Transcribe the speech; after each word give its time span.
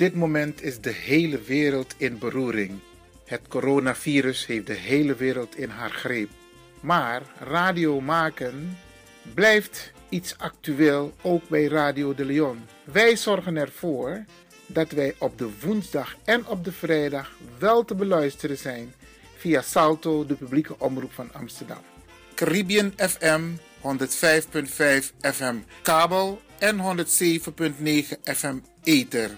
dit 0.00 0.14
moment 0.14 0.62
is 0.62 0.80
de 0.80 0.90
hele 0.90 1.40
wereld 1.40 1.94
in 1.96 2.18
beroering. 2.18 2.78
Het 3.24 3.40
coronavirus 3.48 4.46
heeft 4.46 4.66
de 4.66 4.72
hele 4.74 5.14
wereld 5.14 5.56
in 5.56 5.68
haar 5.68 5.90
greep. 5.90 6.30
Maar 6.80 7.22
radio 7.38 8.00
maken 8.00 8.78
blijft 9.34 9.92
iets 10.08 10.38
actueel 10.38 11.12
ook 11.22 11.48
bij 11.48 11.64
Radio 11.64 12.14
de 12.14 12.24
Leon. 12.24 12.58
Wij 12.84 13.16
zorgen 13.16 13.56
ervoor 13.56 14.24
dat 14.66 14.90
wij 14.90 15.14
op 15.18 15.38
de 15.38 15.50
woensdag 15.60 16.16
en 16.24 16.46
op 16.46 16.64
de 16.64 16.72
vrijdag 16.72 17.36
wel 17.58 17.84
te 17.84 17.94
beluisteren 17.94 18.58
zijn 18.58 18.94
via 19.36 19.62
Salto, 19.62 20.26
de 20.26 20.34
publieke 20.34 20.78
omroep 20.78 21.12
van 21.12 21.32
Amsterdam. 21.32 21.82
Caribbean 22.34 22.92
FM 22.96 23.42
105.5 23.80 25.10
FM 25.20 25.56
kabel 25.82 26.40
en 26.58 26.76
107.9 26.76 28.20
FM 28.22 28.58
ether. 28.82 29.30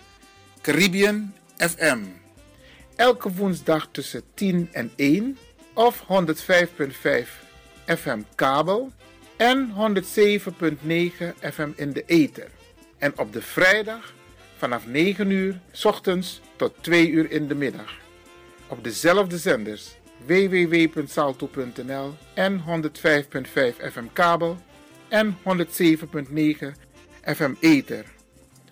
Caribbean 0.63 1.35
FM. 1.57 1.99
Elke 2.97 3.33
woensdag 3.33 3.89
tussen 3.91 4.23
10 4.35 4.69
en 4.73 4.93
1 4.97 5.39
of 5.75 6.03
105.5 6.03 6.07
FM 7.87 8.21
kabel 8.35 8.93
en 9.37 9.73
107.9 9.73 11.35
FM 11.41 11.71
in 11.77 11.93
de 11.93 12.03
ether. 12.07 12.51
En 12.99 13.19
op 13.19 13.33
de 13.33 13.43
vrijdag 13.43 14.15
vanaf 14.57 14.87
9 14.87 15.31
uur 15.31 15.61
s 15.73 15.85
ochtends 15.85 16.41
tot 16.57 16.73
2 16.81 17.09
uur 17.09 17.31
in 17.31 17.49
de 17.49 17.55
middag. 17.55 17.95
Op 18.67 18.85
dezelfde 18.85 19.39
zenders 19.39 19.97
www.salto.nl 20.27 22.15
en 22.35 22.61
105.5 22.61 22.65
FM 23.93 24.07
kabel 24.13 24.57
en 25.09 25.37
107.9 25.37 25.43
FM 27.25 27.53
ether. 27.61 28.05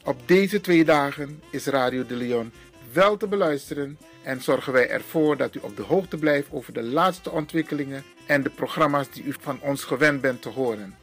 Op 0.05 0.17
deze 0.27 0.61
twee 0.61 0.85
dagen 0.85 1.43
is 1.51 1.67
Radio 1.67 2.07
de 2.07 2.17
Leon 2.17 2.53
wel 2.93 3.17
te 3.17 3.27
beluisteren 3.27 3.99
en 4.23 4.43
zorgen 4.43 4.73
wij 4.73 4.91
ervoor 4.91 5.37
dat 5.37 5.55
u 5.55 5.59
op 5.63 5.77
de 5.77 5.83
hoogte 5.83 6.17
blijft 6.17 6.49
over 6.51 6.73
de 6.73 6.83
laatste 6.83 7.31
ontwikkelingen 7.31 8.05
en 8.27 8.43
de 8.43 8.51
programma's 8.51 9.11
die 9.11 9.25
u 9.25 9.35
van 9.41 9.59
ons 9.61 9.85
gewend 9.85 10.21
bent 10.21 10.43
te 10.43 10.49
horen. 10.49 10.95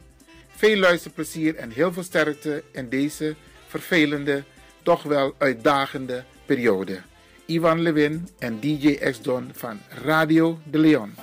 Veel 0.48 0.76
luisterplezier 0.76 1.54
en 1.56 1.70
heel 1.70 1.92
veel 1.92 2.02
sterkte 2.02 2.62
in 2.70 2.88
deze 2.88 3.34
vervelende, 3.66 4.44
toch 4.82 5.02
wel 5.02 5.34
uitdagende 5.38 6.24
periode. 6.46 7.00
Ivan 7.46 7.80
Levin 7.80 8.28
en 8.38 8.60
DJ 8.60 8.94
X-Don 8.94 9.50
van 9.52 9.80
Radio 10.04 10.58
de 10.70 10.78
Leon. 10.78 11.14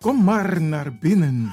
Kom 0.00 0.24
maar 0.24 0.62
naar 0.62 0.94
binnen. 0.94 1.52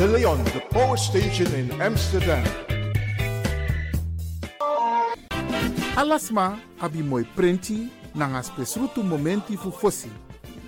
De 0.00 0.06
Leon, 0.06 0.42
de 0.44 0.60
Power 0.70 0.96
Station 0.96 1.54
in 1.54 1.68
Amsterdam. 1.78 2.42
Alasma 5.94 6.58
abi 6.78 7.02
moi 7.02 7.22
prenti 7.34 7.90
nanga 8.14 8.42
spesrutu 8.42 9.02
momenti 9.02 9.56
fu 9.56 9.70
fosi. 9.70 10.08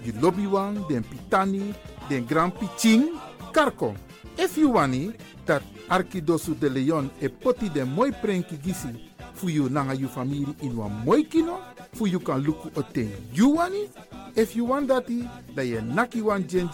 Di 0.03 0.13
lobby 0.21 0.45
wan, 0.45 0.85
den 0.87 1.03
pitani, 1.03 1.73
den 2.11 2.27
grand 2.27 2.53
piching, 2.59 3.09
karko. 3.53 3.95
If 4.37 4.59
you 4.59 4.73
wani, 4.73 5.13
dat 5.47 5.63
Arkidosu 5.89 6.55
de 6.55 6.69
Leon 6.69 7.11
e 7.19 7.29
poti 7.29 7.71
den 7.71 7.89
moi 7.89 8.11
prenki 8.11 8.59
gisi 8.63 8.93
fu 9.33 9.49
you 9.49 9.71
nanga 9.71 9.95
you 9.95 10.09
family 10.09 10.55
in 10.61 10.77
wan 10.77 10.93
moi 11.07 11.23
kino, 11.23 11.59
fu 11.95 12.05
you 12.07 12.21
kan 12.21 12.45
luku 12.45 12.69
oten 12.75 13.09
you 13.33 13.57
wani. 13.57 13.89
If 14.37 14.55
you 14.55 14.67
want 14.67 14.89
dati, 14.89 15.27
da 15.55 15.63
ye 15.63 15.81
naki 15.81 16.21
wan 16.21 16.47
jen 16.47 16.69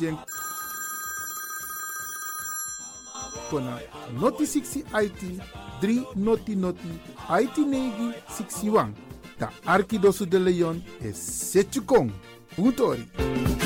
kona 3.50 3.78
noti 4.20 4.47
60 4.47 4.84
IT 5.04 5.22
3 5.82 6.04
noti 6.16 6.56
noti 6.56 6.92
IT 7.42 7.59
negi 7.59 8.12
61. 8.28 8.92
Da 9.38 9.50
Arkidosu 9.66 10.26
de 10.26 10.38
Leon 10.38 10.82
e 11.00 11.12
setjukong. 11.12 12.10
Puntori. 12.56 13.58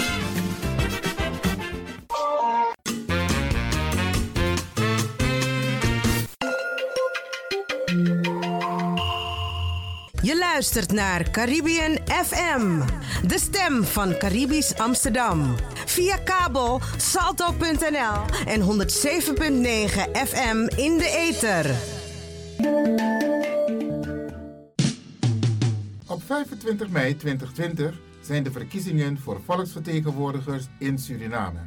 Luistert 10.52 10.92
naar 10.92 11.30
Caribbean 11.30 11.98
FM, 12.06 12.80
de 13.26 13.38
stem 13.38 13.84
van 13.84 14.16
Caribisch 14.18 14.78
Amsterdam. 14.78 15.54
Via 15.86 16.16
kabel 16.16 16.80
salto.nl 16.96 18.46
en 18.46 18.60
107.9 18.60 18.66
FM 20.26 20.56
in 20.76 20.98
de 20.98 21.30
ether. 21.30 21.74
Op 26.06 26.22
25 26.22 26.88
mei 26.88 27.16
2020 27.16 28.00
zijn 28.20 28.42
de 28.42 28.50
verkiezingen 28.50 29.18
voor 29.18 29.40
volksvertegenwoordigers 29.44 30.66
in 30.78 30.98
Suriname. 30.98 31.60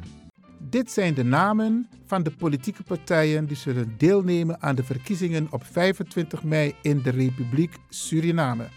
Dit 0.68 0.90
zijn 0.90 1.14
de 1.14 1.24
namen 1.24 1.88
van 2.06 2.22
de 2.22 2.30
politieke 2.30 2.82
partijen 2.82 3.46
die 3.46 3.56
zullen 3.56 3.94
deelnemen 3.98 4.62
aan 4.62 4.74
de 4.74 4.84
verkiezingen 4.84 5.46
op 5.50 5.64
25 5.64 6.42
mei 6.42 6.74
in 6.82 7.02
de 7.02 7.10
Republiek 7.10 7.74
Suriname. 7.88 8.68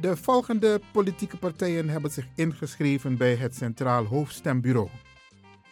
De 0.00 0.16
volgende 0.16 0.80
politieke 0.92 1.36
partijen 1.36 1.88
hebben 1.88 2.10
zich 2.10 2.26
ingeschreven 2.34 3.16
bij 3.16 3.34
het 3.34 3.54
Centraal 3.54 4.04
Hoofdstembureau: 4.04 4.88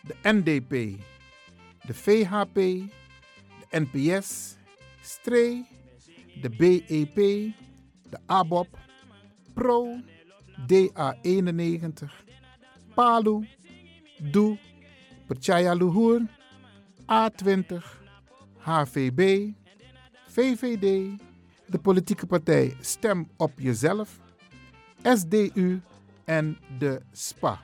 de 0.03 0.15
NDP, 0.23 0.71
de 1.87 1.95
VHP, 1.95 2.55
de 2.55 3.87
NPS, 3.91 4.57
STREE, 5.03 5.67
de 6.41 6.51
BEP, 6.51 7.15
de 8.11 8.19
ABOP, 8.27 8.79
Pro, 9.55 9.97
DA91, 10.73 12.11
Palu, 12.95 13.49
Doe, 14.31 14.59
Perchaya 15.27 15.75
Luhur, 15.75 16.21
A20, 17.13 17.85
HVB, 18.59 19.51
VVD, 20.29 21.11
de 21.67 21.79
politieke 21.83 22.27
partij 22.27 22.77
Stem 22.81 23.29
op 23.37 23.53
Jezelf, 23.57 24.21
SDU 25.03 25.81
en 26.25 26.59
de 26.79 27.01
SPA. 27.13 27.61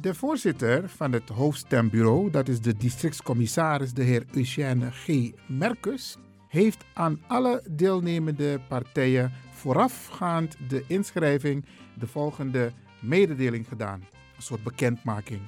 De 0.00 0.14
voorzitter 0.14 0.88
van 0.88 1.12
het 1.12 1.28
hoofdstembureau, 1.28 2.30
dat 2.30 2.48
is 2.48 2.60
de 2.60 2.76
districtscommissaris 2.76 3.92
de 3.92 4.02
heer 4.02 4.24
Eugène 4.32 4.90
G. 4.90 5.30
Merkus, 5.46 6.16
heeft 6.48 6.84
aan 6.94 7.20
alle 7.26 7.62
deelnemende 7.70 8.60
partijen 8.68 9.32
voorafgaand 9.50 10.56
de 10.68 10.84
inschrijving 10.86 11.64
de 11.98 12.06
volgende 12.06 12.72
mededeling 13.00 13.68
gedaan. 13.68 14.00
Een 14.36 14.42
soort 14.42 14.62
bekendmaking. 14.62 15.40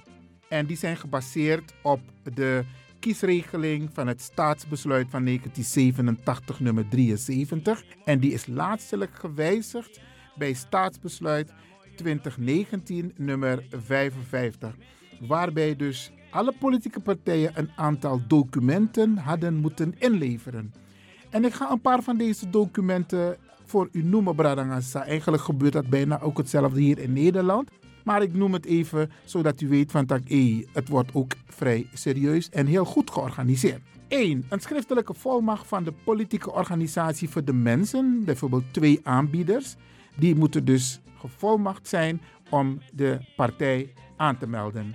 En 0.48 0.66
die 0.66 0.76
zijn 0.76 0.96
gebaseerd 0.96 1.74
op 1.82 2.00
de 2.34 2.64
kiesregeling 2.98 3.90
van 3.92 4.06
het 4.06 4.22
staatsbesluit 4.22 5.06
van 5.10 5.24
1987 5.24 6.60
nummer 6.60 6.88
73. 6.88 7.84
En 8.04 8.18
die 8.18 8.32
is 8.32 8.46
laatstelijk 8.46 9.14
gewijzigd 9.14 10.00
bij 10.36 10.52
staatsbesluit 10.52 11.52
2019 11.96 13.12
nummer 13.16 13.64
55. 13.70 14.76
Waarbij 15.20 15.76
dus 15.76 16.12
alle 16.30 16.52
politieke 16.58 17.00
partijen 17.00 17.52
een 17.54 17.70
aantal 17.76 18.20
documenten 18.26 19.16
hadden 19.16 19.54
moeten 19.54 19.94
inleveren. 19.98 20.72
En 21.30 21.44
ik 21.44 21.54
ga 21.54 21.70
een 21.70 21.80
paar 21.80 22.02
van 22.02 22.16
deze 22.16 22.50
documenten 22.50 23.36
voor 23.64 23.88
u 23.92 24.02
noemen, 24.02 24.34
Bradangasa. 24.34 25.04
Eigenlijk 25.04 25.42
gebeurt 25.42 25.72
dat 25.72 25.88
bijna 25.88 26.20
ook 26.20 26.38
hetzelfde 26.38 26.80
hier 26.80 26.98
in 26.98 27.12
Nederland. 27.12 27.70
Maar 28.06 28.22
ik 28.22 28.34
noem 28.34 28.52
het 28.52 28.66
even 28.66 29.10
zodat 29.24 29.60
u 29.60 29.68
weet 29.68 29.90
van 29.90 30.06
dat 30.06 30.20
hey, 30.24 30.66
het 30.72 30.88
wordt 30.88 31.14
ook 31.14 31.32
vrij 31.46 31.86
serieus 31.92 32.50
en 32.50 32.66
heel 32.66 32.84
goed 32.84 33.10
georganiseerd. 33.10 33.80
1. 34.08 34.44
Een 34.48 34.60
schriftelijke 34.60 35.14
volmacht 35.14 35.66
van 35.66 35.84
de 35.84 35.92
politieke 36.04 36.52
organisatie 36.52 37.28
voor 37.28 37.44
de 37.44 37.52
mensen, 37.52 38.22
bijvoorbeeld 38.24 38.64
twee 38.72 39.00
aanbieders. 39.02 39.76
Die 40.16 40.34
moeten 40.34 40.64
dus 40.64 41.00
gevolmacht 41.18 41.88
zijn 41.88 42.20
om 42.50 42.80
de 42.92 43.18
partij 43.36 43.92
aan 44.16 44.38
te 44.38 44.46
melden. 44.46 44.94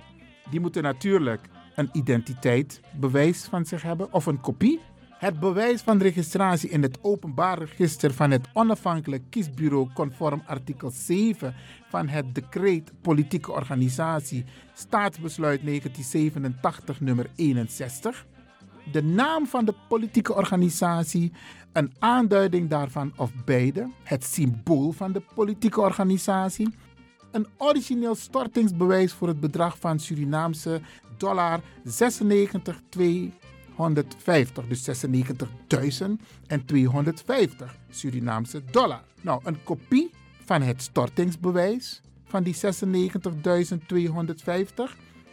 Die 0.50 0.60
moeten 0.60 0.82
natuurlijk 0.82 1.48
een 1.74 1.88
identiteitsbewijs 1.92 3.44
van 3.44 3.66
zich 3.66 3.82
hebben 3.82 4.12
of 4.12 4.26
een 4.26 4.40
kopie 4.40 4.80
het 5.22 5.40
bewijs 5.40 5.80
van 5.80 5.98
registratie 5.98 6.68
in 6.68 6.82
het 6.82 6.98
openbaar 7.02 7.58
register 7.58 8.14
van 8.14 8.30
het 8.30 8.48
onafhankelijk 8.52 9.22
kiesbureau 9.30 9.88
conform 9.94 10.42
artikel 10.46 10.90
7 10.90 11.54
van 11.88 12.08
het 12.08 12.34
decreet 12.34 12.92
politieke 13.00 13.52
organisatie 13.52 14.44
staatsbesluit 14.74 15.60
1987 15.64 17.00
nummer 17.00 17.30
61. 17.36 18.26
De 18.92 19.02
naam 19.02 19.46
van 19.46 19.64
de 19.64 19.74
politieke 19.88 20.34
organisatie, 20.34 21.32
een 21.72 21.92
aanduiding 21.98 22.70
daarvan 22.70 23.12
of 23.16 23.30
beide, 23.44 23.90
het 24.02 24.24
symbool 24.24 24.92
van 24.92 25.12
de 25.12 25.22
politieke 25.34 25.80
organisatie, 25.80 26.74
een 27.30 27.46
origineel 27.56 28.14
stortingsbewijs 28.14 29.12
voor 29.12 29.28
het 29.28 29.40
bedrag 29.40 29.78
van 29.78 29.98
Surinaamse 29.98 30.80
dollar 31.16 31.60
96,2 31.84 33.41
150, 33.74 34.66
dus 34.66 35.04
96.250 35.04 35.06
Surinaamse 37.90 38.64
dollar. 38.70 39.02
Nou, 39.20 39.40
een 39.44 39.62
kopie 39.62 40.10
van 40.44 40.62
het 40.62 40.82
stortingsbewijs 40.82 42.00
van 42.24 42.42
die 42.42 42.54
96.250, 42.54 42.60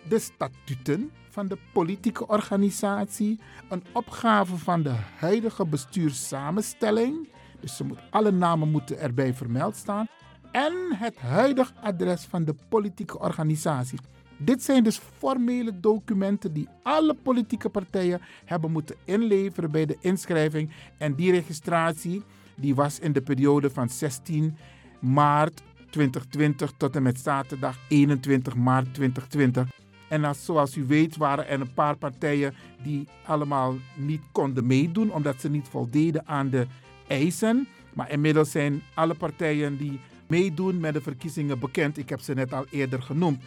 de 0.08 0.20
statuten 0.20 1.12
van 1.30 1.48
de 1.48 1.58
politieke 1.74 2.28
organisatie, 2.28 3.40
een 3.70 3.84
opgave 3.94 4.58
van 4.58 4.84
de 4.84 4.96
huidige 5.18 5.66
bestuurssamenstelling, 5.66 7.28
dus 7.60 7.76
ze 7.76 7.84
moet, 7.84 8.00
alle 8.10 8.32
namen 8.32 8.70
moeten 8.72 9.00
erbij 9.00 9.34
vermeld 9.34 9.76
staan, 9.76 10.08
en 10.52 10.74
het 10.96 11.18
huidige 11.18 11.74
adres 11.82 12.26
van 12.26 12.44
de 12.44 12.56
politieke 12.70 13.20
organisatie. 13.20 14.00
Dit 14.42 14.64
zijn 14.64 14.84
dus 14.84 15.02
formele 15.18 15.80
documenten 15.80 16.54
die 16.54 16.68
alle 16.84 17.14
politieke 17.14 17.70
partijen 17.70 18.22
hebben 18.46 18.72
moeten 18.72 18.96
inleveren 19.06 19.72
bij 19.72 19.86
de 19.86 19.98
inschrijving. 20.00 20.72
En 20.98 21.16
die 21.16 21.32
registratie 21.32 22.24
die 22.56 22.76
was 22.76 23.00
in 23.00 23.12
de 23.12 23.22
periode 23.22 23.70
van 23.70 23.90
16 23.90 24.58
maart 25.00 25.62
2020 25.90 26.72
tot 26.78 26.96
en 26.96 27.04
met 27.04 27.20
zaterdag 27.20 27.78
21 27.88 28.56
maart 28.56 28.94
2020. 28.94 29.68
En 30.10 30.24
als, 30.24 30.46
zoals 30.46 30.76
u 30.76 30.86
weet 30.86 31.18
waren 31.18 31.48
er 31.48 31.62
een 31.62 31.74
paar 31.74 31.98
partijen 31.98 32.54
die 32.84 33.08
allemaal 33.26 33.76
niet 33.96 34.22
konden 34.32 34.68
meedoen 34.68 35.14
omdat 35.14 35.42
ze 35.42 35.50
niet 35.50 35.68
voldeden 35.68 36.28
aan 36.28 36.50
de 36.50 36.68
eisen. 37.08 37.68
Maar 37.94 38.12
inmiddels 38.12 38.52
zijn 38.52 38.82
alle 38.94 39.14
partijen 39.14 39.78
die 39.78 40.00
meedoen 40.28 40.80
met 40.80 40.94
de 40.94 41.02
verkiezingen 41.02 41.60
bekend. 41.60 41.98
Ik 41.98 42.10
heb 42.10 42.20
ze 42.20 42.34
net 42.34 42.54
al 42.54 42.66
eerder 42.70 43.02
genoemd. 43.02 43.44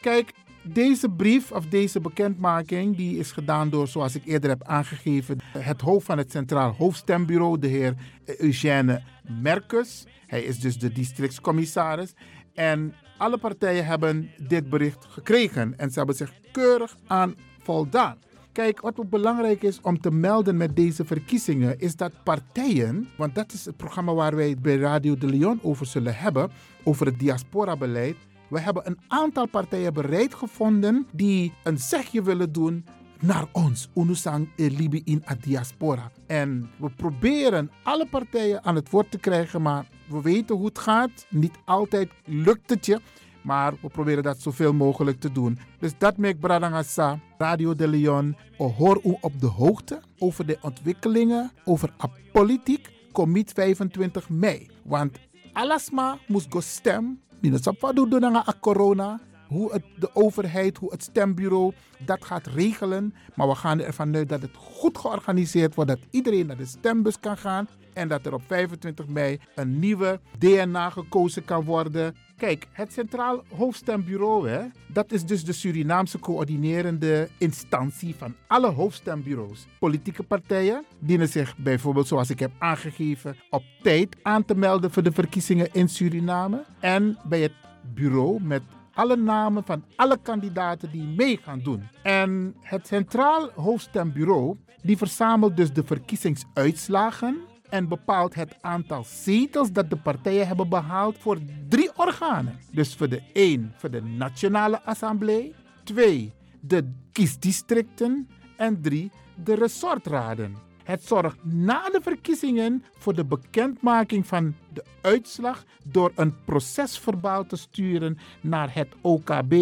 Kijk, 0.00 0.32
deze 0.62 1.08
brief 1.08 1.52
of 1.52 1.66
deze 1.66 2.00
bekendmaking 2.00 2.96
die 2.96 3.18
is 3.18 3.32
gedaan 3.32 3.70
door, 3.70 3.88
zoals 3.88 4.14
ik 4.14 4.24
eerder 4.24 4.50
heb 4.50 4.64
aangegeven, 4.64 5.38
het 5.58 5.80
hoofd 5.80 6.06
van 6.06 6.18
het 6.18 6.30
Centraal 6.30 6.72
Hoofdstembureau, 6.72 7.58
de 7.58 7.66
heer 7.66 7.94
Eugène 8.38 9.02
Merkus. 9.42 10.06
Hij 10.26 10.42
is 10.42 10.58
dus 10.58 10.78
de 10.78 10.92
districtscommissaris. 10.92 12.14
En 12.54 12.94
alle 13.18 13.38
partijen 13.38 13.86
hebben 13.86 14.30
dit 14.48 14.70
bericht 14.70 15.04
gekregen 15.04 15.78
en 15.78 15.90
ze 15.90 15.98
hebben 15.98 16.16
zich 16.16 16.32
keurig 16.52 16.96
aan 17.06 17.34
voldaan. 17.62 18.18
Kijk, 18.52 18.80
wat 18.80 18.98
ook 18.98 19.10
belangrijk 19.10 19.62
is 19.62 19.80
om 19.80 20.00
te 20.00 20.10
melden 20.10 20.56
met 20.56 20.76
deze 20.76 21.04
verkiezingen, 21.04 21.78
is 21.78 21.96
dat 21.96 22.12
partijen, 22.24 23.08
want 23.16 23.34
dat 23.34 23.52
is 23.52 23.64
het 23.64 23.76
programma 23.76 24.14
waar 24.14 24.36
wij 24.36 24.56
bij 24.62 24.76
Radio 24.76 25.16
de 25.16 25.26
Leon 25.26 25.58
over 25.62 25.86
zullen 25.86 26.16
hebben, 26.16 26.50
over 26.84 27.06
het 27.06 27.18
diaspora-beleid. 27.18 28.16
We 28.48 28.60
hebben 28.60 28.86
een 28.86 28.98
aantal 29.08 29.46
partijen 29.46 29.92
bereid 29.92 30.34
gevonden 30.34 31.06
die 31.12 31.52
een 31.62 31.78
zegje 31.78 32.22
willen 32.22 32.52
doen 32.52 32.84
naar 33.20 33.46
ons, 33.52 33.88
Unusang 33.94 34.48
Libi 34.56 35.02
in 35.04 35.24
a 35.30 35.34
diaspora. 35.40 36.10
En 36.26 36.70
we 36.76 36.90
proberen 36.90 37.70
alle 37.82 38.06
partijen 38.06 38.64
aan 38.64 38.74
het 38.74 38.90
woord 38.90 39.10
te 39.10 39.18
krijgen, 39.18 39.62
maar 39.62 39.86
we 40.08 40.20
weten 40.20 40.56
hoe 40.56 40.66
het 40.66 40.78
gaat. 40.78 41.26
Niet 41.28 41.58
altijd 41.64 42.10
lukt 42.24 42.70
het 42.70 42.86
je. 42.86 43.00
Maar 43.42 43.74
we 43.80 43.88
proberen 43.88 44.22
dat 44.22 44.40
zoveel 44.40 44.72
mogelijk 44.72 45.20
te 45.20 45.32
doen. 45.32 45.58
Dus 45.78 45.92
dat 45.98 46.16
maakt 46.16 46.40
Bradangasa, 46.40 47.18
Radio 47.38 47.74
de 47.74 47.88
Leon, 47.88 48.36
hoor 48.56 49.00
u 49.04 49.16
op 49.20 49.40
de 49.40 49.46
hoogte 49.46 50.00
over 50.18 50.46
de 50.46 50.58
ontwikkelingen 50.60 51.52
over 51.64 51.92
politiek. 52.32 52.88
Commit 53.12 53.52
25 53.52 54.28
mei. 54.28 54.70
Want 54.84 55.18
alasma 55.52 56.18
moest 56.26 56.46
go 56.52 56.60
stem. 56.60 57.20
Minusapa 57.40 57.92
doen 57.92 58.24
a 58.24 58.54
corona 58.60 59.20
hoe 59.48 59.72
het, 59.72 59.82
de 59.98 60.10
overheid, 60.14 60.76
hoe 60.76 60.90
het 60.90 61.02
stembureau 61.02 61.72
dat 61.98 62.24
gaat 62.24 62.46
regelen. 62.46 63.14
Maar 63.34 63.48
we 63.48 63.54
gaan 63.54 63.80
ervan 63.80 64.14
uit 64.14 64.28
dat 64.28 64.42
het 64.42 64.56
goed 64.56 64.98
georganiseerd 64.98 65.74
wordt, 65.74 65.90
dat 65.90 66.00
iedereen 66.10 66.46
naar 66.46 66.56
de 66.56 66.66
stembus 66.66 67.20
kan 67.20 67.36
gaan 67.36 67.68
en 67.96 68.08
dat 68.08 68.26
er 68.26 68.34
op 68.34 68.42
25 68.46 69.06
mei 69.06 69.38
een 69.54 69.78
nieuwe 69.78 70.20
DNA 70.38 70.90
gekozen 70.90 71.44
kan 71.44 71.64
worden. 71.64 72.14
Kijk, 72.36 72.66
het 72.72 72.92
Centraal 72.92 73.44
Hoofdstembureau, 73.56 74.48
hè, 74.48 74.64
dat 74.86 75.12
is 75.12 75.24
dus 75.24 75.44
de 75.44 75.52
Surinaamse 75.52 76.18
coördinerende 76.18 77.28
instantie 77.38 78.14
van 78.14 78.34
alle 78.46 78.70
hoofdstembureaus. 78.70 79.66
Politieke 79.78 80.22
partijen 80.22 80.84
dienen 80.98 81.28
zich 81.28 81.56
bijvoorbeeld, 81.56 82.06
zoals 82.06 82.30
ik 82.30 82.38
heb 82.38 82.50
aangegeven, 82.58 83.36
op 83.50 83.62
tijd 83.82 84.16
aan 84.22 84.44
te 84.44 84.54
melden 84.54 84.90
voor 84.90 85.02
de 85.02 85.12
verkiezingen 85.12 85.68
in 85.72 85.88
Suriname. 85.88 86.64
En 86.80 87.18
bij 87.24 87.40
het 87.40 87.54
bureau 87.94 88.42
met 88.42 88.62
alle 88.94 89.16
namen 89.16 89.64
van 89.64 89.84
alle 89.96 90.18
kandidaten 90.22 90.90
die 90.90 91.02
mee 91.02 91.36
gaan 91.36 91.60
doen. 91.62 91.82
En 92.02 92.54
het 92.60 92.86
Centraal 92.86 93.50
Hoofdstembureau 93.54 94.56
die 94.82 94.96
verzamelt 94.96 95.56
dus 95.56 95.72
de 95.72 95.84
verkiezingsuitslagen 95.84 97.36
en 97.76 97.88
bepaalt 97.88 98.34
het 98.34 98.56
aantal 98.60 99.04
zetels 99.04 99.72
dat 99.72 99.90
de 99.90 99.96
partijen 99.96 100.46
hebben 100.46 100.68
behaald 100.68 101.18
voor 101.18 101.38
drie 101.68 101.90
organen. 101.96 102.58
Dus 102.72 102.94
voor 102.94 103.08
de 103.08 103.22
1 103.32 103.72
voor 103.76 103.90
de 103.90 104.02
Nationale 104.02 104.82
Assemblée, 104.82 105.54
2 105.84 106.32
de 106.60 106.92
kiesdistricten 107.12 108.28
en 108.56 108.80
3 108.82 109.10
de 109.44 109.54
resortraden. 109.54 110.56
Het 110.84 111.04
zorgt 111.04 111.44
na 111.44 111.88
de 111.88 112.00
verkiezingen 112.02 112.84
voor 112.98 113.14
de 113.14 113.24
bekendmaking 113.24 114.26
van 114.26 114.54
de 114.72 114.84
uitslag 115.00 115.64
door 115.84 116.12
een 116.14 116.34
procesverbaal 116.44 117.46
te 117.46 117.56
sturen 117.56 118.18
naar 118.40 118.74
het 118.74 118.88
OKB 119.00 119.52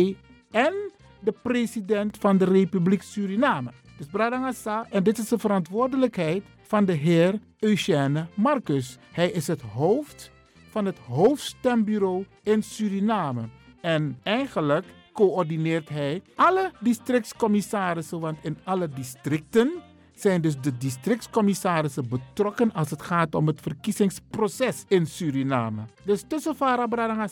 en 0.50 0.75
de 1.21 1.35
president 1.42 2.16
van 2.18 2.38
de 2.38 2.44
Republiek 2.44 3.02
Suriname. 3.02 3.71
Dus 3.97 4.06
Bradangasa, 4.06 4.87
en 4.90 5.02
dit 5.02 5.18
is 5.18 5.28
de 5.28 5.38
verantwoordelijkheid 5.38 6.42
van 6.75 6.85
de 6.85 6.93
heer 6.93 7.40
Eugène 7.59 8.26
Marcus. 8.35 8.99
Hij 9.12 9.31
is 9.31 9.47
het 9.47 9.62
hoofd 9.62 10.31
van 10.71 10.85
het 10.85 10.99
hoofdstembureau 10.99 12.26
in 12.43 12.62
Suriname. 12.62 13.49
En 13.81 14.19
eigenlijk 14.23 14.87
coördineert 15.12 15.88
hij 15.88 16.23
alle 16.35 16.73
districtscommissarissen, 16.81 18.21
want 18.21 18.38
in 18.43 18.59
alle 18.64 18.88
districten 18.88 19.73
zijn 20.14 20.40
dus 20.40 20.61
de 20.61 20.76
districtscommissarissen 20.76 22.09
betrokken 22.09 22.73
als 22.73 22.90
het 22.90 23.02
gaat 23.02 23.35
om 23.35 23.47
het 23.47 23.61
verkiezingsproces 23.61 24.85
in 24.88 25.07
Suriname. 25.07 25.83
Dus 26.04 26.25
tussen 26.28 26.54
Farah 26.54 27.25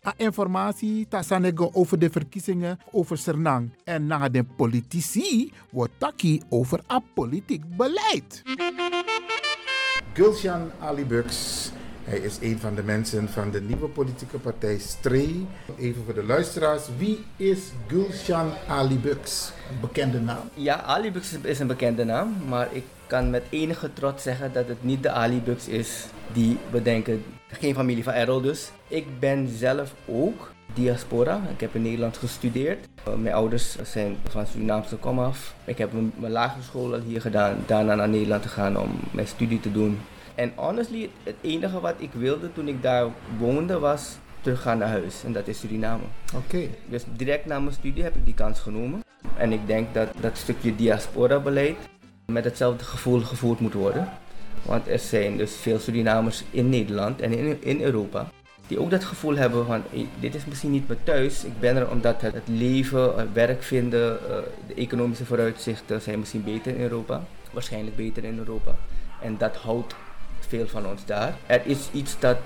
Bradangasa, 0.00 0.14
informatie 0.16 1.06
tasanego 1.08 1.70
over 1.72 1.98
de 1.98 2.10
verkiezingen 2.10 2.78
over 2.92 3.18
Sernang. 3.18 3.70
En 3.84 4.06
na 4.06 4.28
de 4.28 4.44
politici 4.44 5.52
wordt 5.70 5.92
taki 5.98 6.42
over 6.48 6.80
a 6.90 7.00
politiek 7.14 7.76
beleid. 7.76 8.42
Gulshan 10.14 10.70
Ali 10.80 11.04
Bux. 11.04 11.70
Hij 12.08 12.18
is 12.18 12.38
een 12.40 12.58
van 12.58 12.74
de 12.74 12.82
mensen 12.82 13.28
van 13.28 13.50
de 13.50 13.60
nieuwe 13.60 13.88
politieke 13.88 14.38
partij 14.38 14.78
Stree. 14.78 15.46
Even 15.78 16.04
voor 16.04 16.14
de 16.14 16.24
luisteraars, 16.24 16.82
wie 16.98 17.24
is 17.36 17.58
Gulshan 17.86 18.52
Ali 18.68 18.98
Bux? 18.98 19.52
Een 19.70 19.80
bekende 19.80 20.20
naam. 20.20 20.50
Ja, 20.54 20.82
Ali 20.82 21.12
Bux 21.12 21.36
is 21.42 21.58
een 21.58 21.66
bekende 21.66 22.04
naam, 22.04 22.36
maar 22.48 22.68
ik 22.72 22.84
kan 23.06 23.30
met 23.30 23.42
enige 23.50 23.92
trots 23.92 24.22
zeggen 24.22 24.52
dat 24.52 24.68
het 24.68 24.84
niet 24.84 25.02
de 25.02 25.10
Ali 25.10 25.40
Bux 25.40 25.68
is 25.68 26.06
die 26.32 26.58
we 26.70 26.82
denken. 26.82 27.24
Geen 27.48 27.74
familie 27.74 28.04
van 28.04 28.12
Errol 28.12 28.40
dus. 28.40 28.70
Ik 28.88 29.20
ben 29.20 29.48
zelf 29.48 29.94
ook 30.06 30.52
diaspora. 30.74 31.40
Ik 31.52 31.60
heb 31.60 31.74
in 31.74 31.82
Nederland 31.82 32.16
gestudeerd. 32.16 32.88
Uh, 33.08 33.14
mijn 33.14 33.34
ouders 33.34 33.76
zijn 33.82 34.16
van 34.28 34.46
Surinaamse 34.46 34.96
komaf. 34.96 35.54
Ik 35.64 35.78
heb 35.78 35.92
mijn, 35.92 36.32
lagere 36.32 36.62
school 36.62 37.00
hier 37.00 37.20
gedaan. 37.20 37.56
Daarna 37.66 37.94
naar 37.94 38.08
Nederland 38.08 38.42
te 38.42 38.48
gaan 38.48 38.78
om 38.78 38.90
mijn 39.10 39.26
studie 39.26 39.60
te 39.60 39.72
doen. 39.72 39.98
En 40.38 40.52
honestly, 40.54 41.10
het 41.22 41.34
enige 41.40 41.80
wat 41.80 41.94
ik 41.96 42.10
wilde 42.12 42.52
toen 42.52 42.68
ik 42.68 42.82
daar 42.82 43.06
woonde 43.38 43.78
was 43.78 44.16
teruggaan 44.40 44.78
naar 44.78 44.88
huis. 44.88 45.24
En 45.24 45.32
dat 45.32 45.48
is 45.48 45.58
Suriname. 45.58 46.02
Oké. 46.34 46.68
Dus 46.86 47.04
direct 47.16 47.46
na 47.46 47.58
mijn 47.58 47.74
studie 47.74 48.02
heb 48.02 48.16
ik 48.16 48.24
die 48.24 48.34
kans 48.34 48.60
genomen. 48.60 49.00
En 49.36 49.52
ik 49.52 49.66
denk 49.66 49.94
dat 49.94 50.08
dat 50.20 50.36
stukje 50.36 50.74
diaspora-beleid 50.74 51.76
met 52.26 52.44
hetzelfde 52.44 52.84
gevoel 52.84 53.20
gevoerd 53.20 53.60
moet 53.60 53.72
worden. 53.72 54.08
Want 54.62 54.88
er 54.88 54.98
zijn 54.98 55.36
dus 55.36 55.56
veel 55.56 55.78
Surinamers 55.78 56.44
in 56.50 56.68
Nederland 56.68 57.20
en 57.20 57.32
in, 57.32 57.62
in 57.62 57.80
Europa 57.82 58.30
die 58.66 58.80
ook 58.80 58.90
dat 58.90 59.04
gevoel 59.04 59.36
hebben 59.36 59.66
van 59.66 59.82
dit 60.20 60.34
is 60.34 60.44
misschien 60.44 60.70
niet 60.70 60.88
mijn 60.88 61.00
thuis. 61.02 61.44
Ik 61.44 61.60
ben 61.60 61.76
er 61.76 61.90
omdat 61.90 62.20
het, 62.20 62.34
leven, 62.44 63.18
het 63.18 63.32
werk 63.32 63.62
vinden, 63.62 64.18
eh, 64.30 64.36
de 64.66 64.74
economische 64.74 65.24
vooruitzichten 65.24 66.00
zijn 66.00 66.18
misschien 66.18 66.44
beter 66.44 66.74
in 66.74 66.80
Europa. 66.80 67.22
Waarschijnlijk 67.52 67.96
beter 67.96 68.24
in 68.24 68.38
Europa. 68.38 68.74
En 69.22 69.36
dat 69.38 69.56
houdt 69.56 69.94
veel 70.48 70.66
van 70.66 70.86
ons 70.86 71.04
daar. 71.04 71.36
Er 71.46 71.66
is 71.66 71.88
iets 71.92 72.18
dat 72.18 72.36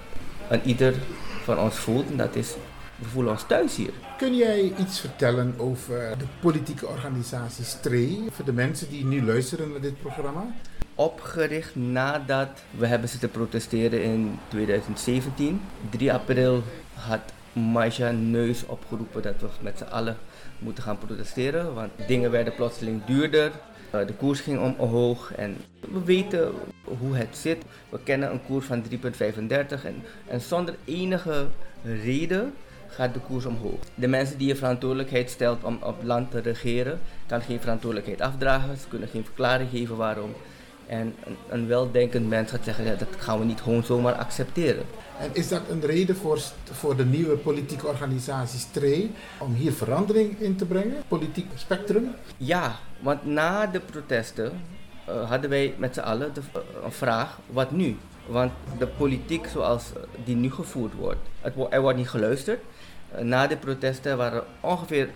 aan 0.50 0.60
ieder 0.64 0.94
van 1.42 1.58
ons 1.58 1.76
voelt 1.76 2.10
en 2.10 2.16
dat 2.16 2.34
is 2.34 2.54
we 3.02 3.08
voelen 3.08 3.32
ons 3.32 3.44
thuis 3.46 3.76
hier. 3.76 3.92
Kun 4.18 4.36
jij 4.36 4.72
iets 4.78 5.00
vertellen 5.00 5.54
over 5.58 6.14
de 6.18 6.24
politieke 6.40 6.86
organisatie 6.86 7.64
STREE 7.64 8.24
voor 8.30 8.44
de 8.44 8.52
mensen 8.52 8.90
die 8.90 9.04
nu 9.04 9.24
luisteren 9.24 9.70
naar 9.70 9.80
dit 9.80 10.00
programma? 10.00 10.46
Opgericht 10.94 11.76
nadat 11.76 12.48
we 12.70 12.86
hebben 12.86 13.08
zitten 13.08 13.30
protesteren 13.30 14.02
in 14.02 14.38
2017. 14.48 15.60
3 15.90 16.12
april 16.12 16.62
had 16.94 17.20
Maisha 17.52 18.10
Neus 18.10 18.66
opgeroepen 18.66 19.22
dat 19.22 19.40
we 19.40 19.48
met 19.60 19.78
z'n 19.78 19.84
allen 19.84 20.16
moeten 20.58 20.82
gaan 20.82 20.98
protesteren. 20.98 21.74
Want 21.74 21.90
dingen 22.06 22.30
werden 22.30 22.54
plotseling 22.54 23.04
duurder. 23.04 23.50
Eh, 23.92 24.06
de 24.06 24.12
koers 24.12 24.40
ging 24.40 24.60
omhoog 24.60 25.32
en 25.34 25.56
we 25.92 26.04
weten 26.04 26.52
hoe 26.98 27.16
het 27.16 27.36
zit. 27.36 27.62
We 27.88 27.98
kennen 28.04 28.30
een 28.30 28.44
koers 28.46 28.66
van 28.66 28.82
3,35 28.90 29.84
en, 29.84 30.02
en 30.26 30.40
zonder 30.40 30.74
enige 30.84 31.46
reden 31.84 32.52
gaat 32.88 33.14
de 33.14 33.20
koers 33.20 33.44
omhoog. 33.44 33.78
De 33.94 34.08
mensen 34.08 34.38
die 34.38 34.48
je 34.48 34.56
verantwoordelijkheid 34.56 35.30
stelt 35.30 35.64
om 35.64 35.78
op 35.82 36.02
land 36.02 36.30
te 36.30 36.40
regeren, 36.40 37.00
kan 37.26 37.42
geen 37.42 37.60
verantwoordelijkheid 37.60 38.20
afdragen. 38.20 38.76
Ze 38.76 38.88
kunnen 38.88 39.08
geen 39.08 39.24
verklaring 39.24 39.70
geven 39.70 39.96
waarom. 39.96 40.34
En 40.86 41.14
een, 41.24 41.36
een 41.48 41.66
weldenkend 41.66 42.28
mens 42.28 42.50
gaat 42.50 42.64
zeggen, 42.64 42.84
ja, 42.84 42.94
dat 42.94 43.08
gaan 43.18 43.38
we 43.38 43.44
niet 43.44 43.60
gewoon 43.60 43.84
zomaar 43.84 44.14
accepteren. 44.14 44.84
En 45.18 45.30
is 45.32 45.48
dat 45.48 45.62
een 45.70 45.80
reden 45.80 46.16
voor, 46.16 46.40
voor 46.64 46.96
de 46.96 47.04
nieuwe 47.04 47.36
politieke 47.36 47.86
organisatie 47.86 48.58
STREE 48.58 49.10
om 49.38 49.54
hier 49.54 49.72
verandering 49.72 50.40
in 50.40 50.56
te 50.56 50.64
brengen? 50.64 50.96
Politiek 51.08 51.46
spectrum? 51.54 52.14
Ja, 52.36 52.78
want 53.02 53.26
na 53.26 53.66
de 53.66 53.80
protesten 53.80 54.52
uh, 55.08 55.28
hadden 55.28 55.50
wij 55.50 55.74
met 55.78 55.94
z'n 55.94 56.00
allen 56.00 56.34
de, 56.34 56.40
uh, 56.56 56.84
een 56.84 56.92
vraag, 56.92 57.38
wat 57.46 57.70
nu? 57.70 57.96
Want 58.26 58.52
de 58.78 58.86
politiek 58.86 59.46
zoals 59.46 59.92
die 60.24 60.36
nu 60.36 60.50
gevoerd 60.50 60.94
wordt, 60.94 61.20
het, 61.40 61.54
er 61.70 61.80
wordt 61.80 61.98
niet 61.98 62.08
geluisterd. 62.08 62.60
Na 63.20 63.46
de 63.46 63.56
protesten 63.56 64.16
waren 64.16 64.44
ongeveer 64.60 65.08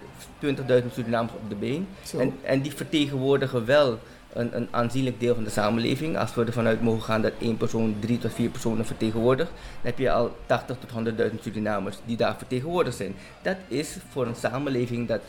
20.000 0.44 0.54
Surinamers 0.92 1.32
op 1.34 1.48
de 1.48 1.54
been. 1.54 1.88
En, 2.18 2.34
en 2.42 2.60
die 2.60 2.72
vertegenwoordigen 2.72 3.66
wel 3.66 3.98
een, 4.32 4.56
een, 4.56 4.68
aanzienlijk 4.70 5.20
deel 5.20 5.34
van 5.34 5.44
de 5.44 5.50
samenleving. 5.50 6.18
Als 6.18 6.34
we 6.34 6.44
ervan 6.44 6.66
uit 6.66 6.82
mogen 6.82 7.02
gaan 7.02 7.22
dat 7.22 7.32
één 7.40 7.56
persoon 7.56 7.96
drie 8.00 8.18
tot 8.18 8.34
vier 8.34 8.50
personen 8.50 8.86
vertegenwoordigt, 8.86 9.50
dan 9.50 9.80
heb 9.82 9.98
je 9.98 10.12
al 10.12 10.36
80 10.46 10.76
tot 10.78 11.06
100.000 11.32 11.40
Surinamers 11.40 11.96
die 12.04 12.16
daar 12.16 12.36
vertegenwoordigd 12.36 12.96
zijn. 12.96 13.14
Dat 13.42 13.56
is 13.68 13.96
voor 14.10 14.26
een 14.26 14.34
samenleving 14.34 15.08
dat 15.08 15.20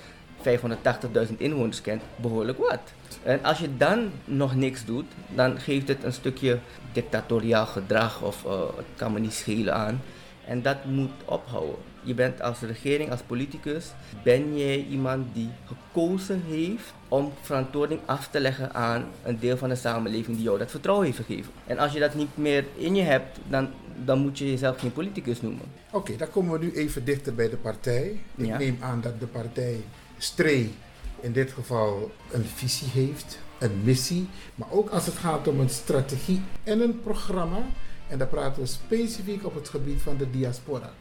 580.000 0.47 1.37
inwoners 1.37 1.81
kent 1.81 2.01
behoorlijk 2.15 2.57
wat. 2.57 2.79
En 3.23 3.43
als 3.43 3.59
je 3.59 3.77
dan 3.77 4.11
nog 4.25 4.55
niks 4.55 4.85
doet, 4.85 5.05
dan 5.35 5.59
geeft 5.59 5.87
het 5.87 6.03
een 6.03 6.13
stukje 6.13 6.59
dictatoriaal 6.91 7.65
gedrag 7.65 8.21
of 8.21 8.43
uh, 8.45 8.59
het 8.75 8.85
kan 8.95 9.13
me 9.13 9.19
niet 9.19 9.33
schelen 9.33 9.73
aan. 9.73 10.01
En 10.45 10.61
dat 10.61 10.85
moet 10.85 11.11
ophouden. 11.25 11.75
Je 12.03 12.13
bent 12.13 12.41
als 12.41 12.59
regering, 12.59 13.11
als 13.11 13.21
politicus, 13.21 13.91
ben 14.23 14.57
jij 14.57 14.85
iemand 14.89 15.25
die 15.33 15.49
gekozen 15.65 16.43
heeft 16.47 16.93
om 17.07 17.33
verantwoording 17.41 17.99
af 18.05 18.27
te 18.27 18.39
leggen 18.39 18.73
aan 18.73 19.05
een 19.23 19.39
deel 19.39 19.57
van 19.57 19.69
de 19.69 19.75
samenleving 19.75 20.35
die 20.37 20.45
jou 20.45 20.57
dat 20.57 20.71
vertrouwen 20.71 21.05
heeft 21.05 21.17
gegeven. 21.17 21.51
En 21.65 21.77
als 21.77 21.93
je 21.93 21.99
dat 21.99 22.15
niet 22.15 22.37
meer 22.37 22.65
in 22.75 22.95
je 22.95 23.01
hebt, 23.01 23.39
dan, 23.47 23.69
dan 24.05 24.19
moet 24.19 24.37
je 24.37 24.49
jezelf 24.49 24.79
geen 24.79 24.93
politicus 24.93 25.41
noemen. 25.41 25.65
Oké, 25.87 25.97
okay, 25.97 26.17
dan 26.17 26.29
komen 26.29 26.59
we 26.59 26.65
nu 26.65 26.71
even 26.71 27.05
dichter 27.05 27.35
bij 27.35 27.49
de 27.49 27.57
partij. 27.57 28.19
Ik 28.35 28.45
ja. 28.45 28.57
neem 28.57 28.77
aan 28.81 29.01
dat 29.01 29.19
de 29.19 29.27
partij 29.27 29.83
Stree 30.17 30.73
in 31.19 31.31
dit 31.31 31.51
geval 31.51 32.11
een 32.31 32.45
visie 32.45 32.87
heeft, 32.87 33.39
een 33.59 33.81
missie, 33.83 34.29
maar 34.55 34.71
ook 34.71 34.89
als 34.89 35.05
het 35.05 35.15
gaat 35.15 35.47
om 35.47 35.59
een 35.59 35.69
strategie 35.69 36.41
en 36.63 36.81
een 36.81 37.01
programma. 37.01 37.59
En 38.07 38.17
daar 38.17 38.27
praten 38.27 38.61
we 38.61 38.67
specifiek 38.67 39.45
op 39.45 39.55
het 39.55 39.69
gebied 39.69 40.01
van 40.01 40.17
de 40.17 40.29
diaspora. 40.29 40.93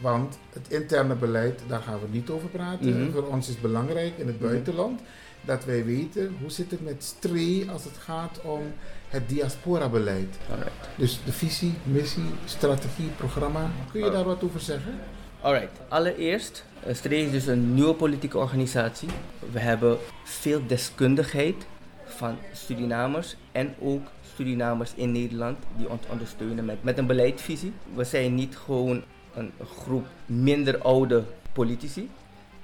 Want 0.00 0.38
het 0.52 0.66
interne 0.68 1.14
beleid, 1.14 1.60
daar 1.66 1.82
gaan 1.82 2.00
we 2.00 2.06
niet 2.10 2.30
over 2.30 2.48
praten. 2.48 2.86
Mm 2.86 3.02
-hmm. 3.02 3.12
Voor 3.12 3.26
ons 3.26 3.48
is 3.48 3.60
belangrijk 3.60 4.18
in 4.18 4.26
het 4.26 4.38
buitenland 4.38 5.00
dat 5.44 5.64
wij 5.64 5.84
weten 5.84 6.36
hoe 6.40 6.50
zit 6.50 6.70
het 6.70 6.84
met 6.84 7.04
stree 7.04 7.70
als 7.70 7.84
het 7.84 7.96
gaat 7.98 8.40
om 8.42 8.62
het 9.08 9.28
diaspora-beleid. 9.28 10.36
Dus 10.96 11.20
de 11.24 11.32
visie, 11.32 11.74
missie, 11.82 12.30
strategie, 12.44 13.08
programma. 13.16 13.70
Kun 13.92 14.04
je 14.04 14.10
daar 14.10 14.24
wat 14.24 14.44
over 14.44 14.60
zeggen? 14.60 14.98
Alright, 15.44 15.80
allereerst, 15.88 16.64
Stree 16.90 17.24
is 17.24 17.30
dus 17.30 17.46
een 17.46 17.74
nieuwe 17.74 17.94
politieke 17.94 18.38
organisatie. 18.38 19.08
We 19.52 19.58
hebben 19.58 19.98
veel 20.22 20.66
deskundigheid 20.66 21.66
van 22.04 22.36
Surinamers 22.52 23.36
en 23.52 23.74
ook 23.80 24.06
Surinamers 24.34 24.92
in 24.94 25.12
Nederland 25.12 25.58
die 25.76 25.88
ons 25.88 26.02
ondersteunen 26.10 26.64
met, 26.64 26.82
met 26.82 26.98
een 26.98 27.06
beleidsvisie. 27.06 27.72
We 27.94 28.04
zijn 28.04 28.34
niet 28.34 28.56
gewoon 28.56 29.02
een 29.34 29.52
groep 29.76 30.06
minder 30.26 30.78
oude 30.78 31.24
politici. 31.52 32.10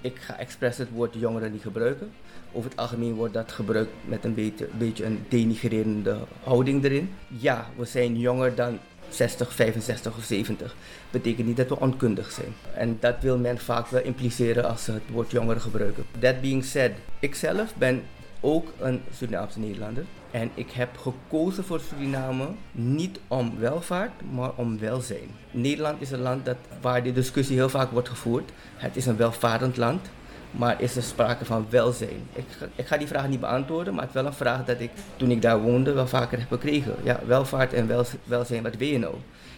Ik 0.01 0.17
ga 0.17 0.39
expres 0.39 0.77
het 0.77 0.91
woord 0.91 1.15
jongeren 1.15 1.53
niet 1.53 1.63
gebruiken. 1.63 2.13
Over 2.53 2.71
het 2.71 2.79
algemeen 2.79 3.15
wordt 3.15 3.35
dat 3.35 3.53
gebruikt 3.53 3.93
met 4.05 4.25
een 4.25 4.35
beetje, 4.35 4.69
beetje 4.79 5.05
een 5.05 5.25
denigrerende 5.29 6.19
houding 6.43 6.85
erin. 6.85 7.15
Ja, 7.29 7.67
we 7.77 7.85
zijn 7.85 8.19
jonger 8.19 8.55
dan 8.55 8.79
60, 9.11 9.55
65 9.55 10.17
of 10.17 10.25
70. 10.25 10.75
Betekent 11.11 11.47
niet 11.47 11.57
dat 11.57 11.69
we 11.69 11.81
onkundig 11.81 12.31
zijn. 12.31 12.55
En 12.75 12.97
dat 13.01 13.15
wil 13.21 13.39
men 13.39 13.59
vaak 13.59 13.87
wel 13.87 14.03
impliceren 14.03 14.69
als 14.69 14.85
ze 14.85 14.93
het 14.93 15.03
woord 15.11 15.31
jongeren 15.31 15.61
gebruiken. 15.61 16.05
That 16.19 16.41
being 16.41 16.65
said, 16.65 16.93
ikzelf 17.19 17.75
ben 17.75 18.03
ook 18.41 18.73
een 18.79 19.01
Surinaamse 19.17 19.59
Nederlander. 19.59 20.05
En 20.31 20.51
ik 20.55 20.71
heb 20.71 20.97
gekozen 20.97 21.65
voor 21.65 21.81
Suriname 21.81 22.49
niet 22.73 23.21
om 23.29 23.59
welvaart, 23.59 24.13
maar 24.33 24.53
om 24.55 24.79
welzijn. 24.79 25.31
Nederland 25.51 26.01
is 26.01 26.11
een 26.11 26.21
land 26.21 26.45
dat, 26.45 26.57
waar 26.81 27.03
die 27.03 27.13
discussie 27.13 27.57
heel 27.57 27.69
vaak 27.69 27.91
wordt 27.91 28.09
gevoerd. 28.09 28.51
Het 28.77 28.97
is 28.97 29.07
een 29.07 29.17
welvarend 29.17 29.77
land, 29.77 30.11
maar 30.51 30.81
is 30.81 30.97
er 30.97 31.03
sprake 31.03 31.45
van 31.45 31.67
welzijn? 31.69 32.29
Ik, 32.33 32.45
ik 32.75 32.87
ga 32.87 32.97
die 32.97 33.07
vraag 33.07 33.29
niet 33.29 33.41
beantwoorden, 33.41 33.95
maar 33.95 34.03
het 34.03 34.15
is 34.15 34.21
wel 34.21 34.31
een 34.31 34.37
vraag 34.37 34.65
dat 34.65 34.81
ik 34.81 34.91
toen 35.17 35.31
ik 35.31 35.43
daar 35.43 35.61
woonde 35.61 35.93
wel 35.93 36.07
vaker 36.07 36.39
heb 36.39 36.49
gekregen. 36.49 36.95
Ja, 37.03 37.21
welvaart 37.27 37.73
en 37.73 37.87
wel, 37.87 38.05
welzijn, 38.25 38.63
wat 38.63 38.77
wil 38.77 38.89
je 38.89 38.99
nou? 38.99 39.15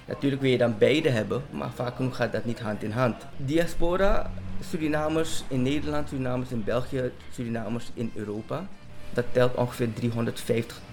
Natuurlijk 0.06 0.42
wil 0.42 0.50
je 0.50 0.58
dan 0.58 0.74
beide 0.78 1.08
hebben, 1.08 1.42
maar 1.50 1.70
vaak 1.74 1.96
genoeg 1.96 2.16
gaat 2.16 2.32
dat 2.32 2.44
niet 2.44 2.60
hand 2.60 2.82
in 2.82 2.90
hand. 2.90 3.16
Diaspora, 3.36 4.30
Surinamers 4.68 5.44
in 5.48 5.62
Nederland, 5.62 6.08
Surinamers 6.08 6.50
in 6.50 6.64
België, 6.64 7.10
Surinamers 7.32 7.90
in 7.94 8.10
Europa. 8.14 8.66
Dat 9.12 9.24
telt 9.32 9.54
ongeveer 9.54 9.88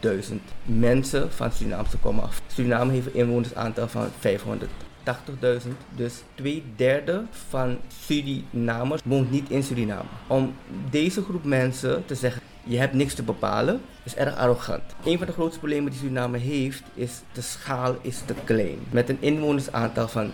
350.000 0.02 0.36
mensen 0.64 1.32
van 1.32 1.52
Surinaamse 1.52 1.98
komaf. 1.98 2.42
Suriname 2.48 2.92
heeft 2.92 3.08
een 3.08 3.14
inwonersaantal 3.14 3.88
van 3.88 4.08
500.000 4.08 4.89
80.000. 5.04 5.70
Dus 5.96 6.14
twee 6.36 6.64
derde 6.76 7.24
van 7.50 7.78
Surinamers 8.06 9.02
woont 9.06 9.32
niet 9.32 9.50
in 9.50 9.64
Suriname. 9.64 10.10
Om 10.28 10.54
deze 10.90 11.24
groep 11.24 11.44
mensen 11.44 12.06
te 12.06 12.16
zeggen, 12.16 12.42
je 12.64 12.78
hebt 12.78 12.94
niks 12.94 13.14
te 13.14 13.24
bepalen, 13.24 13.82
is 14.04 14.16
erg 14.16 14.36
arrogant. 14.36 14.82
Een 15.04 15.18
van 15.18 15.28
de 15.28 15.34
grootste 15.34 15.60
problemen 15.60 15.92
die 15.92 16.00
Suriname 16.00 16.38
heeft, 16.38 16.84
is 16.94 17.22
de 17.32 17.42
schaal 17.42 17.98
is 18.02 18.22
te 18.26 18.34
klein. 18.44 18.80
Met 18.90 19.10
een 19.10 19.18
inwonersaantal 19.20 20.08
van 20.08 20.32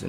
580.000, 0.00 0.08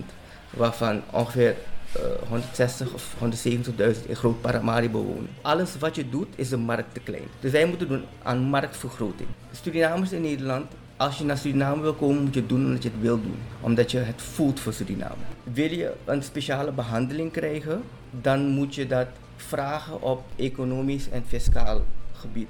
waarvan 0.49 1.01
ongeveer 1.11 1.55
uh, 1.97 2.03
160 2.27 2.93
of 2.93 3.15
170.000 3.19 4.07
in 4.07 4.15
Groot 4.15 4.41
Paramaribo 4.41 5.03
wonen. 5.03 5.29
Alles 5.41 5.77
wat 5.79 5.95
je 5.95 6.09
doet, 6.09 6.27
is 6.35 6.49
de 6.49 6.57
markt 6.57 6.93
te 6.93 6.99
klein. 6.99 7.27
Dus 7.39 7.51
wij 7.51 7.65
moeten 7.65 7.87
doen 7.87 8.03
aan 8.23 8.39
marktvergroting. 8.39 9.29
Surinamers 9.51 10.11
in 10.11 10.21
Nederland 10.21 10.71
als 10.99 11.17
je 11.17 11.23
naar 11.23 11.37
Suriname 11.37 11.81
wil 11.81 11.93
komen, 11.93 12.23
moet 12.23 12.33
je 12.33 12.39
het 12.39 12.49
doen 12.49 12.65
omdat 12.65 12.83
je 12.83 12.89
het 12.89 13.01
wil 13.01 13.21
doen. 13.21 13.39
Omdat 13.61 13.91
je 13.91 13.97
het 13.97 14.21
voelt 14.21 14.59
voor 14.59 14.73
Suriname. 14.73 15.23
Wil 15.43 15.71
je 15.71 15.93
een 16.05 16.23
speciale 16.23 16.71
behandeling 16.71 17.31
krijgen, 17.31 17.83
dan 18.21 18.47
moet 18.47 18.75
je 18.75 18.87
dat 18.87 19.07
vragen 19.35 20.01
op 20.01 20.23
economisch 20.35 21.09
en 21.09 21.23
fiscaal 21.27 21.81
gebied. 22.13 22.47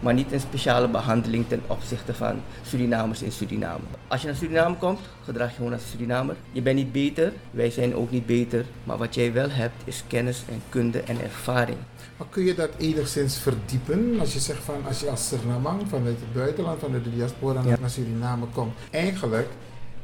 Maar 0.00 0.14
niet 0.14 0.32
een 0.32 0.40
speciale 0.40 0.88
behandeling 0.88 1.48
ten 1.48 1.62
opzichte 1.66 2.14
van 2.14 2.40
Surinamers 2.62 3.22
in 3.22 3.32
Suriname. 3.32 3.84
Als 4.08 4.20
je 4.20 4.26
naar 4.26 4.36
Suriname 4.36 4.76
komt, 4.76 5.00
gedraag 5.24 5.50
je 5.50 5.56
gewoon 5.56 5.72
als 5.72 5.90
Surinamer. 5.90 6.36
Je 6.52 6.62
bent 6.62 6.76
niet 6.76 6.92
beter, 6.92 7.32
wij 7.50 7.70
zijn 7.70 7.94
ook 7.94 8.10
niet 8.10 8.26
beter. 8.26 8.64
Maar 8.84 8.98
wat 8.98 9.14
jij 9.14 9.32
wel 9.32 9.50
hebt, 9.50 9.82
is 9.84 10.04
kennis 10.06 10.42
en 10.48 10.62
kunde 10.68 11.00
en 11.00 11.20
ervaring. 11.22 11.78
Maar 12.16 12.26
kun 12.30 12.44
je 12.44 12.54
dat 12.54 12.70
enigszins 12.78 13.38
verdiepen? 13.38 14.20
Als 14.20 14.32
je 14.32 14.40
zegt 14.40 14.62
van, 14.64 14.86
als 14.86 15.00
je 15.00 15.10
als 15.10 15.28
Surinamang 15.28 15.82
vanuit 15.88 16.16
het 16.20 16.32
buitenland, 16.32 16.80
vanuit 16.80 17.04
de 17.04 17.14
diaspora 17.14 17.62
naar 17.62 17.90
Suriname 17.90 18.46
komt. 18.46 18.74
Eigenlijk 18.90 19.48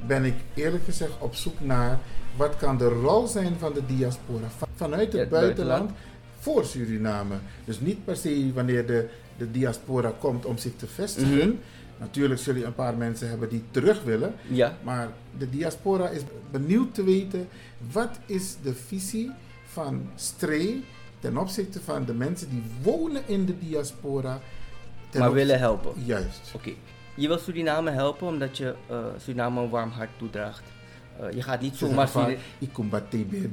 ben 0.07 0.25
ik 0.25 0.35
eerlijk 0.55 0.85
gezegd 0.85 1.13
op 1.19 1.35
zoek 1.35 1.61
naar 1.61 1.99
wat 2.37 2.57
kan 2.57 2.79
de 2.79 2.89
rol 2.89 3.27
zijn 3.27 3.57
van 3.59 3.73
de 3.73 3.87
diaspora 3.87 4.47
vanuit 4.75 5.13
het, 5.13 5.29
buitenland 5.29 5.91
voor 6.39 6.65
Suriname. 6.65 7.35
Dus 7.65 7.81
niet 7.81 8.05
per 8.05 8.17
se 8.17 8.51
wanneer 8.55 8.87
de, 8.87 9.09
de 9.37 9.51
diaspora 9.51 10.13
komt 10.19 10.45
om 10.45 10.59
zich 10.59 10.73
te 10.77 10.87
vestigen. 10.87 11.49
Mhm. 11.49 11.57
Natuurlijk 11.99 12.41
zullen 12.41 12.67
een 12.67 12.75
paar 12.75 12.97
mensen 12.97 13.29
hebben 13.29 13.49
die 13.49 13.63
terug 13.71 14.03
willen. 14.03 14.35
Ja. 14.49 14.77
Maar 14.83 15.09
de 15.39 15.51
diaspora 15.51 16.09
is 16.09 16.23
benieuwd 16.51 16.95
te 16.95 17.05
weten 17.05 17.49
wat 17.93 18.19
is 18.27 18.57
de 18.63 18.75
visie 18.75 19.31
van 19.65 20.09
Stree 20.15 20.85
ten 21.19 21.37
opzichte 21.37 21.81
van 21.81 22.05
de 22.05 22.15
mensen 22.15 22.51
die 22.51 22.63
wonen 22.83 23.23
in 23.27 23.47
de 23.47 23.59
diaspora. 23.59 24.41
Maar 25.19 25.33
willen 25.33 25.59
helpen. 25.59 25.93
Juist. 26.05 26.53
Oké. 26.55 26.73
Je 27.15 27.29
wil 27.29 27.39
Suriname 27.39 27.91
helpen 27.91 28.27
omdat 28.27 28.57
je 28.57 28.75
uh, 28.91 28.99
Suriname 29.17 29.61
een 29.61 29.69
warm 29.69 29.91
hart 29.91 30.11
toedraagt. 30.17 30.63
Uh, 31.21 31.33
je 31.33 31.43
gaat 31.43 31.61
niet 31.61 31.77
zomaar... 31.77 32.11
Ik 32.59 32.73
kom 32.73 32.89
bij 32.89 33.03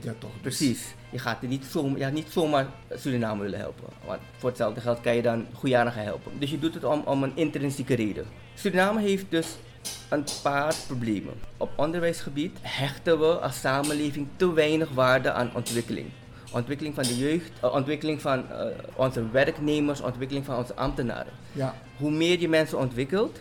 ja 0.01 0.13
toch. 0.17 0.31
Dus. 0.31 0.41
Precies. 0.41 0.93
Je 1.09 1.19
gaat 1.19 1.41
er 1.41 1.47
niet 1.47 1.65
zomaar, 1.65 1.99
ja, 1.99 2.09
niet 2.09 2.27
zomaar 2.29 2.67
Suriname 2.89 3.41
willen 3.41 3.59
helpen. 3.59 3.87
Want 4.05 4.19
voor 4.37 4.49
hetzelfde 4.49 4.81
geld 4.81 5.01
kan 5.01 5.15
je 5.15 5.21
dan 5.21 5.45
Guyana 5.59 5.89
gaan 5.89 6.03
helpen. 6.03 6.31
Dus 6.39 6.51
je 6.51 6.59
doet 6.59 6.73
het 6.73 6.83
om, 6.83 7.01
om 7.05 7.23
een 7.23 7.35
intrinsieke 7.35 7.93
reden. 7.93 8.25
Suriname 8.53 9.01
heeft 9.01 9.25
dus 9.29 9.47
een 10.09 10.23
paar 10.43 10.75
problemen. 10.87 11.33
Op 11.57 11.69
onderwijsgebied 11.75 12.57
hechten 12.61 13.19
we 13.19 13.39
als 13.39 13.59
samenleving 13.59 14.27
te 14.35 14.53
weinig 14.53 14.89
waarde 14.89 15.31
aan 15.31 15.55
ontwikkeling. 15.55 16.07
Ontwikkeling 16.55 16.95
van 16.95 17.03
de 17.03 17.17
jeugd, 17.17 17.51
uh, 17.63 17.73
ontwikkeling 17.73 18.21
van 18.21 18.45
uh, 18.51 18.65
onze 18.95 19.29
werknemers, 19.31 20.01
ontwikkeling 20.01 20.45
van 20.45 20.57
onze 20.57 20.75
ambtenaren. 20.75 21.33
Ja. 21.51 21.75
Hoe 21.97 22.11
meer 22.11 22.39
je 22.39 22.49
mensen 22.49 22.77
ontwikkelt, 22.77 23.39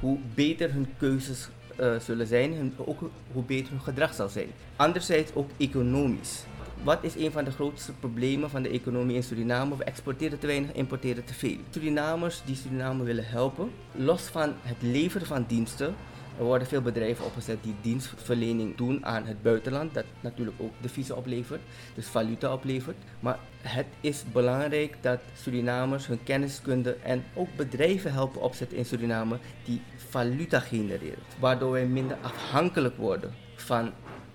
hoe 0.00 0.18
beter 0.34 0.72
hun 0.72 0.88
keuzes 0.98 1.48
uh, 1.80 1.98
zullen 1.98 2.26
zijn 2.26 2.52
en 2.52 2.74
ook 2.76 3.00
hoe 3.32 3.42
beter 3.42 3.70
hun 3.70 3.80
gedrag 3.80 4.14
zal 4.14 4.28
zijn. 4.28 4.48
Anderzijds 4.76 5.34
ook 5.34 5.50
economisch. 5.56 6.44
Wat 6.82 6.98
is 7.00 7.14
een 7.16 7.32
van 7.32 7.44
de 7.44 7.50
grootste 7.50 7.92
problemen 7.92 8.50
van 8.50 8.62
de 8.62 8.68
economie 8.68 9.16
in 9.16 9.22
Suriname? 9.22 9.76
We 9.76 9.84
exporteren 9.84 10.38
te 10.38 10.46
weinig, 10.46 10.72
importeren 10.72 11.24
te 11.24 11.34
veel. 11.34 11.56
Surinamers 11.70 12.42
die 12.44 12.56
Suriname 12.56 13.04
willen 13.04 13.26
helpen, 13.26 13.70
los 13.92 14.22
van 14.22 14.54
het 14.62 14.76
leveren 14.80 15.26
van 15.26 15.44
diensten, 15.48 15.94
er 16.38 16.44
worden 16.44 16.68
veel 16.68 16.82
bedrijven 16.82 17.24
opgezet 17.24 17.62
die 17.62 17.74
dienstverlening 17.80 18.76
doen 18.76 19.06
aan 19.06 19.24
het 19.24 19.42
buitenland, 19.42 19.94
dat 19.94 20.04
natuurlijk 20.20 20.56
ook 20.60 20.72
deviezen 20.80 21.16
oplevert, 21.16 21.60
dus 21.94 22.06
valuta 22.06 22.52
oplevert. 22.52 22.96
Maar 23.20 23.38
het 23.60 23.86
is 24.00 24.24
belangrijk 24.32 24.96
dat 25.00 25.20
Surinamers 25.34 26.06
hun 26.06 26.22
kenniskunde 26.22 26.96
en 27.02 27.24
ook 27.34 27.48
bedrijven 27.56 28.12
helpen 28.12 28.40
opzetten 28.40 28.78
in 28.78 28.84
Suriname 28.84 29.38
die 29.64 29.82
valuta 30.08 30.60
genereren, 30.60 31.22
waardoor 31.38 31.70
wij 31.70 31.86
minder 31.86 32.16
afhankelijk 32.22 32.96
worden 32.96 33.34
van 33.54 33.92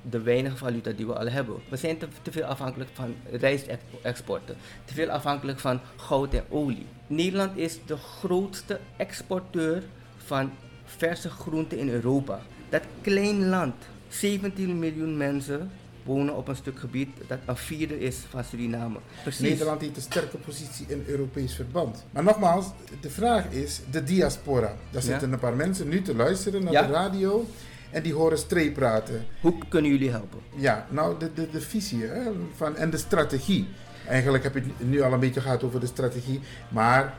de 0.09 0.21
weinige 0.21 0.57
valuta 0.57 0.91
die 0.91 1.05
we 1.05 1.13
al 1.13 1.27
hebben. 1.27 1.55
We 1.69 1.77
zijn 1.77 1.97
te, 1.97 2.31
veel 2.31 2.43
afhankelijk 2.43 2.89
van 2.93 3.15
rijstexporten, 3.31 4.55
te 4.85 4.93
veel 4.93 5.09
afhankelijk 5.09 5.59
van 5.59 5.79
goud 5.95 6.33
en 6.33 6.43
olie. 6.49 6.85
Nederland 7.07 7.57
is 7.57 7.79
de 7.85 7.97
grootste 7.97 8.79
exporteur 8.97 9.83
van 10.17 10.51
verse 10.97 11.29
groenten 11.29 11.77
in 11.77 11.89
Europa. 11.89 12.39
Dat 12.69 12.81
klein 13.01 13.49
land, 13.49 13.75
17 14.07 14.79
miljoen 14.79 15.17
mensen 15.17 15.71
wonen 16.03 16.35
op 16.35 16.47
een 16.47 16.55
stuk 16.55 16.79
gebied 16.79 17.09
dat 17.27 17.39
een 17.45 17.57
vierde 17.57 17.99
is 17.99 18.17
van 18.29 18.43
Suriname. 18.43 18.99
Precies. 19.21 19.49
Nederland 19.49 19.81
heeft 19.81 19.95
een 19.95 20.01
sterke 20.01 20.37
positie 20.37 20.85
in 20.87 21.03
Europees 21.07 21.55
verband. 21.55 22.05
Maar 22.11 22.23
nogmaals, 22.23 22.65
de 23.01 23.09
vraag 23.09 23.45
is 23.49 23.81
de 23.91 24.03
diaspora. 24.03 24.75
Daar 24.89 25.01
zitten 25.01 25.31
een 25.31 25.39
paar 25.39 25.55
mensen 25.55 25.87
nu 25.87 26.01
te 26.01 26.15
luisteren 26.15 26.63
naar 26.63 26.87
de 26.87 26.93
radio 26.93 27.45
en 27.91 28.03
die 28.03 28.13
horen 28.13 28.37
streep 28.37 28.73
praten. 28.73 29.25
Hoe 29.41 29.53
kunnen 29.69 29.91
jullie 29.91 30.09
helpen? 30.09 30.39
Ja, 30.55 30.87
nou 30.89 31.19
de, 31.19 31.33
de, 31.33 31.49
de 31.49 31.61
visie 31.61 32.03
hè, 32.03 32.31
van, 32.55 32.75
en 32.75 32.89
de 32.89 32.97
strategie. 32.97 33.67
Eigenlijk 34.07 34.43
heb 34.43 34.53
je 34.53 34.59
het 34.59 34.89
nu 34.89 35.01
al 35.01 35.13
een 35.13 35.19
beetje 35.19 35.41
gehad 35.41 35.63
over 35.63 35.79
de 35.79 35.85
strategie, 35.85 36.39
maar 36.69 37.13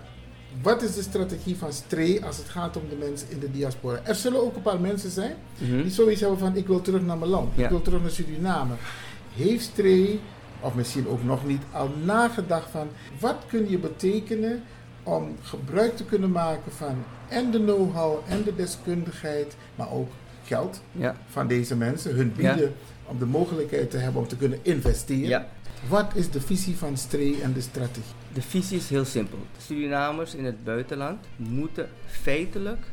wat 0.63 0.83
is 0.83 0.95
de 0.95 1.03
strategie 1.03 1.57
van 1.57 1.73
Stree 1.73 2.25
als 2.25 2.37
het 2.37 2.49
gaat 2.49 2.77
om 2.77 2.83
de 2.89 2.97
mensen 2.97 3.31
in 3.31 3.39
de 3.39 3.51
diaspora? 3.51 4.01
Er 4.03 4.15
zullen 4.15 4.43
ook 4.43 4.57
een 4.57 4.63
paar 4.63 4.81
mensen 4.81 5.11
zijn 5.11 5.35
mhm. 5.59 5.83
die 5.83 5.91
zoiets 5.91 6.21
hebben 6.21 6.39
van 6.39 6.57
ik 6.57 6.67
wil 6.67 6.81
terug 6.81 7.03
naar 7.03 7.19
mijn 7.19 7.31
land, 7.31 7.59
ik 7.59 7.69
wil 7.69 7.83
terug 7.83 8.01
naar 8.01 8.11
Suriname. 8.11 8.75
Heeft 9.35 9.65
Stree, 9.65 10.21
of 10.61 10.75
misschien 10.75 11.09
ook 11.09 11.25
nog 11.25 11.47
niet, 11.47 11.63
al 11.73 11.91
nagedacht 12.05 12.71
van 12.71 12.89
wat 13.21 13.37
kun 13.49 13.71
je 13.71 13.79
betekenen 13.79 14.63
om 15.03 15.37
gebruik 15.43 15.97
te 15.97 16.05
kunnen 16.05 16.31
maken 16.31 16.73
van 16.73 17.05
en 17.29 17.51
de 17.51 17.59
know-how 17.59 18.19
en 18.29 18.43
de 18.43 18.55
deskundigheid, 18.55 19.57
maar 19.75 19.93
ook 19.93 20.11
geld 20.45 20.81
ja. 20.93 21.17
van 21.27 21.47
deze 21.47 21.77
mensen, 21.77 22.15
hun 22.15 22.33
bieden 22.37 22.75
om 23.05 23.19
de 23.19 23.27
mogelijkheid 23.27 23.91
te 23.91 23.97
hebben 23.97 24.23
om 24.23 24.29
te 24.29 24.37
kunnen 24.37 24.59
investeren. 24.63 25.47
Wat 25.89 26.11
is 26.15 26.31
de 26.31 26.41
visie 26.41 26.77
van 26.77 26.97
Stree 26.97 27.43
en 27.43 27.53
de 27.53 27.61
strategie? 27.61 28.22
De 28.33 28.43
visie 28.43 28.79
is 28.79 28.89
heel 28.89 29.05
simpel. 29.05 29.39
Surinamers 29.59 30.35
in 30.35 30.45
het 30.45 30.65
buitenland 30.65 31.27
moeten 31.37 31.89
feitelijk 32.07 32.87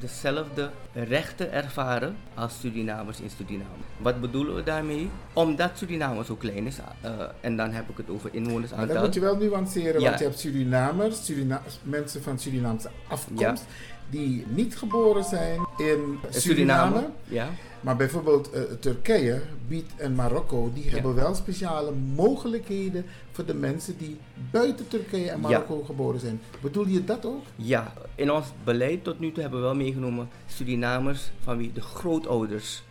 dezelfde 0.00 0.70
rechten 0.92 1.52
ervaren 1.52 2.16
als 2.34 2.60
Surinamers 2.60 3.20
in 3.20 3.30
Suriname. 3.36 3.84
Wat 3.98 4.20
bedoelen 4.20 4.54
we 4.54 4.62
daarmee? 4.62 5.10
Omdat 5.32 5.70
Suriname 5.74 6.24
zo 6.24 6.34
klein 6.34 6.66
is, 6.66 6.78
uh, 6.78 7.10
en 7.40 7.56
dan 7.56 7.72
heb 7.72 7.88
ik 7.88 7.96
het 7.96 8.10
over 8.10 8.30
inwonersaantal. 8.32 8.86
Maar 8.86 8.94
dat 8.94 9.04
moet 9.04 9.14
je 9.14 9.20
wel 9.20 9.36
nuanceren, 9.36 10.02
want 10.02 10.18
je 10.18 10.24
hebt 10.24 10.38
Surinamers, 10.38 11.24
Surina 11.24 11.62
mensen 11.82 12.22
van 12.22 12.38
Surinaamse 12.38 12.90
afkomst, 13.08 13.64
die 14.10 14.46
niet 14.48 14.76
geboren 14.76 15.24
zijn 15.24 15.60
in 15.76 16.18
Suriname. 16.30 17.10
Ja. 17.24 17.48
Maar 17.80 17.96
bijvoorbeeld 17.96 18.50
uh, 18.54 18.60
Turkije 18.80 19.40
biedt 19.68 19.92
en 19.96 20.14
Marokko, 20.14 20.70
die 20.74 20.90
hebben 20.90 21.14
wel 21.14 21.34
speciale 21.34 21.92
mogelijkheden 22.14 23.04
voor 23.30 23.44
de 23.44 23.54
mensen 23.54 23.98
die 23.98 24.18
buiten 24.50 24.88
Turkije 24.88 25.30
en 25.30 25.40
Marokko 25.40 25.82
geboren 25.82 26.20
zijn. 26.20 26.40
Bedoel 26.60 26.86
je 26.86 27.04
dat 27.04 27.26
ook? 27.26 27.44
Ja, 27.56 27.92
in 28.14 28.30
ons 28.30 28.46
beleid 28.64 29.04
tot 29.04 29.18
nu 29.18 29.32
toe 29.32 29.42
hebben 29.42 29.60
we 29.60 29.66
wel 29.66 29.74
meegenomen 29.74 30.28
Surinamers 30.46 31.30
van 31.42 31.56
wie 31.56 31.72
de 31.72 31.80
grootouders 31.80 32.82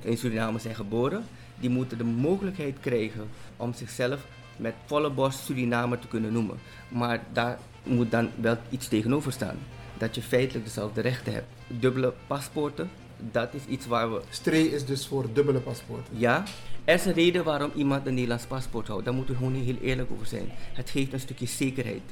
in 0.00 0.18
Suriname 0.18 0.58
zijn 0.58 0.74
geboren. 0.74 1.24
Die 1.60 1.70
moeten 1.70 1.98
de 1.98 2.04
mogelijkheid 2.04 2.76
krijgen 2.80 3.28
om 3.56 3.74
zichzelf 3.74 4.26
met 4.56 4.74
volle 4.84 5.10
borst 5.10 5.38
Surinamer 5.38 5.98
te 5.98 6.08
kunnen 6.08 6.32
noemen. 6.32 6.58
Maar 6.88 7.24
daar 7.32 7.58
moet 7.82 8.10
dan 8.10 8.30
wel 8.40 8.56
iets 8.70 8.88
tegenover 8.88 9.32
staan. 9.32 9.56
Dat 9.98 10.14
je 10.14 10.22
feitelijk 10.22 10.64
dezelfde 10.64 11.00
rechten 11.00 11.32
hebt. 11.32 11.46
Dubbele 11.66 12.12
paspoorten, 12.26 12.90
dat 13.18 13.54
is 13.54 13.64
iets 13.68 13.86
waar 13.86 14.12
we... 14.12 14.20
Stree 14.30 14.70
is 14.70 14.84
dus 14.84 15.06
voor 15.06 15.32
dubbele 15.32 15.58
paspoorten? 15.58 16.18
Ja. 16.18 16.44
Er 16.84 16.94
is 16.94 17.04
een 17.04 17.12
reden 17.12 17.44
waarom 17.44 17.70
iemand 17.74 18.06
een 18.06 18.14
Nederlands 18.14 18.46
paspoort 18.46 18.88
houdt. 18.88 19.04
Daar 19.04 19.14
moeten 19.14 19.34
we 19.34 19.40
gewoon 19.40 19.62
heel 19.62 19.78
eerlijk 19.80 20.10
over 20.12 20.26
zijn. 20.26 20.48
Het 20.52 20.90
geeft 20.90 21.12
een 21.12 21.20
stukje 21.20 21.46
zekerheid. 21.46 22.02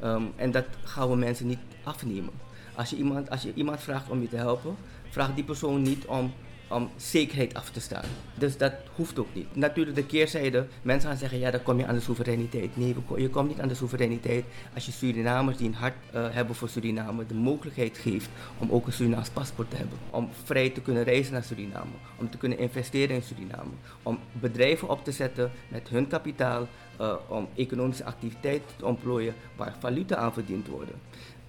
Ehm, 0.00 0.22
en 0.36 0.50
dat 0.50 0.64
gaan 0.84 1.10
we 1.10 1.16
mensen 1.16 1.46
niet 1.46 1.58
afnemen. 1.82 2.32
Als 2.74 2.90
je, 2.90 2.96
iemand, 2.96 3.30
als 3.30 3.42
je 3.42 3.52
iemand 3.54 3.80
vraagt 3.80 4.10
om 4.10 4.20
je 4.20 4.28
te 4.28 4.36
helpen, 4.36 4.76
vraag 5.10 5.34
die 5.34 5.44
persoon 5.44 5.82
niet 5.82 6.04
om 6.04 6.32
om 6.68 6.90
zekerheid 6.96 7.54
af 7.54 7.70
te 7.70 7.80
staan. 7.80 8.04
Dus 8.34 8.56
dat 8.56 8.72
hoeft 8.94 9.18
ook 9.18 9.34
niet. 9.34 9.56
Natuurlijk 9.56 9.96
de 9.96 10.06
keerzijde, 10.06 10.66
mensen 10.82 11.08
gaan 11.08 11.18
zeggen, 11.18 11.38
ja 11.38 11.50
dan 11.50 11.62
kom 11.62 11.78
je 11.78 11.86
aan 11.86 11.94
de 11.94 12.00
soevereiniteit. 12.00 12.76
Nee, 12.76 12.94
je 13.16 13.28
komt 13.28 13.48
niet 13.48 13.60
aan 13.60 13.68
de 13.68 13.74
soevereiniteit 13.74 14.44
als 14.74 14.86
je 14.86 14.92
Surinamers 14.92 15.56
die 15.56 15.68
een 15.68 15.74
hart 15.74 15.94
uh, 16.14 16.26
hebben 16.30 16.54
voor 16.54 16.68
Suriname 16.68 17.26
de 17.26 17.34
mogelijkheid 17.34 17.98
geeft 17.98 18.28
om 18.58 18.70
ook 18.70 18.86
een 18.86 18.92
Surinaams 18.92 19.28
paspoort 19.28 19.70
te 19.70 19.76
hebben. 19.76 19.98
Om 20.10 20.28
vrij 20.44 20.70
te 20.70 20.80
kunnen 20.80 21.02
reizen 21.02 21.32
naar 21.32 21.44
Suriname, 21.44 21.90
om 22.16 22.30
te 22.30 22.38
kunnen 22.38 22.58
investeren 22.58 23.16
in 23.16 23.22
Suriname, 23.22 23.70
om 24.02 24.18
bedrijven 24.32 24.88
op 24.88 25.04
te 25.04 25.12
zetten 25.12 25.50
met 25.68 25.88
hun 25.88 26.06
kapitaal, 26.06 26.68
uh, 27.00 27.14
om 27.28 27.48
economische 27.54 28.04
activiteiten 28.04 28.76
te 28.76 28.84
ontplooien 28.84 29.34
waar 29.56 29.74
valuta 29.78 30.16
aan 30.16 30.32
verdiend 30.32 30.66
worden. 30.66 30.94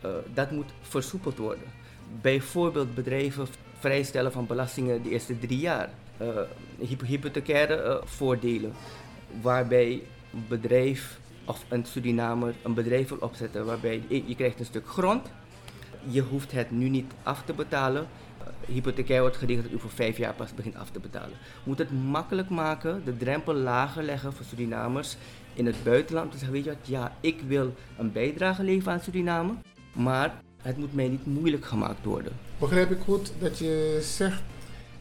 Uh, 0.05 0.11
dat 0.33 0.51
moet 0.51 0.73
versoepeld 0.81 1.37
worden. 1.37 1.67
Bijvoorbeeld 2.21 2.95
bedrijven 2.95 3.47
vrijstellen 3.79 4.31
van 4.31 4.47
belastingen 4.47 5.03
de 5.03 5.09
eerste 5.09 5.39
drie 5.39 5.59
jaar. 5.59 5.89
Uh, 6.21 6.97
hypothecaire 7.05 7.83
uh, 7.83 8.07
voordelen, 8.07 8.73
waarbij 9.41 10.01
een 10.33 10.45
bedrijf 10.47 11.19
of 11.45 11.65
een 11.69 11.85
Surinamer 11.85 12.55
een 12.63 12.73
bedrijf 12.73 13.09
wil 13.09 13.17
opzetten, 13.17 13.65
waarbij 13.65 14.03
je, 14.07 14.35
krijgt 14.35 14.59
een 14.59 14.65
stuk 14.65 14.87
grond, 14.87 15.31
je 16.09 16.21
hoeft 16.21 16.51
het 16.51 16.71
nu 16.71 16.89
niet 16.89 17.13
af 17.23 17.43
te 17.43 17.53
betalen. 17.53 18.07
Uh, 18.41 18.73
hypothecair 18.73 19.21
wordt 19.21 19.37
geregeld 19.37 19.65
dat 19.65 19.75
u 19.75 19.79
voor 19.79 19.89
vijf 19.89 20.17
jaar 20.17 20.33
pas 20.33 20.53
begint 20.53 20.75
af 20.75 20.89
te 20.89 20.99
betalen. 20.99 21.37
Moet 21.63 21.77
het 21.77 21.91
makkelijk 21.91 22.49
maken, 22.49 23.01
de 23.05 23.17
drempel 23.17 23.53
lager 23.53 24.03
leggen 24.03 24.33
voor 24.33 24.45
Surinamers 24.45 25.17
in 25.53 25.65
het 25.65 25.83
buitenland. 25.83 26.31
te 26.31 26.37
zeggen, 26.37 26.55
weet 26.55 26.65
je 26.65 26.69
wat, 26.69 26.87
ja, 26.87 27.15
ik 27.21 27.41
wil 27.47 27.73
een 27.97 28.11
bijdrage 28.11 28.63
leveren 28.63 28.93
aan 28.93 28.99
Suriname, 28.99 29.53
maar 29.93 30.43
het 30.65 30.77
moet 30.77 30.93
mij 30.93 31.07
niet 31.07 31.25
moeilijk 31.25 31.65
gemaakt 31.65 32.05
worden. 32.05 32.31
Begrijp 32.57 32.91
ik 32.91 32.99
goed 33.03 33.31
dat 33.39 33.57
je 33.57 33.99
zegt, 34.01 34.41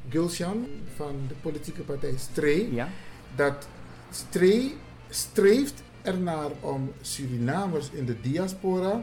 Gulshan 0.09 0.67
van 0.97 1.15
de 1.29 1.35
politieke 1.43 1.83
partij 1.83 2.15
Stree, 2.17 2.75
ja? 2.75 2.89
dat 3.37 3.69
Stree 4.11 4.75
streeft 5.09 5.83
ernaar 6.03 6.51
om 6.61 6.93
Surinamers 7.01 7.91
in 7.91 8.05
de 8.05 8.21
diaspora 8.21 9.03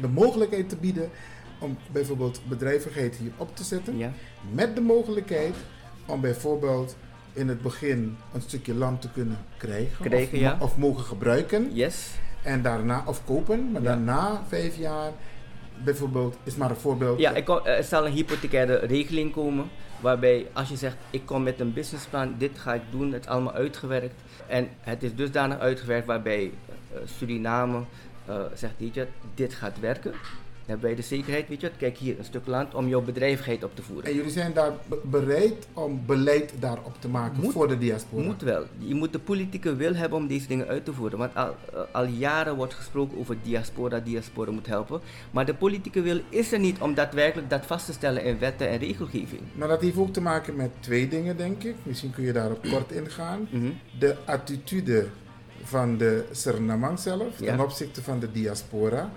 de 0.00 0.08
mogelijkheid 0.08 0.68
te 0.68 0.76
bieden 0.76 1.10
om 1.58 1.76
bijvoorbeeld 1.92 2.40
bedrijvigheid 2.48 3.16
hier 3.16 3.32
op 3.36 3.56
te 3.56 3.64
zetten. 3.64 3.98
Ja. 3.98 4.12
Met 4.52 4.74
de 4.74 4.80
mogelijkheid 4.80 5.54
om 6.06 6.20
bijvoorbeeld 6.20 6.96
in 7.32 7.48
het 7.48 7.62
begin 7.62 8.16
een 8.32 8.40
stukje 8.40 8.74
land 8.74 9.00
te 9.00 9.10
kunnen 9.10 9.38
krijgen, 9.56 10.04
krijgen 10.04 10.34
of, 10.34 10.40
ja. 10.40 10.56
of, 10.60 10.76
mogen 10.76 11.04
gebruiken. 11.04 11.74
Yes. 11.74 12.10
En 12.42 12.62
daarna, 12.62 13.02
of 13.06 13.24
kopen, 13.24 13.72
maar 13.72 13.82
Ja. 13.82 13.88
daarna 13.88 14.42
vijf 14.48 14.76
jaar 14.76 15.12
bijvoorbeeld, 15.84 16.36
is 16.42 16.54
maar 16.54 16.70
een 16.70 16.76
voorbeeld. 16.76 17.18
Ja, 17.18 17.30
ik 17.30 17.44
kom, 17.44 17.60
er 17.64 17.84
zal 17.84 18.06
een 18.06 18.12
hypothecaire 18.12 18.76
regeling 18.76 19.32
komen. 19.32 19.70
Waarbij 20.00 20.46
als 20.52 20.68
je 20.68 20.76
zegt, 20.76 20.96
ik 21.10 21.26
kom 21.26 21.42
met 21.42 21.60
een 21.60 21.72
businessplan, 21.72 22.34
dit 22.38 22.58
ga 22.58 22.74
ik 22.74 22.82
doen, 22.90 23.12
het 23.12 23.24
is 23.24 23.30
allemaal 23.30 23.52
uitgewerkt. 23.52 24.14
En 24.46 24.68
het 24.80 25.02
is 25.02 25.14
dusdanig 25.14 25.58
uitgewerkt 25.58 26.06
waarbij 26.06 26.52
eh, 26.92 26.98
Suriname 27.04 27.82
eh, 28.26 28.36
zegt, 28.54 28.74
dit 29.34 29.54
gaat 29.54 29.80
werken. 29.80 30.14
Dan 30.66 30.80
wij 30.80 30.94
de 30.94 31.02
zekerheid, 31.02 31.48
weet 31.48 31.60
je 31.60 31.68
wat, 31.68 31.76
kijk 31.76 31.96
hier, 31.98 32.18
een 32.18 32.24
stuk 32.24 32.46
land 32.46 32.74
om 32.74 32.88
jouw 32.88 33.00
bedrijvigheid 33.00 33.64
op 33.64 33.76
te 33.76 33.82
voeren. 33.82 34.04
En 34.04 34.14
jullie 34.14 34.30
zijn 34.30 34.52
daar 34.52 34.72
be- 34.88 35.00
bereid 35.04 35.66
om 35.72 36.02
beleid 36.06 36.52
daarop 36.58 36.94
te 37.00 37.08
maken 37.08 37.40
Moet- 37.42 37.52
voor 37.52 37.68
de 37.68 37.78
diaspora. 37.78 38.24
Moet 38.24 38.42
wel. 38.42 38.64
Je 38.78 38.94
moet 38.94 39.12
de 39.12 39.18
politieke 39.18 39.76
wil 39.76 39.94
hebben 39.94 40.18
om 40.18 40.26
deze 40.26 40.46
dingen 40.46 40.66
uit 40.68 40.84
te 40.84 40.92
voeren. 40.92 41.18
Want 41.18 41.34
al, 41.34 41.54
eh, 41.74 41.80
al 41.92 42.04
jaren 42.04 42.56
wordt 42.56 42.74
gesproken 42.74 43.18
over 43.18 43.36
diaspora, 43.42 44.00
diaspora 44.00 44.50
moet 44.50 44.66
helpen. 44.66 45.00
Maar 45.30 45.46
de 45.46 45.54
politieke 45.54 46.00
wil 46.02 46.20
is 46.28 46.52
er 46.52 46.58
niet 46.58 46.80
om 46.80 46.94
daadwerkelijk 46.94 47.50
dat 47.50 47.66
vast 47.66 47.86
te 47.86 47.92
stellen 47.92 48.24
in 48.24 48.38
wetten 48.38 48.68
en 48.68 48.78
regelgeving. 48.78 49.40
Maar 49.54 49.68
dat 49.68 49.80
heeft 49.80 49.96
ook 49.96 50.12
te 50.12 50.20
maken 50.20 50.56
met 50.56 50.70
twee 50.80 51.08
dingen, 51.08 51.36
denk 51.36 51.62
ik. 51.62 51.74
Misschien 51.82 52.10
kun 52.10 52.24
je 52.24 52.32
daarop 52.32 52.62
kort 52.70 52.90
ingaan. 52.92 53.48
Mhm. 53.50 53.66
De 53.98 54.16
attitude 54.24 55.06
van 55.62 55.96
de 55.96 56.24
Surinamang 56.30 56.98
zelf 56.98 57.40
Ja. 57.40 57.46
ten 57.46 57.60
opzichte 57.64 58.02
van 58.02 58.18
de 58.18 58.32
diaspora. 58.32 59.10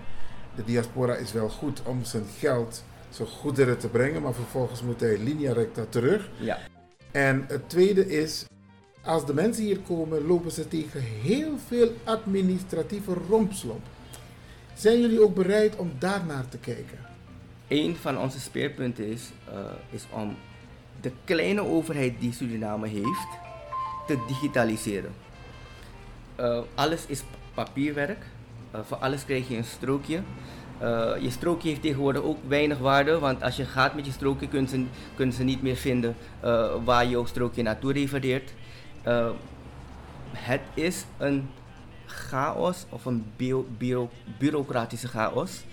De 0.56 0.64
diaspora 0.64 1.16
is 1.16 1.32
wel 1.32 1.50
goed 1.50 1.82
om 1.86 2.04
zijn 2.04 2.26
geld, 2.38 2.84
zijn 3.10 3.28
goederen 3.28 3.78
te 3.78 3.88
brengen, 3.88 4.22
maar 4.22 4.34
vervolgens 4.34 4.82
moet 4.82 5.00
hij 5.00 5.18
linea 5.18 5.54
recta 5.54 5.86
terug. 5.90 6.30
Ja. 6.40 6.60
En 7.12 7.46
het 7.48 7.70
tweede 7.70 8.08
is, 8.08 8.46
als 9.04 9.26
de 9.26 9.34
mensen 9.34 9.64
hier 9.64 9.80
komen, 9.80 10.26
lopen 10.26 10.52
ze 10.52 10.68
tegen 10.68 11.02
heel 11.02 11.58
veel 11.68 11.92
administratieve 12.04 13.14
rompslomp. 13.30 13.86
Zijn 14.76 15.00
jullie 15.00 15.22
ook 15.22 15.36
bereid 15.36 15.76
om 15.76 15.92
daarnaar 16.00 16.48
te 16.50 16.58
kijken? 16.58 16.98
Een 17.68 17.96
van 17.96 18.18
onze 18.18 18.40
speerpunten 18.40 19.06
is, 19.06 19.32
eh, 19.48 19.56
is 19.90 20.06
om 20.12 20.36
de 21.02 21.12
kleine 21.24 21.62
overheid 21.62 22.20
die 22.20 22.34
Suriname 22.34 22.88
heeft 22.88 23.30
te 24.08 24.24
digitaliseren. 24.28 25.14
Eh, 26.36 26.62
alles 26.74 27.06
is 27.06 27.24
papierwerk. 27.54 28.26
Eh, 28.76 28.82
voor 28.84 28.98
alles 28.98 29.26
krijg 29.26 29.48
je 29.48 29.58
een 29.58 29.64
strookje. 29.64 30.22
Eh, 30.78 31.12
je 31.20 31.30
strookje 31.30 31.70
heeft 31.70 31.82
tegenwoordig 31.82 32.22
ook 32.22 32.38
weinig 32.48 32.78
waarde, 32.78 33.20
want 33.20 33.44
als 33.44 33.56
je 33.56 33.66
gaat 33.66 33.96
met 33.96 34.06
je 34.06 34.12
strookje 34.12 34.48
kunnen 34.48 34.70
ze, 34.70 34.86
kunnen 35.16 35.36
ze 35.36 35.44
niet 35.44 35.62
meer 35.62 35.76
vinden 35.76 36.16
eh, 36.40 36.76
waar 36.84 37.08
jouw 37.08 37.26
strookje 37.26 37.64
naartoe 37.64 37.94
refereert. 37.94 38.54
Het 40.32 40.62
is 40.74 41.06
een 41.18 41.50
chaos 42.06 42.86
of 42.90 43.06
een 43.06 43.26
bio- 43.38 43.68
bureaucratische 44.38 45.08
chaos. 45.08 45.64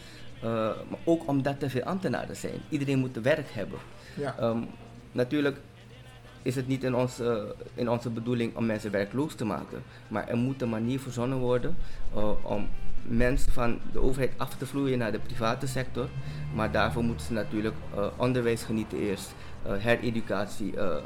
Maar 0.42 0.98
ook 1.04 1.28
omdat 1.28 1.62
er 1.62 1.70
veel 1.70 1.82
ambtenaren 1.82 2.36
zijn. 2.36 2.60
Iedereen 2.68 2.98
moet 2.98 3.16
werk 3.22 3.50
hebben. 3.50 3.78
Ja. 4.16 4.34
Ehm, 4.38 4.58
natuurlijk 5.12 5.56
is 6.42 6.54
het 6.54 6.68
niet 6.68 6.84
in 6.84 6.94
onze, 6.94 7.54
in 7.74 7.90
onze 7.90 8.10
bedoeling 8.10 8.56
om 8.56 8.66
mensen 8.66 8.90
werkloos 8.90 9.34
te 9.34 9.44
maken. 9.44 9.82
Maar 10.08 10.28
er 10.28 10.36
moet 10.36 10.62
een 10.62 10.68
manier 10.68 11.00
verzonnen 11.00 11.38
worden 11.38 11.76
om 12.42 12.68
mensen 13.02 13.52
van 13.52 13.78
de 13.92 14.00
overheid 14.00 14.32
af 14.36 14.54
te 14.54 14.66
vloeien 14.66 14.98
naar 14.98 15.12
de 15.12 15.18
private 15.18 15.66
sector. 15.66 16.08
Maar 16.54 16.72
daarvoor 16.72 17.04
moeten 17.04 17.26
ze 17.26 17.32
natuurlijk 17.32 17.74
eh, 17.94 18.06
onderwijs 18.16 18.62
genieten 18.62 18.98
eerst, 18.98 19.34
eh, 19.62 19.72
hereducatie. 19.78 20.76
eh, 20.76 20.96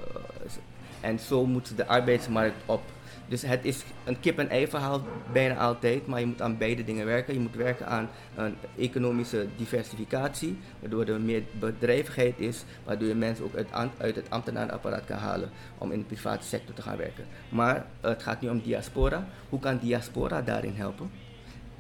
en 1.01 1.19
zo 1.19 1.47
moet 1.47 1.77
de 1.77 1.87
arbeidsmarkt 1.87 2.57
op. 2.67 2.83
Dus 3.29 3.43
het 3.43 3.65
is 3.65 3.85
een 4.05 4.21
kip-en-ei 4.21 4.69
verhaal 4.69 5.03
bijna 5.33 5.57
altijd, 5.57 6.07
maar 6.07 6.21
je 6.21 6.27
moet 6.27 6.43
aan 6.43 6.59
beide 6.59 6.85
dingen 6.85 7.07
werken. 7.07 7.35
Je 7.35 7.41
moet 7.41 7.55
werken 7.55 7.87
aan 7.87 8.09
een 8.35 8.55
economische 8.77 9.47
diversificatie, 9.57 10.59
waardoor 10.81 11.05
er 11.05 11.21
meer 11.21 11.43
bedrijvigheid 11.61 12.39
is, 12.39 12.65
waardoor 12.85 13.09
je 13.09 13.15
mensen 13.15 13.45
ook 13.45 13.55
uit, 13.99 14.17
het 14.17 14.31
ambtenarenapparaat 14.31 15.05
kan 15.05 15.19
halen 15.19 15.51
om 15.79 15.93
in 15.93 15.99
de 15.99 16.05
private 16.05 16.47
sector 16.47 16.75
te 16.75 16.83
gaan 16.83 16.97
werken. 16.97 17.25
Maar 17.49 17.87
het 18.01 18.23
gaat 18.23 18.41
nu 18.41 18.49
om 18.49 18.61
diaspora. 18.61 19.27
Hoe 19.49 19.61
kan 19.61 19.79
diaspora 19.79 20.43
daarin 20.43 20.75
helpen? 20.75 21.11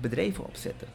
Bedrijven 0.00 0.44
opzetten, 0.46 0.88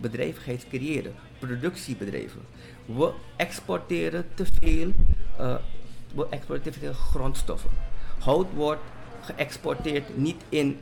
bedrijvigheid 0.00 0.66
creëren, 0.68 1.14
productiebedrijven. 1.38 2.40
We 2.84 3.12
exporteren 3.36 4.26
te 4.34 4.44
veel, 4.60 4.92
eh, 5.38 5.54
we 6.14 6.26
exporteren 6.30 6.72
te 6.72 6.78
veel 6.78 6.92
grondstoffen. 6.92 7.70
Hout 8.18 8.46
wordt 8.54 8.80
geëxporteerd 9.20 10.16
niet, 10.16 10.42
in, 10.48 10.78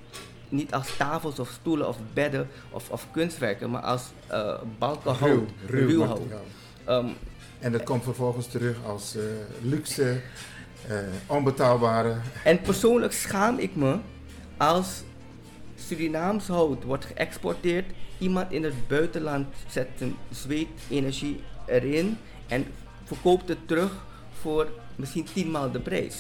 niet 0.48 0.72
als 0.74 0.96
tafels 0.96 1.38
of 1.38 1.50
stoelen 1.60 1.88
of 1.88 1.96
bedden 2.14 2.48
of, 2.70 2.90
of 2.90 3.06
kunstwerken, 3.10 3.70
maar 3.70 3.82
als 3.82 4.02
eh 4.26 4.54
balken 4.78 5.14
hout, 5.14 5.48
ruw, 5.66 5.88
ruw 5.88 6.04
hout. 6.04 6.20
Ehm, 6.84 7.06
En 7.58 7.72
dat 7.72 7.82
komt 7.82 8.02
vervolgens 8.04 8.46
terug 8.46 8.76
als 8.86 9.16
eh, 9.16 9.22
luxe, 9.62 10.20
eh, 10.88 10.98
onbetaalbare. 11.26 12.16
En 12.44 12.60
persoonlijk 12.60 13.12
schaam 13.12 13.58
ik 13.58 13.76
me 13.76 13.96
als 14.56 15.02
Surinaams 15.76 16.46
hout 16.46 16.84
wordt 16.84 17.04
geëxporteerd. 17.04 17.84
Iemand 18.18 18.52
in 18.52 18.64
het 18.64 18.88
buitenland 18.88 19.46
zet 19.70 19.88
zijn 19.98 20.14
zweet, 20.30 20.68
energie 20.90 21.40
erin 21.66 22.18
en 22.46 22.66
verkoopt 23.04 23.48
het 23.48 23.68
terug 23.68 23.92
voor 24.40 24.68
misschien 24.96 25.26
tienmaal 25.32 25.70
de 25.70 25.80
prijs. 25.80 26.16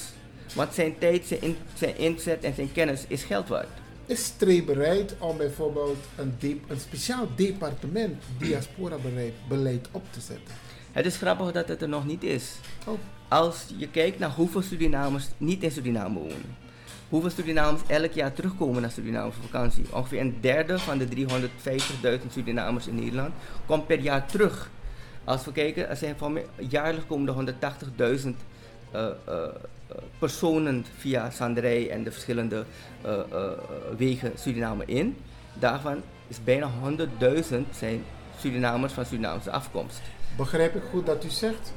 Want 0.54 0.74
zijn 0.74 0.98
tijd, 0.98 1.26
zijn, 1.26 1.42
in- 1.42 1.56
zijn 1.74 1.98
inzet 1.98 2.44
en 2.44 2.54
zijn 2.54 2.72
kennis 2.72 3.04
is 3.08 3.24
geld 3.24 3.48
waard. 3.48 3.68
Is 4.06 4.24
Stree 4.24 4.62
bereid 4.64 5.14
om 5.18 5.36
bijvoorbeeld 5.36 5.96
een, 6.16 6.34
de- 6.38 6.60
een 6.68 6.80
speciaal 6.80 7.28
departement 7.36 8.22
diaspora-beleid 8.38 9.32
beleid 9.48 9.88
op 9.90 10.04
te 10.10 10.20
zetten? 10.20 10.54
Het 10.92 11.06
is 11.06 11.16
grappig 11.16 11.52
dat 11.52 11.68
het 11.68 11.82
er 11.82 11.88
nog 11.88 12.06
niet 12.06 12.22
is. 12.22 12.52
Oh, 12.86 12.98
Als 13.28 13.64
je 13.76 13.88
kijkt 13.88 14.18
naar 14.18 14.30
hoeveel 14.30 14.62
Surinamers 14.62 15.26
niet 15.38 15.62
in 15.62 15.70
Suriname 15.70 16.18
wonen. 16.18 16.56
Hoeveel 17.08 17.30
Surinamers 17.30 17.82
elk 17.86 18.12
jaar 18.12 18.32
terugkomen 18.32 18.82
naar 18.82 18.90
Suriname 18.90 19.32
voor 19.32 19.44
vakantie. 19.44 19.84
Ongeveer 19.92 20.20
een 20.20 20.36
derde 20.40 20.78
van 20.78 20.98
de 20.98 21.06
350.000 21.08 22.32
Surinamers 22.32 22.86
in 22.86 22.94
Nederland 22.94 23.34
komt 23.66 23.86
per 23.86 23.98
jaar 23.98 24.26
terug. 24.26 24.70
Als 25.24 25.44
we 25.44 25.52
kijken, 25.52 25.88
er 25.88 25.96
zijn 25.96 26.16
van 26.16 26.38
jaarlijks 26.56 27.06
komen 27.06 27.46
er 27.46 27.54
180.000 28.20 28.28
eh, 28.90 29.06
eh, 29.24 29.36
personen 30.18 30.84
via 30.98 31.30
Sanderij 31.30 31.90
en 31.90 32.04
de 32.04 32.12
verschillende 32.12 32.64
eh, 33.02 33.20
wegen 33.96 34.32
Suriname 34.34 34.84
in. 34.86 35.16
Daarvan 35.54 36.02
is 36.28 36.44
bijna 36.44 36.70
100.000 37.20 37.56
zijn 37.70 38.04
Surinamers 38.38 38.92
van 38.92 39.04
Surinaamse 39.04 39.50
afkomst. 39.50 40.00
begrijp 40.36 40.74
ik 40.74 40.82
goed 40.90 41.06
dat 41.06 41.24
u 41.24 41.28
zegt 41.28 41.72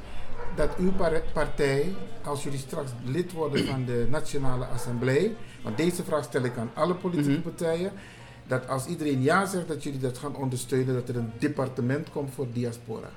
dat 0.56 0.76
uw 0.78 0.92
par- 0.92 1.22
partij, 1.32 1.94
als 2.24 2.42
jullie 2.42 2.58
straks 2.58 2.90
lid 3.04 3.32
worden 3.32 3.66
van 3.66 3.84
de 3.84 4.06
Nationale 4.10 4.64
Assemblée, 4.64 5.36
want 5.62 5.76
deze 5.76 6.04
vraag 6.04 6.24
stel 6.24 6.42
ik 6.44 6.56
aan 6.56 6.70
alle 6.74 6.94
politieke 6.94 7.30
Mhm. 7.30 7.40
partijen, 7.40 7.92
dat 8.46 8.68
als 8.68 8.86
iedereen 8.86 9.22
ja 9.22 9.46
zegt, 9.46 9.68
dat 9.68 9.82
jullie 9.82 9.98
dat 10.00 10.18
gaan 10.18 10.36
ondersteunen, 10.36 10.94
dat 10.94 11.08
er 11.08 11.16
een 11.16 11.32
departement 11.38 12.10
komt 12.10 12.34
voor 12.34 12.46
diaspora. 12.52 13.08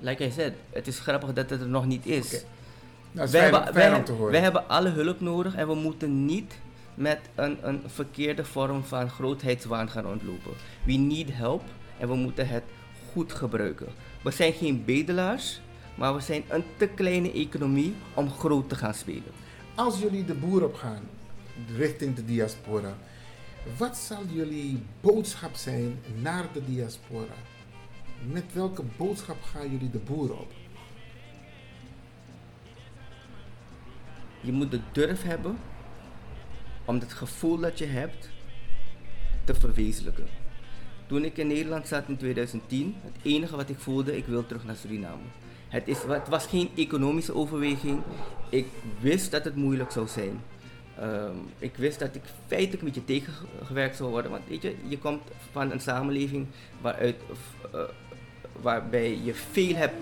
Like 0.00 0.24
I 0.26 0.30
said, 0.30 0.52
het 0.70 0.86
is 0.86 0.98
grappig 0.98 1.32
dat 1.32 1.50
het 1.50 1.60
er 1.60 1.68
nog 1.68 1.86
niet 1.86 2.06
is. 2.06 2.26
Oké. 2.34 2.42
Dat 3.12 3.24
is 3.26 3.30
wij, 3.32 3.40
fijn, 3.40 3.54
hebben, 3.54 3.72
fijn 3.74 3.90
wij, 3.90 3.98
om 3.98 4.04
te 4.04 4.12
horen. 4.12 4.32
wij 4.32 4.40
hebben 4.40 4.68
alle 4.68 4.88
hulp 4.88 5.20
nodig 5.20 5.54
en 5.54 5.66
we 5.66 5.74
moeten 5.74 6.24
niet 6.24 6.58
met 6.94 7.18
een, 7.34 7.56
een 7.68 7.82
verkeerde 7.86 8.44
vorm 8.44 8.84
van 8.84 9.10
grootheidswaan 9.10 9.90
gaan 9.90 10.06
ontlopen. 10.06 10.52
We 10.84 10.92
need 10.92 11.28
help 11.32 11.62
en 11.98 12.08
we 12.08 12.14
moeten 12.14 12.48
het 12.48 12.62
goed 13.12 13.32
gebruiken. 13.32 13.86
We 14.22 14.30
zijn 14.30 14.52
geen 14.52 14.84
bedelaars, 14.84 15.60
maar 16.02 16.14
we 16.14 16.20
zijn 16.20 16.44
een 16.48 16.64
te 16.76 16.86
kleine 16.86 17.32
economie 17.32 17.94
om 18.14 18.30
groot 18.30 18.68
te 18.68 18.74
gaan 18.74 18.94
spelen. 18.94 19.32
Als 19.74 20.00
jullie 20.00 20.24
de 20.24 20.34
boer 20.34 20.64
op 20.64 20.74
gaan, 20.74 21.02
richting 21.76 22.14
de 22.14 22.24
diaspora, 22.24 22.96
wat 23.76 23.96
zal 23.96 24.22
jullie 24.32 24.82
boodschap 25.00 25.54
zijn 25.54 25.98
naar 26.22 26.44
de 26.52 26.64
diaspora? 26.64 27.34
Met 28.30 28.44
welke 28.52 28.82
boodschap 28.96 29.42
gaan 29.42 29.70
jullie 29.70 29.90
de 29.90 29.98
boer 29.98 30.32
op? 30.32 30.52
Je 34.40 34.52
moet 34.52 34.70
de 34.70 34.80
durf 34.92 35.22
hebben 35.22 35.58
om 36.84 36.98
het 36.98 37.12
gevoel 37.12 37.58
dat 37.58 37.78
je 37.78 37.86
hebt 37.86 38.28
te 39.44 39.54
verwezenlijken. 39.54 40.26
Toen 41.06 41.24
ik 41.24 41.36
in 41.36 41.46
Nederland 41.46 41.88
zat 41.88 42.08
in 42.08 42.16
2010, 42.16 42.94
het 43.00 43.16
enige 43.22 43.56
wat 43.56 43.68
ik 43.68 43.78
voelde, 43.78 44.16
ik 44.16 44.26
wil 44.26 44.46
terug 44.46 44.64
naar 44.64 44.76
Suriname. 44.76 45.22
Het, 45.72 45.88
is, 45.88 45.98
het 46.08 46.28
was 46.28 46.46
geen 46.46 46.68
economische 46.76 47.34
overweging. 47.34 48.00
Ik 48.48 48.66
wist 49.00 49.30
dat 49.30 49.44
het 49.44 49.56
moeilijk 49.56 49.90
zou 49.90 50.06
zijn. 50.08 50.40
Ehm, 50.98 51.36
ik 51.58 51.76
wist 51.76 51.98
dat 51.98 52.14
ik 52.14 52.22
feitelijk 52.46 52.82
een 52.82 52.88
beetje 52.92 53.04
tegengewerkt 53.04 53.96
zou 53.96 54.10
worden. 54.10 54.30
Want 54.30 54.42
weet 54.48 54.62
je, 54.62 54.74
je 54.88 54.98
komt 54.98 55.22
van 55.52 55.70
een 55.72 55.80
samenleving 55.80 56.46
waaruit, 56.80 57.16
eh, 57.72 57.80
waarbij 58.62 59.18
je 59.24 59.34
veel 59.34 59.74
hebt 59.74 59.94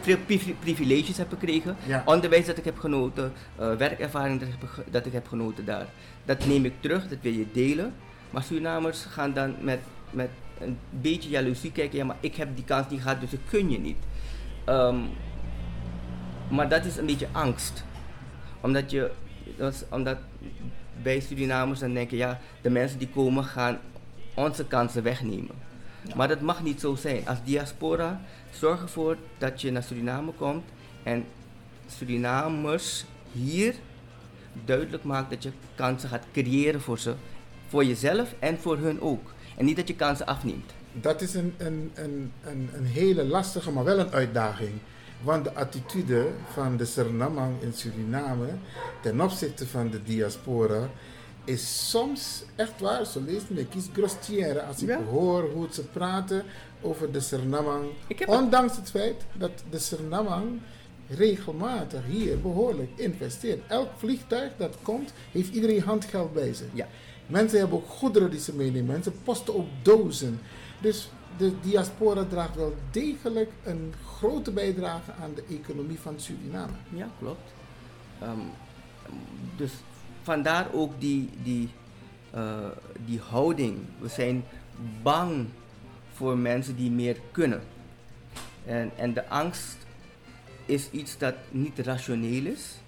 veel 0.00 0.16
privi- 0.26 0.54
privileges 0.60 1.16
heb 1.16 1.28
gekregen. 1.28 1.76
Ja. 1.86 2.02
Onderwijs 2.06 2.46
dat 2.46 2.58
ik 2.58 2.64
heb 2.64 2.78
genoten, 2.78 3.32
eh, 3.56 3.74
werkervaring 3.74 4.40
dat 4.40 4.48
ik, 4.48 4.54
heb, 4.60 4.68
ge- 4.68 4.84
dat 4.90 5.06
ik 5.06 5.12
heb 5.12 5.28
genoten 5.28 5.64
daar. 5.64 5.86
Dat 6.24 6.46
neem 6.46 6.64
ik 6.64 6.72
terug, 6.80 7.08
dat 7.08 7.18
wil 7.22 7.32
je 7.32 7.46
delen. 7.52 7.94
Maar 8.30 8.42
Surinamers 8.42 9.04
gaan 9.04 9.32
dan 9.32 9.54
met, 9.60 9.78
met 10.10 10.28
een 10.60 10.78
beetje 10.90 11.28
jaloezie 11.28 11.72
kijken. 11.72 11.98
Ja, 11.98 12.04
maar 12.04 12.16
ik 12.20 12.34
heb 12.34 12.48
die 12.56 12.64
kans 12.64 12.88
niet 12.90 13.00
gehad, 13.02 13.20
dus 13.20 13.32
ik 13.32 13.40
kun 13.50 13.70
je 13.70 13.78
niet. 13.78 13.96
Maar 16.48 16.68
dat 16.68 16.84
is 16.84 16.96
een 16.96 17.06
beetje 17.06 17.28
angst. 17.32 17.84
Omdat 18.60 18.90
je, 18.90 19.10
omdat 19.90 20.18
bij 21.02 21.20
Surinamers 21.20 21.80
dan 21.80 21.94
denken, 21.94 22.16
ja, 22.16 22.40
de 22.60 22.70
mensen 22.70 22.98
die 22.98 23.08
komen 23.08 23.44
gaan 23.44 23.78
onze 24.34 24.66
kansen 24.66 25.02
wegnemen. 25.02 25.54
Maar 26.14 26.28
dat 26.28 26.40
mag 26.40 26.62
niet 26.62 26.80
zo 26.80 26.94
zijn. 26.94 27.28
Als 27.28 27.38
diaspora, 27.44 28.20
zorg 28.50 28.82
ervoor 28.82 29.16
dat 29.38 29.60
je 29.60 29.70
naar 29.70 29.82
Suriname 29.82 30.32
komt 30.32 30.64
en 31.02 31.24
Surinamers 31.86 33.04
hier 33.32 33.74
duidelijk 34.64 35.04
maakt 35.04 35.30
dat 35.30 35.42
je 35.42 35.50
kansen 35.74 36.08
gaat 36.08 36.24
creëren 36.32 36.80
voor 36.80 36.98
ze. 36.98 37.14
Voor 37.68 37.84
jezelf 37.84 38.34
en 38.38 38.58
voor 38.58 38.78
hun 38.78 39.00
ook. 39.00 39.34
En 39.56 39.64
niet 39.64 39.76
dat 39.76 39.88
je 39.88 39.94
kansen 39.94 40.26
afneemt. 40.26 40.74
Dat 41.00 41.20
is 41.20 41.34
een, 41.34 41.54
een, 41.56 41.90
een, 41.94 42.32
een, 42.44 42.70
een 42.74 42.84
hele 42.84 43.24
lastige, 43.24 43.70
maar 43.70 43.84
wel 43.84 43.98
een 43.98 44.12
uitdaging. 44.12 44.72
Want 45.22 45.44
de 45.44 45.54
attitude 45.54 46.26
van 46.52 46.76
de 46.76 46.84
Surinamang 46.84 47.62
in 47.62 47.72
Suriname 47.72 48.48
ten 49.02 49.20
opzichte 49.20 49.66
van 49.66 49.90
de 49.90 50.02
diaspora 50.02 50.90
is 51.44 51.90
soms 51.90 52.44
echt 52.56 52.80
waar, 52.80 53.06
zo 53.06 53.20
leest 53.20 53.50
me, 53.50 53.66
kies 53.66 53.88
grostière 53.92 54.62
als 54.62 54.82
ik 54.82 54.88
Ja. 54.88 55.02
hoor 55.02 55.50
hoe 55.54 55.66
ze 55.70 55.82
praten 55.82 56.42
over 56.80 57.12
de 57.12 57.20
Surinamang. 57.20 57.84
Ik 58.06 58.24
Ondanks 58.28 58.76
het 58.76 58.90
feit 58.90 59.22
dat 59.32 59.50
de 59.70 59.78
Surinamang 59.78 60.60
regelmatig 61.08 62.00
hier 62.06 62.40
behoorlijk 62.40 62.90
investeert. 62.96 63.60
Elk 63.68 63.88
vliegtuig 63.96 64.50
dat 64.56 64.76
komt, 64.82 65.12
heeft 65.32 65.54
iedereen 65.54 65.82
handgeld 65.82 66.32
bij 66.34 66.52
zich. 66.54 66.66
Ja. 66.72 66.88
Mensen 67.26 67.58
hebben 67.58 67.76
ook 67.78 67.88
goederen 67.88 68.30
die 68.30 68.40
ze 68.40 68.54
meenemen. 68.54 68.86
Mensen 68.86 69.14
posten 69.24 69.54
ook 69.56 69.66
dozen. 69.82 70.40
Dus 70.86 71.08
de 71.36 71.60
diaspora 71.60 72.24
draagt 72.24 72.54
wel 72.54 72.74
degelijk 72.90 73.50
een 73.64 73.94
grote 74.04 74.50
bijdrage 74.50 75.12
aan 75.12 75.34
de 75.34 75.44
economie 75.48 75.98
van 75.98 76.20
Suriname. 76.20 76.72
Ja, 76.88 77.08
klopt. 77.18 77.52
Ehm, 78.20 78.40
dus 79.56 79.72
vandaar 80.22 80.66
ook 80.72 81.00
die, 81.00 81.30
die, 81.42 81.68
eh, 82.30 82.68
die 83.04 83.20
houding. 83.20 83.78
We 83.98 84.08
zijn 84.08 84.44
bang 85.02 85.46
voor 86.12 86.38
mensen 86.38 86.76
die 86.76 86.90
meer 86.90 87.20
kunnen. 87.30 87.62
En, 88.64 88.90
en 88.96 89.14
de 89.14 89.28
angst 89.28 89.76
is 90.66 90.90
iets 90.90 91.18
dat 91.18 91.34
niet 91.50 91.78
rationeel 91.78 92.44
is. 92.44 92.78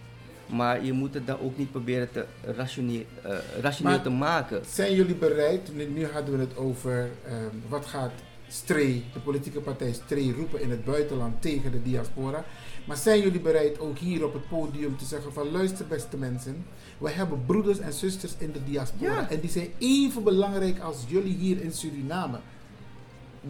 Maar 0.51 0.85
je 0.85 0.93
moet 0.93 1.15
het 1.15 1.27
dan 1.27 1.41
ook 1.41 1.59
niet 1.59 1.71
proberen 1.71 2.11
te 2.13 2.25
rationeel, 2.57 3.05
eh, 3.23 3.37
rationeel 3.61 3.93
Maar- 3.93 4.03
te 4.03 4.11
maken. 4.11 4.63
Zijn 4.69 4.95
jullie 4.95 5.15
bereid, 5.15 5.75
nu, 5.75 5.85
nu 5.85 6.07
hadden 6.07 6.35
we 6.35 6.41
het 6.41 6.57
over 6.57 7.11
ehm, 7.27 7.55
wat 7.69 7.87
gaat 7.87 8.13
Stree, 8.51 9.05
de 9.13 9.21
politieke 9.21 9.61
partij 9.61 9.93
Stree, 9.93 10.33
roepen 10.35 10.61
in 10.63 10.71
het 10.71 10.85
buitenland 10.85 11.43
tegen 11.43 11.73
de 11.73 11.83
diaspora. 11.83 12.45
Maar 12.85 12.97
zijn 12.97 13.21
jullie 13.21 13.41
bereid 13.41 13.79
ook 13.81 13.99
hier 13.99 14.25
op 14.25 14.33
het 14.33 14.49
podium 14.49 14.97
te 14.97 15.05
zeggen 15.05 15.33
van 15.33 15.51
luister 15.51 15.87
beste 15.87 16.17
mensen, 16.17 16.65
we 16.99 17.11
hebben 17.11 17.43
broeders 17.47 17.79
en 17.79 17.93
zusters 17.93 18.35
in 18.39 18.53
de 18.53 18.65
diaspora 18.65 19.13
Ja. 19.21 19.31
en 19.31 19.41
die 19.41 19.51
zijn 19.51 19.69
even 19.79 20.23
belangrijk 20.23 20.79
als 20.79 20.97
jullie 21.09 21.35
hier 21.37 21.61
in 21.63 21.73
Suriname. 21.73 22.39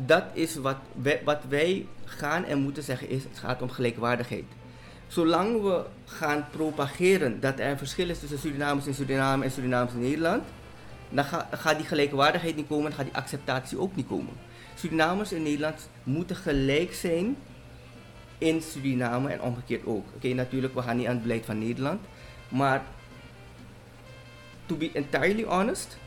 dat 0.07 0.25
is 0.33 0.57
wat 0.57 0.77
wij, 1.03 1.21
wat 1.25 1.41
wij 1.49 1.87
gaan 2.05 2.45
en 2.45 2.59
moeten 2.59 2.83
zeggen 2.83 3.09
is, 3.09 3.23
het 3.25 3.39
gaat 3.39 3.63
om 3.63 3.71
gelijkwaardigheid. 3.71 4.45
Zolang 5.09 5.62
we 5.62 5.85
gaan 6.05 6.47
propageren 6.51 7.40
dat 7.40 7.59
er 7.59 7.71
een 7.71 7.79
verschil 7.79 8.09
is 8.09 8.18
tussen 8.18 8.38
Surinamers 8.38 8.87
in 8.87 8.94
Suriname 8.94 9.44
en 9.44 9.51
Surinamers 9.51 9.92
in 9.92 10.01
Nederland, 10.01 10.42
dan 11.09 11.25
ga- 11.25 11.49
gaat 11.53 11.77
die 11.77 11.87
gelijkwaardigheid 11.87 12.57
niet 12.57 12.66
komen 12.66 12.87
en 12.90 12.92
gaat 12.97 13.05
die 13.05 13.14
acceptatie 13.16 13.79
ook 13.79 13.97
niet 13.97 14.07
komen. 14.07 14.33
Surinamers 14.75 15.33
in 15.33 15.42
Nederland 15.42 15.88
moeten 16.03 16.37
gelijk 16.37 16.94
zijn 16.94 17.37
in 18.38 18.62
Suriname 18.62 19.29
en 19.31 19.40
omgekeerd 19.42 19.87
ook. 19.87 20.07
Oké, 20.14 20.29
natuurlijk, 20.29 20.75
we 20.75 20.83
gaan 20.83 20.97
niet 20.97 21.07
aan 21.07 21.12
het 21.14 21.23
beleid 21.23 21.44
van 21.44 21.59
Nederland, 21.59 22.01
maar 22.49 22.83
to 24.66 24.75
be 24.77 24.90
entirely 24.92 25.44
honest, 25.44 25.99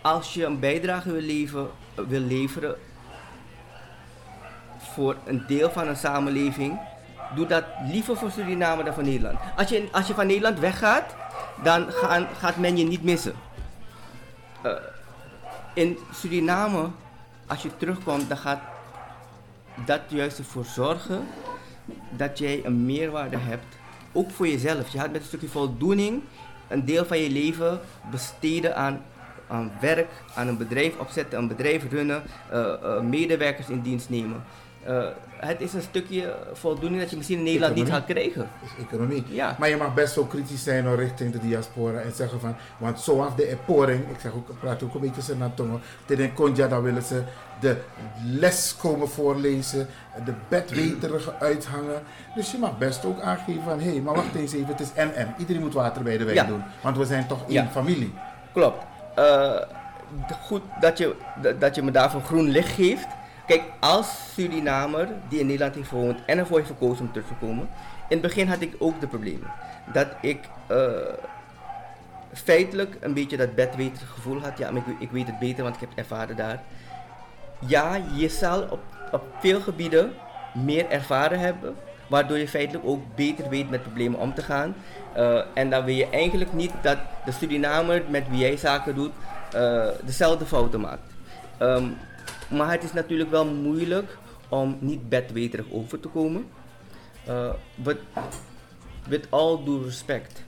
als 0.00 0.34
je 0.34 0.44
een 0.44 0.58
bijdrage 0.60 1.12
wil, 1.12 1.72
wil 2.08 2.20
leveren 2.20 2.76
voor 4.92 5.16
een 5.24 5.44
deel 5.46 5.70
van 5.70 5.88
een 5.88 5.96
samenleving, 5.96 6.78
doe 7.34 7.46
dat 7.46 7.64
liever 7.90 8.16
voor 8.16 8.30
Suriname 8.30 8.84
dan 8.84 8.94
voor 8.94 9.02
Nederland. 9.02 9.38
Als 9.56 9.68
je, 9.68 9.88
als 9.92 10.06
je 10.06 10.14
van 10.14 10.26
Nederland 10.26 10.58
weggaat, 10.58 11.14
dan 11.62 11.86
gaat 12.38 12.56
men 12.56 12.76
je 12.76 12.84
niet 12.84 13.02
missen. 13.02 13.34
Eh, 14.62 14.72
in 15.74 15.98
Suriname, 16.14 16.88
als 17.46 17.62
je 17.62 17.76
terugkomt, 17.76 18.28
dan 18.28 18.38
gaat 18.38 18.60
dat 19.86 20.00
juist 20.08 20.38
ervoor 20.38 20.64
zorgen 20.64 21.26
dat 22.10 22.38
jij 22.38 22.60
een 22.64 22.84
meerwaarde 22.84 23.38
hebt, 23.38 23.76
ook 24.12 24.30
voor 24.30 24.48
jezelf. 24.48 24.88
Je 24.88 24.98
gaat 24.98 25.12
met 25.12 25.20
een 25.20 25.26
stukje 25.26 25.48
voldoening 25.48 26.22
een 26.72 26.84
deel 26.84 27.04
van 27.04 27.18
je 27.18 27.30
leven 27.30 27.80
besteden 28.10 28.76
aan, 28.76 29.02
aan 29.48 29.72
werk, 29.80 30.08
aan 30.34 30.48
een 30.48 30.56
bedrijf 30.56 30.98
opzetten, 30.98 31.38
een 31.38 31.48
bedrijf 31.48 31.90
runnen, 31.90 32.22
eh, 32.50 32.72
eh, 32.72 33.00
medewerkers 33.00 33.68
in 33.68 33.80
dienst 33.80 34.10
nemen. 34.10 34.44
Eh, 34.84 35.04
het 35.36 35.60
is 35.60 35.72
een 35.72 35.82
stukje 35.82 36.34
voldoening 36.52 37.00
dat 37.00 37.10
je 37.10 37.16
misschien 37.16 37.38
in 37.38 37.44
Nederland 37.44 37.74
niet 37.74 37.88
gaat 37.88 38.04
krijgen. 38.04 38.48
Is 38.64 38.84
economie. 38.84 39.24
Ja. 39.28 39.56
Maar 39.58 39.68
je 39.68 39.76
mag 39.76 39.94
best 39.94 40.12
zo 40.12 40.24
kritisch 40.24 40.62
zijn 40.62 40.84
hoor, 40.86 40.96
richting 40.96 41.32
de 41.32 41.38
diaspora 41.38 41.98
en 42.00 42.12
zeggen 42.12 42.40
van, 42.40 42.56
want 42.78 43.00
zoals 43.00 43.36
de 43.36 43.48
eporing, 43.48 44.00
ik 44.10 44.20
zeg 44.20 44.32
ook, 44.34 44.48
ik 44.48 44.58
praat 44.60 44.82
ook 44.82 44.94
een 44.94 45.00
beetje 45.00 45.22
Senatongo, 45.22 45.80
tegen 46.04 46.32
Konja, 46.34 46.68
dan 46.68 46.82
willen 46.82 47.02
ze 47.02 47.22
de 47.60 47.76
les 48.24 48.76
komen 48.80 49.08
voorlezen, 49.08 49.86
de 50.24 50.32
bedweterige 50.48 51.32
uithangen. 51.38 52.02
Dus 52.34 52.50
je 52.50 52.58
mag 52.58 52.78
best 52.78 53.04
ook 53.04 53.20
aangeven 53.20 53.62
van, 53.62 53.80
hé, 53.80 53.90
hey, 53.90 54.00
maar 54.00 54.14
wacht 54.14 54.34
eens 54.34 54.52
even, 54.52 54.66
het 54.66 54.80
is 54.80 54.92
en-en. 54.94 55.34
Iedereen 55.38 55.62
moet 55.62 55.74
water 55.74 56.02
bij 56.02 56.18
de 56.18 56.24
wijn 56.24 56.36
Ja. 56.36 56.44
doen, 56.44 56.62
want 56.82 56.96
we 56.96 57.04
zijn 57.04 57.26
toch 57.26 57.42
één 57.44 57.52
Ja. 57.52 57.68
familie. 57.70 58.12
Klopt. 58.52 58.82
Eh, 59.14 59.52
goed 60.42 60.62
dat 60.80 60.98
je, 60.98 61.14
dat 61.58 61.74
je 61.74 61.82
me 61.82 61.90
daarvoor 61.90 62.20
groen 62.22 62.48
licht 62.48 62.72
geeft. 62.72 63.06
Kijk, 63.46 63.62
als 63.80 64.32
Surinamer 64.34 65.08
die 65.28 65.40
in 65.40 65.46
Nederland 65.46 65.74
heeft 65.74 65.88
gewoond 65.88 66.18
en 66.26 66.38
ervoor 66.38 66.56
heeft 66.56 66.70
gekozen 66.70 67.04
om 67.04 67.12
terug 67.12 67.28
te 67.28 67.46
komen. 67.46 67.68
In 68.08 68.18
het 68.18 68.20
begin 68.20 68.48
had 68.48 68.60
ik 68.60 68.74
ook 68.78 69.00
de 69.00 69.06
problemen. 69.06 69.50
Dat 69.92 70.06
ik 70.20 70.38
eh, 70.66 70.76
feitelijk 72.32 72.96
een 73.00 73.14
beetje 73.14 73.36
dat 73.36 73.54
bedweterige 73.54 74.12
gevoel 74.12 74.40
had. 74.40 74.58
Ja, 74.58 74.70
maar 74.70 74.82
ik, 74.86 75.00
ik 75.00 75.10
weet 75.10 75.26
het 75.26 75.38
beter, 75.38 75.62
want 75.62 75.74
ik 75.74 75.80
heb 75.80 75.90
ervaren 75.94 76.36
daar. 76.36 76.62
Ja, 77.66 77.98
je 78.14 78.28
zal 78.28 78.62
op, 78.62 78.80
op 79.12 79.22
veel 79.40 79.60
gebieden 79.60 80.12
meer 80.52 80.90
ervaren 80.90 81.38
hebben, 81.38 81.76
waardoor 82.06 82.38
je 82.38 82.48
feitelijk 82.48 82.86
ook 82.86 83.02
beter 83.14 83.48
weet 83.48 83.70
met 83.70 83.82
problemen 83.82 84.20
om 84.20 84.34
te 84.34 84.42
gaan. 84.42 84.74
Eh, 85.12 85.40
en 85.54 85.70
dan 85.70 85.84
wil 85.84 85.94
je 85.94 86.08
eigenlijk 86.10 86.52
niet 86.52 86.72
dat 86.82 86.98
de 87.24 87.32
Surinamer 87.32 88.02
met 88.08 88.28
wie 88.28 88.38
jij 88.38 88.56
zaken 88.56 88.94
doet 88.94 89.12
eh, 89.52 89.86
dezelfde 90.02 90.46
fouten 90.46 90.80
maakt. 90.80 91.12
Ehm, 91.58 91.84
maar 92.52 92.70
het 92.70 92.82
is 92.82 92.92
natuurlijk 92.92 93.30
wel 93.30 93.46
moeilijk 93.46 94.18
om 94.48 94.76
niet 94.80 95.08
bedweterig 95.08 95.66
over 95.70 96.00
te 96.00 96.08
komen. 96.08 96.46
Uh, 97.28 97.52
with, 97.84 97.98
with 99.08 99.26
all 99.30 99.64
due 99.64 99.84
respect. 99.84 100.44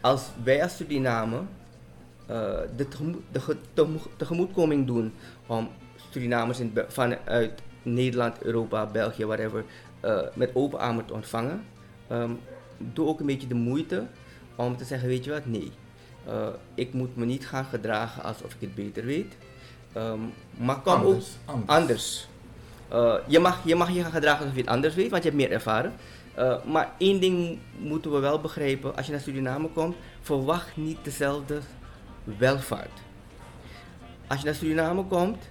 Als 0.00 0.30
wij 0.42 0.62
als 0.62 0.76
Suriname 0.76 1.36
uh, 1.36 2.58
de, 2.76 2.86
de 3.32 3.98
tegemoetkoming 4.16 4.86
doen 4.86 5.12
om 5.46 5.68
Surinamers 6.10 6.60
in, 6.60 6.72
vanuit 6.88 7.62
Nederland, 7.82 8.42
Europa, 8.42 8.86
België, 8.86 9.24
whatever, 9.24 9.64
uh, 10.04 10.20
met 10.34 10.50
open 10.54 10.78
armen 10.78 11.04
te 11.04 11.12
ontvangen, 11.12 11.64
um, 12.10 12.40
doe 12.78 13.06
ook 13.06 13.20
een 13.20 13.26
beetje 13.26 13.46
de 13.46 13.54
moeite 13.54 14.06
om 14.56 14.76
te 14.76 14.84
zeggen, 14.84 15.08
weet 15.08 15.24
je 15.24 15.30
wat, 15.30 15.46
nee. 15.46 15.70
Ik 16.74 16.92
moet 16.92 17.16
me 17.16 17.24
niet 17.24 17.46
gaan 17.46 17.64
gedragen 17.64 18.22
alsof 18.22 18.54
ik 18.54 18.60
het 18.60 18.74
beter 18.74 19.04
weet. 19.04 19.36
Um, 19.96 20.32
maar 20.50 20.80
kom 20.80 20.92
anders, 20.92 21.26
ook 21.46 21.54
anders. 21.54 21.68
anders. 21.68 22.28
Uh, 22.92 23.14
je, 23.26 23.38
mag, 23.38 23.60
je 23.64 23.74
mag 23.74 23.90
je 23.90 24.02
gaan 24.02 24.12
gedragen 24.12 24.38
alsof 24.38 24.54
je 24.54 24.60
het 24.60 24.70
anders 24.70 24.94
weet, 24.94 25.10
want 25.10 25.22
je 25.22 25.28
hebt 25.28 25.40
meer 25.40 25.52
ervaren. 25.52 25.92
Uh, 26.38 26.64
maar 26.64 26.92
één 26.98 27.20
ding 27.20 27.58
moeten 27.78 28.12
we 28.12 28.18
wel 28.18 28.40
begrijpen, 28.40 28.96
als 28.96 29.06
je 29.06 29.12
naar 29.12 29.20
Suriname 29.20 29.68
komt, 29.68 29.96
verwacht 30.20 30.76
niet 30.76 30.98
dezelfde 31.02 31.58
welvaart. 32.24 33.00
Als 34.26 34.38
je 34.38 34.44
naar 34.44 34.54
Suriname 34.54 35.04
komt, 35.04 35.42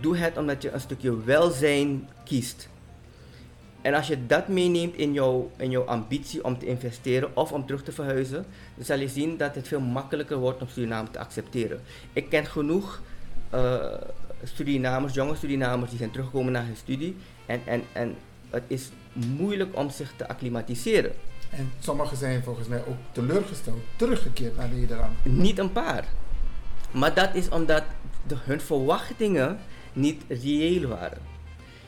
doe 0.00 0.16
het 0.16 0.38
omdat 0.38 0.62
je 0.62 0.70
een 0.70 0.80
stukje 0.80 1.24
welzijn 1.24 2.08
kiest. 2.24 2.68
En 3.82 3.94
als 3.94 4.06
je 4.06 4.26
dat 4.26 4.48
meeneemt 4.48 4.94
in 4.94 5.12
jouw, 5.12 5.50
in 5.56 5.70
jouw 5.70 5.84
ambitie 5.84 6.44
om 6.44 6.58
te 6.58 6.66
investeren 6.66 7.36
of 7.36 7.52
om 7.52 7.66
terug 7.66 7.82
te 7.82 7.92
verhuizen, 7.92 8.46
dan 8.74 8.84
zal 8.84 8.98
je 8.98 9.08
zien 9.08 9.36
dat 9.36 9.54
het 9.54 9.68
veel 9.68 9.80
makkelijker 9.80 10.36
wordt 10.36 10.60
om 10.60 10.68
Suriname 10.68 11.10
te 11.10 11.18
accepteren. 11.18 11.80
Ik 12.12 12.28
ken 12.28 12.46
genoeg 12.46 13.02
Surinamers, 14.44 15.14
jonge 15.14 15.34
Surinamers, 15.34 15.90
die 15.90 15.98
zijn 15.98 16.10
teruggekomen 16.10 16.52
naar 16.52 16.64
hun 16.64 16.76
studie. 16.76 17.16
En, 17.46 17.60
en, 17.64 17.82
en 17.92 18.16
het 18.50 18.62
is 18.66 18.88
moeilijk 19.12 19.76
om 19.78 19.90
zich 19.90 20.12
te 20.16 20.28
acclimatiseren. 20.28 21.12
En 21.50 21.72
sommigen 21.78 22.16
zijn 22.16 22.42
volgens 22.42 22.68
mij 22.68 22.78
ook 22.86 22.96
teleurgesteld, 23.12 23.80
teruggekeerd 23.96 24.56
naar 24.56 24.68
Nederland. 24.68 25.12
Niet 25.22 25.58
een 25.58 25.72
paar. 25.72 26.04
Maar 26.90 27.14
dat 27.14 27.34
is 27.34 27.48
omdat 27.48 27.82
de, 28.26 28.36
hun 28.38 28.60
verwachtingen 28.60 29.58
niet 29.92 30.22
reëel 30.28 30.88
waren. 30.88 31.18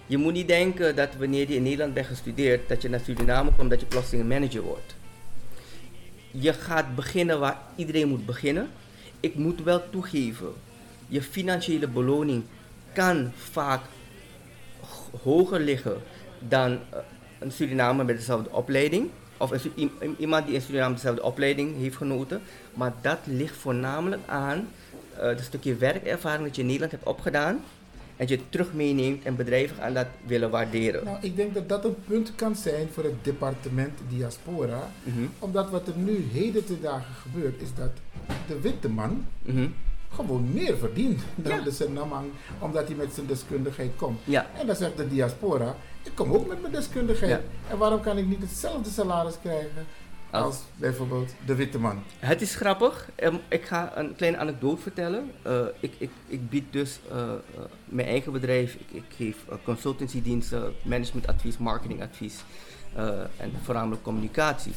Je 0.07 0.17
moet 0.17 0.33
niet 0.33 0.49
denken 0.49 0.97
dat 0.97 1.09
wanneer 1.19 1.49
je 1.49 1.55
in 1.55 1.63
Nederland 1.63 1.95
bent 1.95 2.07
gestudeerd, 2.07 2.69
dat 2.69 2.83
je 2.83 2.89
naar 2.89 3.01
Suriname 3.01 3.51
komt, 3.57 3.71
dat 3.71 3.81
je 3.81 3.87
plotseling 3.87 4.23
een 4.23 4.41
manager 4.41 4.63
wordt. 4.63 4.95
Je 6.31 6.53
gaat 6.53 6.95
beginnen 6.95 7.41
waar 7.41 7.59
iedereen 7.77 8.09
moet 8.09 8.27
beginnen. 8.27 8.69
Ik 9.21 9.35
moet 9.35 9.63
wel 9.63 9.91
toegeven, 9.91 10.53
je 11.07 11.23
financiële 11.23 11.89
beloning 11.89 12.45
kan 12.93 13.33
vaak 13.35 13.81
hoger 15.23 15.61
liggen 15.61 15.97
dan 16.49 16.73
uh, 16.73 16.79
een 17.39 17.53
Surinamer 17.53 18.05
met 18.05 18.17
dezelfde 18.17 18.51
opleiding. 18.51 19.11
Of 19.37 19.51
een, 19.51 20.17
iemand 20.19 20.47
die 20.47 20.55
in 20.55 20.61
Suriname 20.61 20.95
dezelfde 20.95 21.23
opleiding 21.23 21.77
heeft 21.79 21.97
genoten. 21.97 22.41
Maar 22.75 22.93
dat 23.01 23.19
ligt 23.25 23.57
voornamelijk 23.57 24.23
aan 24.27 24.69
uh, 25.17 25.23
het 25.23 25.41
stukje 25.41 25.77
werkervaring 25.77 26.45
dat 26.45 26.55
je 26.55 26.61
in 26.61 26.67
Nederland 26.67 26.93
hebt 26.93 27.07
opgedaan. 27.07 27.61
En 28.17 28.29
je 28.29 28.49
terug 28.49 28.73
meeneemt 28.73 29.25
en 29.25 29.37
bedrijven 29.37 29.77
gaan 29.77 29.95
dat 29.95 30.07
willen 30.27 30.51
waarderen. 30.51 31.05
Nou, 31.05 31.19
ik 31.21 31.37
denk 31.37 31.55
dat 31.55 31.69
dat 31.69 31.85
een 31.85 31.97
punt 32.07 32.35
kan 32.35 32.57
zijn 32.57 32.89
voor 32.93 33.05
het 33.05 33.25
departement 33.25 33.99
diaspora. 34.09 34.91
Mm 35.03 35.13
-hmm. 35.13 35.31
Omdat 35.39 35.71
wat 35.71 35.89
er 35.89 35.97
nu 35.97 36.29
heden 36.33 36.65
te 36.65 36.81
dagen 36.81 37.15
gebeurt, 37.15 37.63
is 37.63 37.75
dat 37.75 37.91
de 38.47 38.61
witte 38.61 38.89
man 38.89 39.25
mm 39.43 39.55
-hmm 39.57 39.75
gewoon 40.17 40.53
meer 40.53 40.77
verdient 40.77 41.21
dan 41.35 41.59
ja. 41.59 41.65
de 41.65 41.71
Senamang, 41.71 42.27
omdat 42.59 42.87
hij 42.87 42.97
met 42.97 43.13
zijn 43.15 43.27
deskundigheid 43.27 43.91
komt. 43.97 44.21
Ja. 44.25 44.47
En 44.59 44.67
dan 44.67 44.77
zegt 44.77 44.97
de 44.97 45.09
diaspora, 45.09 45.77
ik 46.03 46.13
kom 46.15 46.33
ook 46.33 46.47
met 46.47 46.61
mijn 46.61 46.73
deskundigheid. 46.73 47.31
Ja. 47.31 47.41
En 47.71 47.79
waarom 47.79 48.01
kan 48.01 48.19
ik 48.19 48.27
niet 48.27 48.41
hetzelfde 48.41 48.91
salaris 48.91 49.35
krijgen 49.43 49.87
als, 50.31 50.45
als 50.45 50.63
bijvoorbeeld 50.77 51.35
de 51.47 51.55
witte 51.55 51.79
man? 51.79 52.03
Het 52.19 52.41
is 52.41 52.55
grappig. 52.55 53.09
Um, 53.23 53.41
ik 53.49 53.65
ga 53.65 53.97
een 53.97 54.15
kleine 54.17 54.39
anekdote 54.39 54.83
vertellen. 54.83 55.31
Uh, 55.47 55.61
ik, 55.81 55.93
ik, 55.99 56.11
ik 56.27 56.51
bied 56.51 56.73
dus 56.73 57.01
uh, 57.11 57.17
uh, 57.17 57.31
mijn 57.85 58.09
eigen 58.09 58.33
bedrijf, 58.33 58.75
ik, 58.75 58.91
ik 58.91 59.05
geef 59.17 59.37
consultancydiensten, 59.65 60.73
managementadvies, 60.83 61.59
marketingadvies 61.59 62.45
en 63.37 63.53
voornamelijk 63.63 64.03
communicatie. 64.03 64.73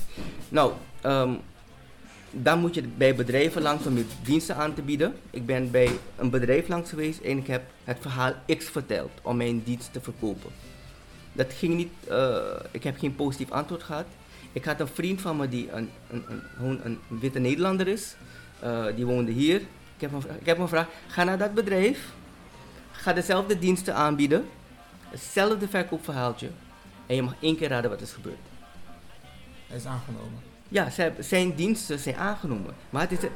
Nou, 0.49 0.71
um, 1.05 1.39
dan 2.31 2.59
moet 2.59 2.75
je 2.75 2.81
bij 2.81 3.15
bedrijven 3.15 3.61
langs 3.61 3.85
om 3.85 3.97
je 3.97 4.05
diensten 4.23 4.55
aan 4.55 4.73
te 4.73 4.81
bieden. 4.81 5.15
Ik 5.29 5.45
ben 5.45 5.71
bij 5.71 5.89
een 6.15 6.29
bedrijf 6.29 6.67
langs 6.67 6.89
geweest 6.89 7.19
en 7.19 7.37
ik 7.37 7.47
heb 7.47 7.63
het 7.83 7.97
verhaal 8.01 8.33
X 8.57 8.65
verteld 8.65 9.11
om 9.21 9.37
mijn 9.37 9.63
dienst 9.63 9.93
te 9.93 10.01
verkopen. 10.01 10.51
Dat 11.33 11.53
ging 11.53 11.75
niet, 11.75 11.91
uh, 12.09 12.37
ik 12.71 12.83
heb 12.83 12.97
geen 12.97 13.15
positief 13.15 13.51
antwoord 13.51 13.83
gehad. 13.83 14.05
Ik 14.51 14.65
had 14.65 14.79
een 14.79 14.87
vriend 14.87 15.21
van 15.21 15.37
me 15.37 15.49
die 15.49 15.71
een, 15.71 15.89
een, 16.11 16.23
een, 16.59 16.79
een 16.83 16.99
witte 17.07 17.39
Nederlander 17.39 17.87
is. 17.87 18.15
Uh, 18.63 18.85
die 18.95 19.05
woonde 19.05 19.31
hier. 19.31 19.61
Ik 19.95 20.09
heb, 20.09 20.11
hem, 20.11 20.21
ik 20.43 20.55
gevraagd, 20.55 20.89
ga 21.07 21.23
naar 21.23 21.37
dat 21.37 21.53
bedrijf. 21.53 22.13
Ga 22.91 23.13
dezelfde 23.13 23.59
diensten 23.59 23.95
aanbieden. 23.95 24.45
Hetzelfde 25.09 25.67
verkoopverhaaltje. 25.67 26.49
En 27.05 27.15
je 27.15 27.21
mag 27.21 27.35
één 27.39 27.57
keer 27.57 27.69
raden 27.69 27.89
wat 27.89 28.01
is 28.01 28.11
gebeurd. 28.11 28.37
Hij 29.67 29.77
is 29.77 29.85
aangenomen. 29.85 30.48
Ja, 30.69 30.87
zijn 31.19 31.55
diensten 31.55 31.99
zijn 31.99 32.15
aangenomen. 32.15 32.73
Maar 32.89 33.09
het 33.09 33.11
is, 33.11 33.29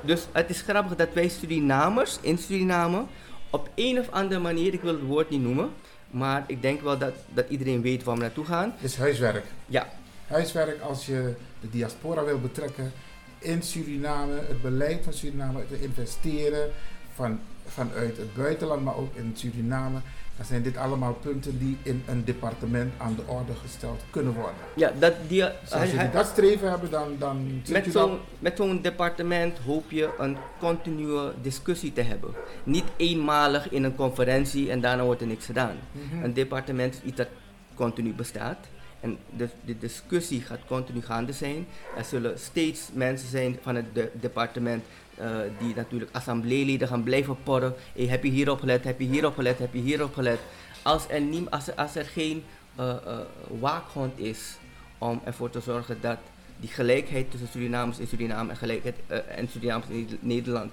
dus 0.00 0.26
het 0.32 0.50
is 0.50 0.60
grappig 0.60 0.96
dat 0.96 1.08
wij 1.12 1.28
Surinamers 1.28 2.18
in 2.20 2.38
Suriname 2.38 3.04
op 3.50 3.70
een 3.74 3.98
of 3.98 4.10
andere 4.10 4.40
manier, 4.40 4.74
ik 4.74 4.80
wil 4.80 4.92
het 4.92 5.02
woord 5.02 5.30
niet 5.30 5.42
noemen, 5.42 5.70
maar 6.10 6.44
ik 6.46 6.62
denk 6.62 6.80
wel 6.80 6.98
dat, 6.98 7.14
dat 7.28 7.48
iedereen 7.48 7.82
weet 7.82 8.04
waar 8.04 8.14
we 8.14 8.20
naartoe 8.20 8.44
gaan. 8.44 8.72
Het 8.76 8.90
is 8.90 8.96
huiswerk. 8.96 9.44
Ja. 9.66 9.88
Huiswerk 10.26 10.80
als 10.80 11.06
je 11.06 11.34
de 11.60 11.70
diaspora 11.70 12.24
wil 12.24 12.40
betrekken 12.40 12.92
in 13.38 13.62
Suriname, 13.62 14.34
het 14.34 14.62
beleid 14.62 15.04
van 15.04 15.12
Suriname, 15.12 15.66
te 15.66 15.82
investeren 15.82 16.70
van, 17.14 17.40
vanuit 17.66 18.16
het 18.16 18.34
buitenland, 18.34 18.84
maar 18.84 18.96
ook 18.96 19.14
in 19.14 19.32
Suriname 19.34 19.98
dan 20.36 20.46
zijn 20.46 20.62
dit 20.62 20.76
allemaal 20.76 21.12
punten 21.14 21.58
die 21.58 21.76
in 21.82 22.02
een 22.06 22.24
departement 22.24 22.92
aan 22.96 23.14
de 23.14 23.22
orde 23.26 23.54
gesteld 23.54 24.02
kunnen 24.10 24.34
worden. 24.34 24.54
Ja, 24.74 24.92
dat 24.98 25.14
die, 25.28 25.44
dus 25.60 25.72
als 25.72 25.90
jullie 25.90 26.10
dat 26.10 26.26
streven 26.26 26.70
hebben, 26.70 26.90
dan, 26.90 27.16
dan 27.18 27.62
met 27.68 27.86
zo'n 27.90 28.18
met 28.38 28.56
zo'n 28.56 28.82
departement 28.82 29.58
hoop 29.58 29.90
je 29.90 30.10
een 30.18 30.36
continue 30.58 31.32
discussie 31.42 31.92
te 31.92 32.00
hebben. 32.00 32.30
Niet 32.64 32.84
eenmalig 32.96 33.70
in 33.70 33.84
een 33.84 33.94
conferentie 33.94 34.70
en 34.70 34.80
daarna 34.80 35.04
wordt 35.04 35.20
er 35.20 35.26
niks 35.26 35.46
gedaan. 35.46 35.76
Mm 35.92 36.02
-hmm. 36.10 36.24
Een 36.24 36.34
departement 36.34 36.94
is 36.94 37.00
iets 37.02 37.16
dat 37.16 37.28
continu 37.74 38.12
bestaat. 38.12 38.58
En 39.00 39.18
de, 39.36 39.48
de 39.64 39.78
discussie 39.78 40.42
gaat 40.42 40.60
continu 40.66 41.02
gaande 41.02 41.32
zijn. 41.32 41.66
Er 41.96 42.04
zullen 42.04 42.38
steeds 42.38 42.88
mensen 42.92 43.28
zijn 43.28 43.58
van 43.62 43.74
het 43.74 43.94
de, 43.94 44.10
departement 44.12 44.84
uh, 45.20 45.38
die 45.58 45.74
natuurlijk 45.74 46.10
assembleeleden 46.14 46.88
gaan 46.88 47.02
blijven 47.02 47.36
porren. 47.42 47.74
Hey, 47.94 48.06
heb 48.06 48.24
je 48.24 48.30
hierop 48.30 48.60
gelet, 48.60 48.84
heb 48.84 49.00
je 49.00 49.06
hierop 49.06 49.34
gelet, 49.34 49.58
heb 49.58 49.74
je 49.74 49.80
hierop 49.80 50.14
gelet. 50.14 50.38
Als 50.82 51.08
er, 51.08 51.20
niet, 51.20 51.50
als 51.50 51.68
er, 51.68 51.74
als 51.74 51.96
er 51.96 52.04
geen 52.04 52.44
uh, 52.80 52.86
uh, 53.06 53.18
waakhond 53.60 54.18
is 54.18 54.56
om 54.98 55.20
ervoor 55.24 55.50
te 55.50 55.60
zorgen 55.60 55.98
dat 56.00 56.18
die 56.60 56.68
gelijkheid 56.68 57.30
tussen 57.30 57.48
Surinamers 57.48 57.98
in 57.98 58.06
Suriname 58.06 58.50
en, 58.50 58.56
gelijkheid, 58.56 58.96
en 59.28 59.48
Surinamers 59.48 59.88
in 59.88 60.18
Nederland 60.20 60.72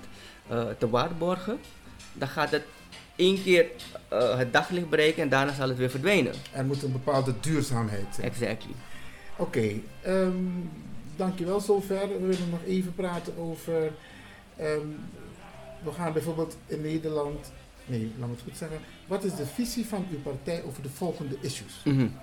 te 0.78 0.90
waarborgen, 0.90 1.60
dan 2.14 2.28
gaat 2.28 2.52
het 2.52 2.64
één 3.16 3.44
keer 3.44 3.66
het 4.38 4.54
daglicht 4.54 4.90
bereiken 4.90 5.24
en 5.24 5.30
daarna 5.30 5.54
zal 5.54 5.70
het 5.70 5.78
weer 5.78 5.90
verdwijnen. 5.90 6.34
Er 6.52 6.66
moet 6.66 6.84
een 6.84 6.92
bepaalde 6.92 7.34
duurzaamheid 7.40 8.06
zijn. 8.16 8.28
Exactly. 8.28 8.74
Oké, 9.38 9.58
okay, 9.58 9.84
um, 10.08 10.70
dankjewel 11.16 11.60
zover. 11.60 12.08
We 12.08 12.28
willen 12.28 12.50
nog 12.50 12.64
even 12.66 12.96
praten 12.96 13.38
over 13.38 13.92
Um, 14.62 15.00
we 15.84 15.92
gaan 15.92 16.14
bijvoorbeeld 16.14 16.58
in 16.66 16.82
Nederland, 16.82 17.52
nee, 17.86 18.12
laat 18.20 18.28
me 18.28 18.34
het 18.34 18.44
goed 18.44 18.58
zeggen. 18.58 18.80
Wat 19.08 19.24
is 19.24 19.36
de 19.36 19.46
visie 19.46 19.86
van 19.86 20.06
uw 20.12 20.22
partij 20.22 20.64
over 20.64 20.82
de 20.82 20.90
volgende 20.90 21.36
issues? 21.42 21.82
Mm 21.84 21.98
-hmm. 21.98 22.14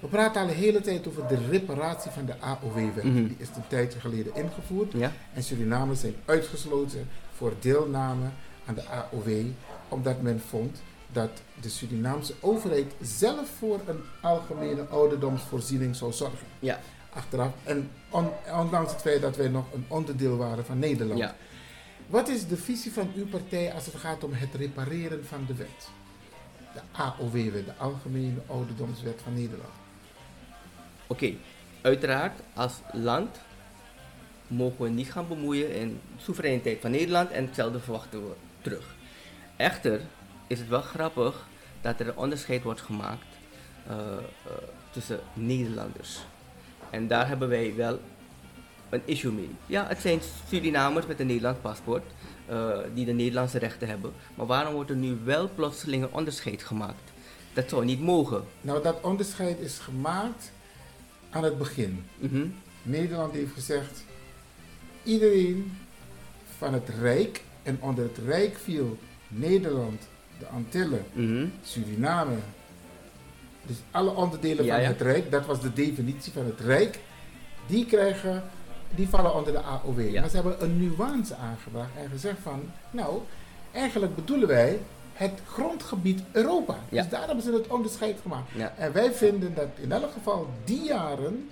We 0.00 0.08
praten 0.08 0.40
al 0.40 0.46
de 0.46 0.52
hele 0.52 0.80
tijd 0.80 1.08
over 1.08 1.28
de 1.28 1.38
reparatie 1.50 2.10
van 2.10 2.24
de 2.24 2.38
AOW-wet. 2.40 3.04
Mm 3.04 3.14
-hmm. 3.14 3.26
Die 3.26 3.36
is 3.38 3.48
een 3.48 3.66
tijdje 3.68 4.00
geleden 4.00 4.34
ingevoerd. 4.34 4.92
Ja. 4.92 5.12
En 5.34 5.42
Surinamers 5.42 6.00
zijn 6.00 6.14
uitgesloten 6.24 7.08
voor 7.34 7.52
deelname 7.60 8.26
aan 8.66 8.74
de 8.74 8.84
AOW, 8.88 9.46
omdat 9.88 10.22
men 10.22 10.40
vond 10.40 10.82
dat 11.12 11.30
de 11.60 11.68
Surinaamse 11.68 12.34
overheid 12.40 12.92
zelf 13.00 13.48
voor 13.58 13.80
een 13.86 14.00
algemene 14.20 14.86
ouderdomsvoorziening 14.86 15.96
zou 15.96 16.12
zorgen. 16.12 16.46
Ja 16.58 16.80
achteraf. 17.12 17.52
En 17.64 17.90
on, 18.10 18.30
ondanks 18.60 18.92
het 18.92 19.00
feit 19.00 19.20
dat 19.20 19.36
wij 19.36 19.48
nog 19.48 19.64
een 19.74 19.84
onderdeel 19.88 20.36
waren 20.36 20.64
van 20.64 20.78
Nederland. 20.78 21.18
Ja. 21.18 21.34
Wat 22.06 22.28
is 22.28 22.46
de 22.46 22.56
visie 22.56 22.92
van 22.92 23.12
uw 23.16 23.26
partij 23.26 23.72
als 23.72 23.86
het 23.86 23.94
gaat 23.94 24.24
om 24.24 24.32
het 24.32 24.54
repareren 24.54 25.26
van 25.26 25.44
de 25.46 25.54
wet? 25.54 25.90
de 26.74 26.80
AOW-wet, 26.92 27.66
de 27.66 27.74
Algemene 27.76 28.40
Ouderdomswet 28.46 29.20
van 29.22 29.34
Nederland. 29.34 29.72
Oké, 31.06 31.32
uiteraard 31.82 32.40
als 32.54 32.80
land 32.92 33.40
mogen 34.46 34.84
we 34.84 34.88
niet 34.88 35.12
gaan 35.12 35.28
bemoeien 35.28 35.74
in 35.74 36.00
de 36.16 36.22
soevereiniteit 36.22 36.80
van 36.80 36.90
Nederland 36.90 37.30
en 37.30 37.44
hetzelfde 37.44 37.80
verwachten 37.80 38.28
we 38.28 38.34
terug. 38.60 38.94
Echter 39.56 40.00
is 40.46 40.58
het 40.58 40.68
wel 40.68 40.80
grappig 40.80 41.46
dat 41.80 42.00
er 42.00 42.08
een 42.08 42.16
onderscheid 42.16 42.62
wordt 42.62 42.80
gemaakt 42.80 43.26
eh, 43.86 43.96
eh, 43.96 44.22
tussen 44.90 45.20
Nederlanders. 45.32 46.20
En 46.92 47.06
daar 47.08 47.28
hebben 47.28 47.48
wij 47.48 47.74
wel 47.76 47.98
een 48.90 49.02
issue 49.04 49.32
mee. 49.32 49.50
Ja, 49.66 49.86
het 49.88 50.00
zijn 50.00 50.20
Surinamers 50.48 51.06
met 51.06 51.20
een 51.20 51.26
Nederlands 51.26 51.60
paspoort 51.60 52.02
eh, 52.46 52.78
die 52.94 53.04
de 53.04 53.12
Nederlandse 53.12 53.58
rechten 53.58 53.88
hebben. 53.88 54.12
Maar 54.34 54.46
waarom 54.46 54.74
wordt 54.74 54.90
er 54.90 54.96
nu 54.96 55.16
wel 55.24 55.50
plotseling 55.54 56.02
een 56.02 56.12
onderscheid 56.12 56.62
gemaakt? 56.62 57.10
Dat 57.52 57.68
zou 57.68 57.84
niet 57.84 58.00
mogen. 58.00 58.44
Nou, 58.60 58.82
dat 58.82 59.00
onderscheid 59.00 59.58
is 59.60 59.78
gemaakt 59.78 60.52
aan 61.30 61.44
het 61.44 61.58
begin. 61.58 62.04
Mhm. 62.18 62.46
Nederland 62.82 63.32
heeft 63.32 63.52
gezegd, 63.52 64.04
iedereen 65.02 65.72
van 66.58 66.72
het 66.74 66.88
Rijk, 67.00 67.42
en 67.62 67.78
onder 67.80 68.04
het 68.04 68.18
Rijk 68.26 68.56
viel 68.58 68.98
Nederland, 69.28 70.02
de 70.38 70.46
Antillen, 70.46 71.04
Mhm. 71.12 71.46
Suriname. 71.62 72.34
Dus 73.66 73.76
alle 73.90 74.10
onderdelen 74.10 74.64
Ja, 74.64 74.72
van 74.74 74.82
ja. 74.82 74.88
het 74.88 75.00
Rijk, 75.00 75.30
dat 75.30 75.46
was 75.46 75.60
de 75.60 75.72
definitie 75.72 76.32
van 76.32 76.44
het 76.46 76.60
Rijk, 76.60 76.98
die 77.66 77.86
krijgen, 77.86 78.42
die 78.94 79.08
vallen 79.08 79.34
onder 79.34 79.52
de 79.52 79.60
AOW. 79.60 80.10
Ja. 80.10 80.20
Maar 80.20 80.30
ze 80.30 80.36
hebben 80.36 80.62
een 80.62 80.78
nuance 80.78 81.34
aangebracht 81.36 81.90
en 82.02 82.10
gezegd 82.10 82.38
van, 82.42 82.62
nou, 82.90 83.18
eigenlijk 83.72 84.14
bedoelen 84.14 84.48
wij 84.48 84.78
het 85.12 85.40
grondgebied 85.46 86.22
Europa. 86.32 86.76
Dus 86.88 87.08
daar 87.08 87.26
hebben 87.26 87.42
ze 87.44 87.52
het 87.52 87.66
onderscheid 87.66 88.16
gemaakt. 88.22 88.50
En 88.76 88.92
wij 88.92 89.12
vinden 89.12 89.54
dat 89.54 89.68
in 89.74 89.92
elk 89.92 90.12
geval 90.12 90.48
die 90.64 90.82
jaren 90.82 91.50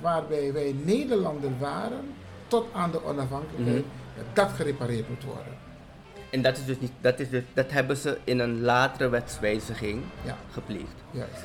waarbij 0.00 0.52
wij 0.52 0.74
Nederlander 0.84 1.50
waren, 1.58 2.04
tot 2.46 2.66
aan 2.72 2.90
de 2.90 3.04
onafhankelijkheid, 3.04 3.84
Mhm. 3.84 4.24
dat 4.32 4.50
gerepareerd 4.50 5.08
moet 5.08 5.24
worden. 5.24 5.52
En 6.32 6.42
dat 6.42 6.56
is 6.58 6.64
dus 6.64 6.80
niet, 6.80 6.92
dat 7.00 7.20
is 7.20 7.30
dus, 7.30 7.42
dat 7.54 7.70
hebben 7.70 7.96
ze 7.96 8.18
in 8.24 8.38
een 8.38 8.60
latere 8.60 9.08
wetswijziging 9.08 10.02
Ja, 10.24 10.36
gepleegd. 10.52 10.94
juist. 11.10 11.42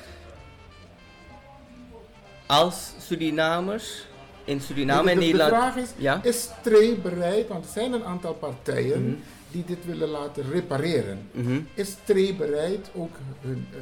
Als 2.46 2.92
Surinamers 3.00 4.06
in 4.44 4.62
Suriname 4.62 5.04
de, 5.04 5.10
en 5.10 5.16
de- 5.16 5.20
de 5.26 5.26
Nederland. 5.32 5.50
vraag 5.54 5.76
is, 5.76 5.90
Ja? 5.98 6.20
is 6.24 6.50
Tree 6.64 6.96
bereid, 6.96 7.48
want 7.48 7.66
er 7.66 7.72
zijn 7.72 7.94
een 7.94 8.04
aantal 8.06 8.34
partijen 8.34 9.04
Mhm. 9.04 9.16
die 9.52 9.64
dit 9.66 9.86
willen 9.86 10.08
laten 10.10 10.50
repareren. 10.52 11.30
Mhm. 11.32 11.60
Is 11.74 11.96
Tree 12.04 12.34
bereid 12.36 12.90
ook 12.96 13.16
hun, 13.42 13.68
eh, 13.74 13.78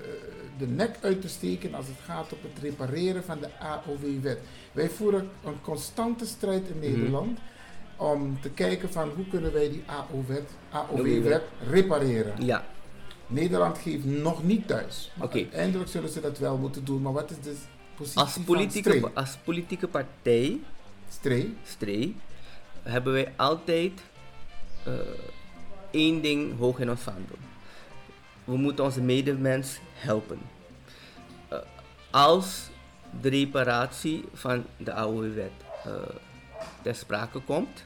de 0.57 0.67
nek 0.67 0.95
uit 1.01 1.21
te 1.21 1.27
steken 1.29 1.73
als 1.75 1.87
het 1.87 1.95
gaat 2.05 2.33
op 2.33 2.43
het 2.43 2.63
repareren 2.63 3.23
van 3.23 3.39
de 3.39 3.47
AOW-wet? 3.59 4.39
Wij 4.71 4.89
voeren 4.89 5.29
een 5.45 5.61
constante 5.61 6.25
strijd 6.25 6.63
in 6.69 6.77
Mhm. 6.79 6.89
Nederland 6.91 7.39
om 7.95 8.37
te 8.41 8.49
kijken 8.49 8.91
van 8.91 9.09
hoe 9.15 9.27
kunnen 9.27 9.53
wij 9.53 9.69
die 9.69 9.83
AOW-wet 9.85 10.49
AOW-wet. 10.69 11.41
AOW 11.61 11.69
repareren. 11.69 12.45
Ja, 12.45 12.65
Nederland 13.27 13.77
geeft 13.77 14.05
nog 14.05 14.43
niet 14.43 14.67
thuis. 14.67 15.11
Maar. 15.15 15.29
Uiteindelijk 15.31 15.89
zullen 15.89 16.09
ze 16.09 16.21
dat 16.21 16.37
wel 16.37 16.57
moeten 16.57 16.85
doen. 16.85 17.01
Maar 17.01 17.13
wat 17.13 17.31
is 17.31 17.37
de 17.41 17.55
positie 17.95 18.19
als 18.19 18.31
van 18.31 18.43
politieke, 18.43 18.89
Stree? 18.89 19.05
als 19.13 19.37
politieke 19.43 19.87
partij, 19.87 20.59
Stree? 21.09 21.55
Stree, 21.63 22.15
hebben 22.83 23.13
wij 23.13 23.33
altijd 23.35 23.91
eh, 24.85 24.93
één 25.91 26.21
ding 26.21 26.57
hoog 26.57 26.79
in 26.79 26.89
ons 26.89 27.01
vaandel. 27.01 27.37
We 28.43 28.57
moeten 28.57 28.83
onze 28.83 29.01
medemens 29.01 29.79
helpen. 29.93 30.39
Eh, 31.47 31.57
als 32.11 32.69
de 33.21 33.29
reparatie 33.29 34.25
van 34.33 34.65
de 34.77 34.93
oude 34.93 35.29
wet 35.29 35.51
eh, 35.83 35.91
ter 36.81 36.95
sprake 36.95 37.39
komt, 37.39 37.83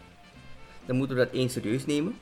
dan 0.85 0.95
moeten 0.95 1.15
we 1.15 1.23
dat 1.23 1.33
één 1.33 1.49
serieus 1.49 1.85
nemen. 1.85 2.17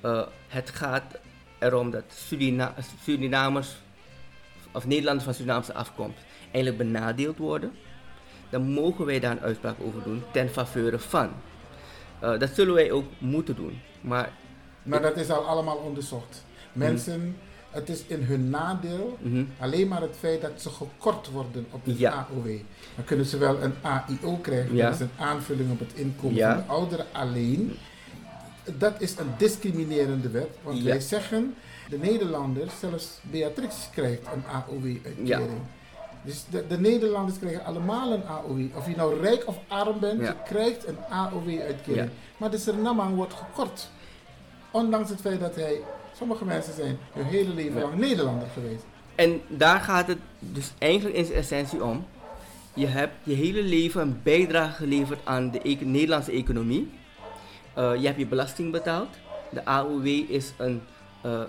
Eh, 0.00 0.22
het 0.48 0.70
gaat 0.70 1.18
erom 1.58 1.90
dat 1.90 2.04
Surina 2.08 2.74
Surinamers 3.02 3.76
of 4.72 4.86
Nederlanders 4.86 5.24
van 5.24 5.34
Surinaamse 5.34 5.74
afkomst 5.74 6.18
eigenlijk 6.42 6.76
benadeeld 6.76 7.38
worden. 7.38 7.72
Dan 8.50 8.62
mogen 8.62 9.06
wij 9.06 9.20
daar 9.20 9.30
een 9.30 9.40
uitspraak 9.40 9.76
over 9.80 10.02
doen 10.02 10.22
ten 10.32 10.48
faveur 10.48 10.98
van. 11.00 11.30
Eh, 12.20 12.38
dat 12.38 12.50
zullen 12.50 12.74
wij 12.74 12.90
ook 12.90 13.04
moeten 13.18 13.56
doen. 13.56 13.80
Maar 14.00 14.32
Maar 14.82 15.02
dat 15.02 15.16
is 15.16 15.30
al 15.30 15.46
allemaal 15.46 15.76
onderzocht. 15.76 16.44
Mensen, 16.72 17.36
het 17.72 17.88
is 17.88 18.02
in 18.06 18.22
hun 18.22 18.50
nadeel 18.50 19.18
mhm, 19.20 19.44
alleen 19.58 19.88
maar 19.88 20.00
het 20.00 20.16
feit 20.18 20.40
dat 20.40 20.50
ze 20.56 20.68
gekort 20.70 21.30
worden 21.30 21.66
op 21.70 21.84
de 21.84 21.98
Ja. 21.98 22.26
AOW. 22.30 22.46
Dan 22.96 23.04
kunnen 23.04 23.26
ze 23.26 23.38
wel 23.38 23.62
een 23.62 23.74
AIO 23.82 24.36
krijgen, 24.36 24.74
Ja. 24.76 24.84
dat 24.84 24.94
is 24.94 25.00
een 25.00 25.10
aanvulling 25.18 25.70
op 25.70 25.78
het 25.78 25.92
inkomen 25.94 26.36
Ja. 26.36 26.54
van 26.54 26.62
de 26.66 26.72
ouderen 26.72 27.06
alleen. 27.12 27.76
Dat 28.78 28.94
is 29.00 29.18
een 29.18 29.30
discriminerende 29.38 30.28
wet, 30.30 30.48
want 30.62 30.82
wij 30.82 31.00
zeggen, 31.00 31.54
de 31.88 31.98
Nederlanders, 31.98 32.78
zelfs 32.80 33.18
Beatrix 33.22 33.74
krijgt 33.92 34.22
een 34.34 34.44
AOW-uitkering. 34.46 35.60
Dus 36.24 36.44
de, 36.50 36.64
de 36.68 36.78
Nederlanders 36.80 37.38
krijgen 37.38 37.64
allemaal 37.64 38.12
een 38.12 38.24
AOW. 38.26 38.76
Of 38.76 38.88
je 38.88 38.96
nou 38.96 39.20
rijk 39.20 39.42
of 39.48 39.56
arm 39.68 40.00
bent, 40.00 40.20
je 40.20 40.34
krijgt 40.44 40.86
een 40.86 40.96
AOW-uitkering. 41.08 42.10
Maar 42.36 42.50
de 42.50 42.58
Surinamang 42.58 43.14
wordt 43.16 43.34
gekort. 43.34 43.88
Ondanks 44.70 45.10
het 45.10 45.20
feit 45.20 45.40
dat 45.40 45.54
hij, 45.54 45.80
sommige 46.16 46.44
mensen 46.44 46.74
zijn 46.74 46.98
hun 47.12 47.24
hele 47.24 47.54
leven 47.54 47.80
lang 47.80 47.94
Nederlander 47.94 48.48
geweest. 48.54 48.84
En 49.14 49.40
daar 49.48 49.80
gaat 49.80 50.06
het 50.06 50.18
dus 50.38 50.72
eigenlijk 50.78 51.16
in 51.16 51.24
zijn 51.24 51.38
essentie 51.38 51.84
om. 51.84 52.04
Je 52.74 52.86
hebt 52.86 53.12
je 53.22 53.34
hele 53.34 53.62
leven 53.62 54.00
een 54.00 54.20
bijdrage 54.22 54.72
geleverd 54.72 55.20
aan 55.24 55.50
de 55.50 55.76
Nederlandse 55.80 56.32
economie. 56.32 56.90
Eh, 57.74 57.92
je 57.96 58.06
hebt 58.06 58.18
je 58.18 58.26
belasting 58.26 58.72
betaald. 58.72 59.08
De 59.50 59.64
AOW 59.64 60.06
is 60.06 60.52
een, 60.56 60.82
eh, 61.22 61.32
eh, 61.40 61.46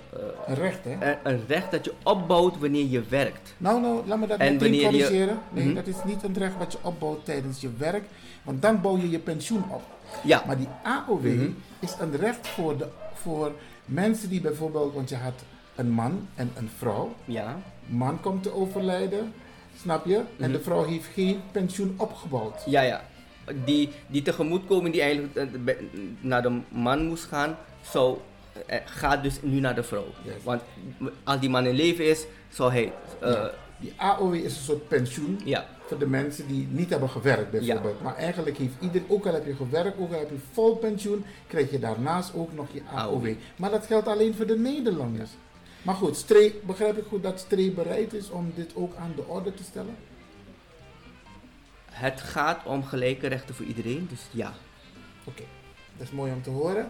Een 0.47 0.55
recht, 0.55 0.84
hè? 0.84 0.91
een- 1.11 1.18
een 1.24 1.41
recht 1.47 1.72
dat 1.72 1.86
je 1.86 1.93
opbouwt 2.03 2.59
wanneer 2.59 2.86
je 2.86 3.01
werkt. 3.09 3.53
Nou, 3.57 3.82
nou, 3.82 4.07
laat 4.07 4.20
me 4.20 4.28
dat 4.28 4.39
En 4.39 4.53
meteen 4.53 4.74
je-. 4.74 5.36
Nee, 5.51 5.66
Mhm. 5.66 5.74
dat 5.76 5.88
is 5.88 5.95
niet 6.05 6.24
een 6.24 6.34
recht 6.38 6.57
wat 6.57 6.72
je 6.72 6.78
opbouwt 6.82 7.26
tijdens 7.26 7.61
je 7.61 7.70
werk, 7.78 8.03
want 8.43 8.61
dan 8.61 8.82
bouw 8.82 8.97
je 8.97 9.09
je 9.09 9.20
pensioen 9.20 9.64
op. 9.70 9.82
Ja, 10.24 10.43
Maar 10.47 10.57
die 10.57 10.68
AOW 10.84 11.26
Mhm. 11.26 11.49
is 11.80 11.95
een 11.99 12.16
recht 12.16 12.47
voor, 12.47 12.78
de, 12.78 12.88
voor 13.14 13.51
mensen 13.86 14.29
die 14.29 14.41
bijvoorbeeld, 14.41 14.93
want 14.93 15.09
je 15.09 15.15
had 15.15 15.34
een 15.75 15.89
man 15.91 16.27
en 16.36 16.51
een 16.55 16.69
vrouw. 16.77 17.15
ja, 17.25 17.57
Man 17.86 18.21
komt 18.21 18.43
te 18.43 18.53
overlijden, 18.53 19.34
snap 19.81 20.05
je? 20.05 20.15
En 20.15 20.23
Mhm. 20.38 20.51
de 20.51 20.59
vrouw 20.59 20.84
heeft 20.84 21.05
geen 21.13 21.41
pensioen 21.51 21.93
opgebouwd. 21.97 22.61
ja, 22.65 22.81
ja. 22.81 23.03
Die, 23.65 23.89
die 24.07 24.21
tegemoetkoming 24.21 24.93
die 24.93 25.01
eigenlijk 25.01 25.36
eh, 25.36 25.75
naar 26.19 26.41
de 26.41 26.59
man 26.69 27.05
moest 27.07 27.23
gaan, 27.23 27.57
zou, 27.91 28.17
eh, 28.65 28.79
gaat 28.86 29.23
dus 29.23 29.39
nu 29.41 29.59
naar 29.59 29.75
de 29.75 29.84
vrouw. 29.84 30.05
Want 30.43 30.61
als 31.23 31.39
die 31.39 31.49
man 31.49 31.65
in 31.65 31.75
leven 31.75 32.05
is, 32.09 32.25
zou 32.49 32.71
hij... 32.71 32.91
eh, 33.19 33.31
Ja. 33.31 33.51
Die 33.79 33.93
AOW 33.97 34.34
is 34.34 34.43
een 34.57 34.63
soort 34.63 34.88
pensioen 34.88 35.39
ja. 35.45 35.65
Voor 35.93 36.01
de 36.01 36.09
mensen 36.09 36.47
die 36.47 36.67
niet 36.71 36.89
hebben 36.89 37.09
gewerkt 37.09 37.51
bijvoorbeeld. 37.51 38.01
Maar 38.01 38.15
eigenlijk 38.15 38.57
heeft 38.57 38.73
ieder, 38.79 39.01
ook 39.07 39.25
al 39.25 39.33
heb 39.33 39.45
je 39.45 39.55
gewerkt, 39.55 39.97
ook 39.97 40.11
al 40.13 40.19
heb 40.19 40.29
je 40.29 40.37
vol 40.51 40.75
pensioen, 40.75 41.25
krijg 41.47 41.71
je 41.71 41.79
daarnaast 41.79 42.33
ook 42.35 42.53
nog 42.53 42.67
je 42.71 42.81
AOW. 42.93 43.33
Maar 43.55 43.69
dat 43.71 43.85
geldt 43.85 44.07
alleen 44.07 44.33
voor 44.35 44.45
de 44.45 44.57
Nederlanders. 44.57 45.29
Maar 45.81 45.95
goed, 45.95 46.15
Stree, 46.15 46.59
begrijp 46.65 46.97
ik 46.97 47.03
goed 47.07 47.23
dat 47.23 47.39
Stree 47.39 47.71
bereid 47.71 48.13
is 48.13 48.29
om 48.29 48.51
dit 48.55 48.75
ook 48.75 48.95
aan 48.95 49.11
de 49.15 49.27
orde 49.27 49.53
te 49.53 49.63
stellen? 49.63 49.95
Het 51.85 52.21
gaat 52.21 52.65
om 52.65 52.83
gelijke 52.83 53.27
rechten 53.27 53.55
voor 53.55 53.65
iedereen, 53.65 54.07
dus 54.09 54.21
ja. 54.31 54.53
Oké, 55.23 55.43
dat 55.97 56.07
is 56.07 56.13
mooi 56.13 56.31
om 56.31 56.41
te 56.41 56.49
horen. 56.49 56.87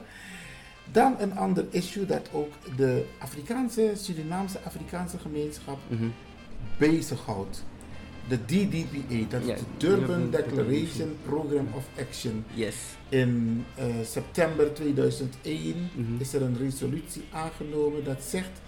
Dan 0.91 1.15
een 1.19 1.37
ander 1.37 1.65
issue 1.69 2.05
dat 2.05 2.29
ook 2.33 2.51
de 2.77 3.05
Afrikaanse, 3.19 3.91
Surinaamse 3.95 4.59
Afrikaanse 4.65 5.17
gemeenschap 5.19 5.77
Mhm. 5.87 6.07
bezighoudt. 6.77 7.63
De 8.27 8.45
DDPA, 8.45 9.29
dat 9.29 9.41
is 9.41 9.59
de 9.59 9.65
Durban 9.77 10.29
Declaration 10.29 11.17
Program 11.25 11.67
of 11.75 11.85
Action. 11.99 12.45
Yes. 12.53 12.75
In 13.09 13.65
eh, 13.75 13.85
september 14.03 14.73
2001 14.73 15.89
Mhm. 15.95 16.19
is 16.19 16.33
er 16.33 16.41
een 16.41 16.57
resolutie 16.57 17.23
aangenomen 17.31 18.03
dat 18.03 18.23
zegt 18.23 18.61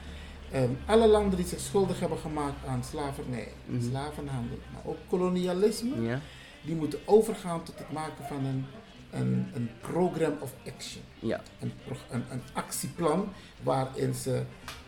ehm, 0.52 0.70
alle 0.86 1.08
landen 1.08 1.38
die 1.38 1.48
zich 1.48 1.60
schuldig 1.60 2.00
hebben 2.00 2.18
gemaakt 2.18 2.66
aan 2.66 2.84
slavernij, 2.84 3.48
Mhm. 3.66 3.82
slavenhandel, 3.90 4.58
maar 4.74 4.82
ook 4.86 4.98
kolonialisme, 5.10 6.02
Ja. 6.02 6.20
die 6.62 6.76
moeten 6.76 7.00
overgaan 7.06 7.64
tot 7.64 7.78
het 7.78 7.92
maken 7.92 8.26
van 8.28 8.46
een, 8.46 8.66
een, 9.12 9.48
een 9.54 9.70
program 9.82 10.34
of 10.40 10.54
action. 10.68 11.02
Ja. 11.20 11.42
Een, 11.60 11.72
een, 12.10 12.24
een 12.30 12.42
actieplan 12.54 13.30
waarin 13.64 14.14
ze 14.14 14.42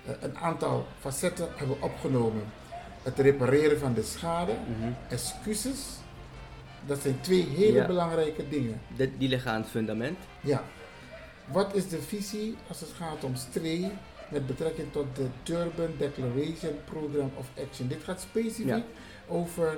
eh, 0.05 0.13
een 0.19 0.37
aantal 0.37 0.85
facetten 0.99 1.47
hebben 1.55 1.81
opgenomen. 1.81 2.43
Het 3.07 3.19
repareren 3.19 3.79
van 3.79 3.93
de 3.93 4.03
schade, 4.03 4.51
Mhm. 4.51 4.91
excuses, 5.09 5.79
dat 6.85 6.99
zijn 7.01 7.21
twee 7.21 7.47
hele 7.55 7.77
Ja. 7.77 7.85
belangrijke 7.85 8.49
dingen. 8.49 8.81
Die 9.17 9.29
liggen 9.29 9.51
aan 9.51 9.61
het 9.61 9.69
fundament. 9.69 10.17
Ja. 10.41 10.63
Wat 11.51 11.75
is 11.75 11.87
de 11.89 12.01
visie 12.01 12.55
als 12.67 12.79
het 12.79 12.89
gaat 12.97 13.23
om 13.23 13.35
stree 13.35 13.91
met 14.31 14.47
betrekking 14.47 14.91
tot 14.91 15.15
de 15.15 15.25
Durban 15.43 15.89
Declaration 15.97 16.75
Program 16.85 17.31
of 17.35 17.47
Action. 17.65 17.87
Dit 17.87 18.03
gaat 18.03 18.21
specifiek 18.21 18.67
Ja. 18.67 18.83
over 19.27 19.77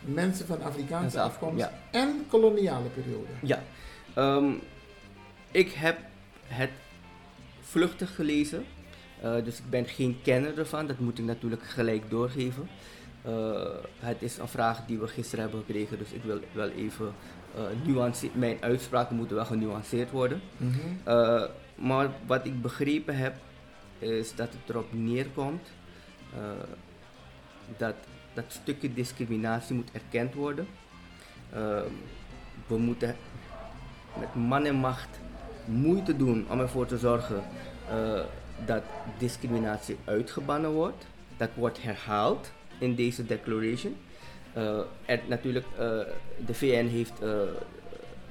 mensen 0.00 0.46
van 0.46 0.62
Afrikaanse 0.62 1.20
af- 1.20 1.30
afkomst 1.30 1.58
ja. 1.58 1.72
en 1.90 2.24
koloniale 2.28 2.88
periode. 2.88 3.32
Ja, 3.42 3.62
Ehm, 4.14 4.50
ik 5.50 5.70
heb 5.72 5.98
het 6.46 6.70
vluchtig 7.60 8.14
gelezen, 8.14 8.64
dus 9.22 9.58
ik 9.58 9.70
ben 9.70 9.86
geen 9.86 10.18
kenner 10.22 10.58
ervan, 10.58 10.86
dat 10.86 10.98
moet 10.98 11.18
ik 11.18 11.24
natuurlijk 11.24 11.62
gelijk 11.62 12.10
doorgeven. 12.10 12.68
Eh, 13.22 13.60
het 13.98 14.22
is 14.22 14.38
een 14.38 14.48
vraag 14.48 14.86
die 14.86 14.98
we 14.98 15.06
gisteren 15.08 15.40
hebben 15.44 15.60
gekregen, 15.66 15.98
dus 15.98 16.12
ik 16.12 16.22
wil 16.22 16.40
wel 16.52 16.68
even 16.68 17.12
eh 17.54 17.62
nuance- 17.86 18.30
Mijn 18.32 18.56
uitspraken 18.60 19.16
moeten 19.16 19.36
wel 19.36 19.44
genuanceerd 19.44 20.10
worden. 20.10 20.40
Mhm. 20.56 20.78
Eh, 21.04 21.42
maar 21.74 22.10
wat 22.26 22.46
ik 22.46 22.62
begrepen 22.62 23.16
heb, 23.16 23.34
is 23.98 24.34
dat 24.34 24.48
het 24.48 24.68
erop 24.70 24.92
neerkomt 24.92 25.68
eh, 26.34 26.40
dat 27.76 27.94
dat 28.34 28.44
stukje 28.48 28.94
discriminatie 28.94 29.74
moet 29.74 29.90
erkend 29.92 30.34
worden. 30.34 30.66
Eh, 31.52 31.80
we 32.66 32.78
moeten 32.78 33.16
met 34.20 34.34
man 34.34 34.64
en 34.64 34.74
macht 34.74 35.08
moeite 35.64 36.16
doen 36.16 36.46
om 36.50 36.60
ervoor 36.60 36.86
te 36.86 36.98
zorgen 36.98 37.42
eh, 37.88 38.20
dat 38.66 38.82
discriminatie 39.18 39.96
uitgebannen 40.04 40.70
wordt. 40.70 41.06
Dat 41.36 41.48
wordt 41.54 41.82
herhaald 41.82 42.50
in 42.78 42.94
deze 42.94 43.26
declaration. 43.26 43.96
Eh, 44.52 44.78
natuurlijk, 45.28 45.66
eh, 45.78 45.78
de 46.46 46.54
VN 46.54 46.86
heeft 46.86 47.12
eh, 47.22 47.30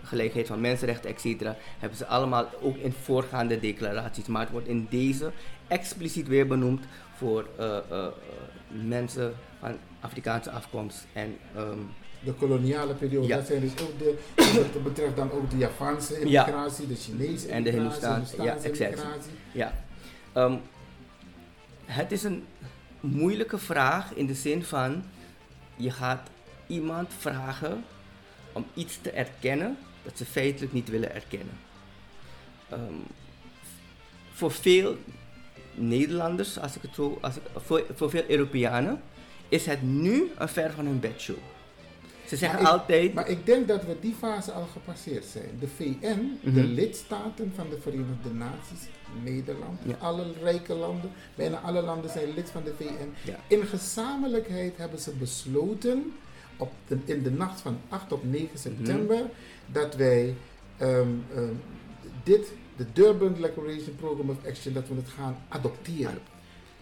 gelijkheid 0.04 0.48
van 0.48 0.62
mensenrechten, 0.62 1.10
et 1.10 1.22
cetera, 1.22 1.56
hebben 1.80 1.98
ze 1.98 2.06
allemaal 2.06 2.50
ook 2.62 2.78
in 2.78 2.94
voorgaande 2.94 3.60
declaraties. 3.60 4.28
Maar 4.28 4.42
het 4.42 4.52
wordt 4.52 4.68
in 4.68 4.88
deze 4.90 5.32
expliciet 5.68 6.28
weer 6.28 6.48
benoemd 6.48 6.86
voor 7.16 7.46
mensen 8.68 9.34
van 9.60 9.78
Afrikaanse 10.00 10.52
afkomst. 10.52 11.06
En 11.14 11.38
ehm, 11.56 11.78
De 12.24 12.34
koloniale 12.34 12.94
periode, 12.94 13.28
Ja. 13.28 13.36
dat 13.38 13.48
zijn 13.48 13.62
dus 13.62 13.72
ook 13.72 14.00
de, 14.00 14.18
dat 14.74 14.84
betreft 14.84 15.16
dan 15.16 15.32
ook 15.32 15.50
de 15.50 15.58
Japanse 15.58 16.14
Ja. 16.14 16.20
immigratie, 16.20 16.88
de 16.88 16.96
Chinese 16.96 17.48
En 17.48 17.64
de 17.64 17.70
immigratie, 17.72 18.08
Hindoestaanse, 18.08 18.44
ja, 18.44 18.56
immigratie. 18.56 19.32
Ja. 19.52 19.74
Ehm, 20.34 20.56
het 21.86 22.12
is 22.12 22.24
een 22.24 22.46
moeilijke 23.00 23.58
vraag 23.58 24.14
in 24.14 24.26
de 24.26 24.34
zin 24.34 24.64
van 24.64 25.04
je 25.76 25.92
gaat 25.92 26.30
iemand 26.68 27.14
vragen 27.18 27.84
om 28.52 28.66
iets 28.74 29.02
te 29.02 29.12
erkennen 29.12 29.78
dat 30.04 30.18
ze 30.18 30.26
feitelijk 30.26 30.74
niet 30.74 30.90
willen 30.90 31.14
erkennen. 31.14 31.60
Ehm, 32.70 32.94
voor 34.34 34.52
veel 34.52 34.98
Nederlanders, 35.74 36.60
als 36.60 36.76
ik 36.76 36.82
het 36.82 36.96
zo, 36.96 37.18
als 37.22 37.36
voor, 37.56 37.86
voor 37.96 38.10
veel 38.10 38.24
Europeanen, 38.28 39.02
is 39.50 39.66
het 39.66 39.82
nu 39.82 40.32
een 40.38 40.50
ver 40.50 40.72
van 40.72 40.86
hun 40.86 41.00
bedshow. 41.00 41.38
Ze 42.32 42.38
zeggen 42.38 42.62
Maar 42.64 42.74
ik- 42.74 42.80
altijd. 42.80 43.14
Maar 43.14 43.30
ik 43.30 43.46
denk 43.46 43.68
dat 43.68 43.86
we 43.86 43.96
die 44.02 44.16
fase 44.20 44.52
al 44.52 44.68
gepasseerd 44.72 45.26
zijn. 45.26 45.50
De 45.60 45.68
VN, 45.68 46.40
de 46.44 46.50
Mhm. 46.62 46.74
lidstaten 46.74 47.52
van 47.56 47.70
de 47.70 47.78
Verenigde 47.82 48.30
Naties, 48.34 48.88
Nederland, 49.24 49.80
Ja. 49.86 49.96
alle 50.00 50.26
rijke 50.42 50.74
landen, 50.74 51.12
bijna 51.36 51.58
alle 51.60 51.82
landen 51.82 52.10
zijn 52.12 52.34
lid 52.34 52.50
van 52.50 52.64
de 52.64 52.74
VN. 52.78 53.30
Ja. 53.32 53.36
In 53.48 53.66
gezamenlijkheid 53.66 54.78
hebben 54.78 55.00
ze 55.00 55.12
besloten 55.12 56.14
op 56.58 56.72
de, 56.88 56.98
in 57.06 57.24
de 57.24 57.32
nacht 57.32 57.62
van 57.62 57.78
8 57.90 58.12
op 58.12 58.24
9 58.24 58.60
september 58.60 59.16
Mhm. 59.18 59.26
dat 59.72 59.96
wij 59.96 60.36
ehm, 60.78 61.08
ehm, 61.36 61.54
dit, 62.24 62.52
de 62.76 62.86
Durban 62.94 63.34
Declaration 63.42 63.96
Program 63.96 64.30
of 64.30 64.38
Action, 64.48 64.74
dat 64.74 64.88
we 64.88 64.96
het 64.96 65.10
gaan 65.10 65.38
adopteren. 65.50 66.20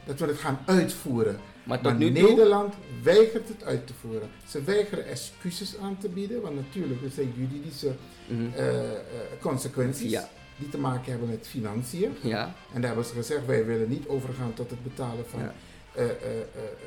Dat 0.05 0.19
we 0.19 0.25
het 0.25 0.37
gaan 0.37 0.59
uitvoeren. 0.65 1.39
Maar 1.69 1.77
tot 1.81 1.91
Maar 1.91 1.99
nu 1.99 2.11
toe. 2.13 2.29
Nederland 2.29 2.73
weigert 3.03 3.47
het 3.47 3.63
uit 3.63 3.87
te 3.87 3.93
voeren. 4.01 4.29
Ze 4.47 4.63
weigeren 4.63 5.05
excuses 5.07 5.77
aan 5.77 5.97
te 5.97 6.09
bieden, 6.09 6.41
want 6.41 6.55
natuurlijk 6.55 7.03
er 7.03 7.09
zijn 7.11 7.33
juridische 7.35 7.91
eh, 8.55 8.67
eh, 8.89 8.95
consequenties 9.41 10.11
Ja. 10.11 10.29
die 10.57 10.69
te 10.69 10.77
maken 10.77 11.11
hebben 11.11 11.29
met 11.29 11.47
financiën. 11.47 12.11
Ja, 12.21 12.53
En 12.73 12.81
daar 12.81 12.89
hebben 12.89 13.05
ze 13.07 13.13
gezegd, 13.13 13.45
wij 13.45 13.65
willen 13.65 13.89
niet 13.89 14.07
overgaan 14.07 14.53
tot 14.53 14.69
het 14.69 14.83
betalen 14.83 15.25
van 15.27 15.39
Ja. 15.41 15.53
eh, 15.95 16.05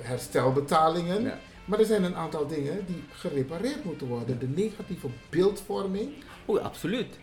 herstelbetalingen. 0.01 1.39
Maar 1.65 1.79
er 1.79 1.87
zijn 1.87 2.05
een 2.05 2.15
aantal 2.17 2.47
dingen 2.47 2.87
die 2.87 3.03
gerepareerd 3.13 3.85
moeten 3.85 4.07
worden. 4.07 4.39
De 4.39 4.49
negatieve 4.49 5.07
beeldvorming. 5.31 6.11
Oh, 6.45 6.61
absoluut. 6.63 7.19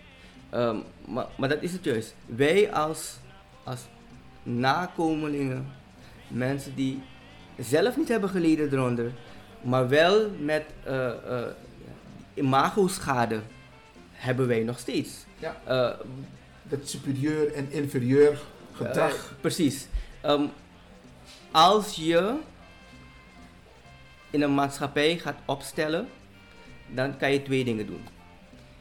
Ehm, 0.49 0.77
maar, 1.07 1.27
maar 1.37 1.49
dat 1.49 1.61
is 1.61 1.71
het 1.71 1.83
juist. 1.83 2.15
Wij 2.25 2.71
als, 2.73 3.17
als 3.63 3.81
nakomelingen, 4.43 5.67
mensen 6.27 6.75
die 6.75 7.01
zelf 7.61 7.97
niet 7.97 8.07
hebben 8.07 8.29
geleden 8.29 8.73
eronder, 8.73 9.11
maar 9.61 9.89
wel 9.89 10.29
met 10.39 10.63
eh, 10.83 11.11
imago-schade 12.33 13.39
hebben 14.11 14.47
wij 14.47 14.63
nog 14.63 14.79
steeds. 14.79 15.09
Ja. 15.39 15.57
Eh, 15.65 15.99
Dat 16.63 16.89
superieur 16.89 17.53
en 17.53 17.71
inferieur 17.71 18.39
gedrag. 18.73 19.33
precies. 19.41 19.87
Ehm, 20.21 20.43
als 21.51 21.95
je 21.95 22.33
in 24.29 24.41
een 24.41 24.53
maatschappij 24.53 25.17
gaat 25.17 25.37
opstellen, 25.45 26.07
dan 26.87 27.17
kan 27.17 27.31
je 27.31 27.41
twee 27.43 27.63
dingen 27.63 27.85
doen. 27.85 28.01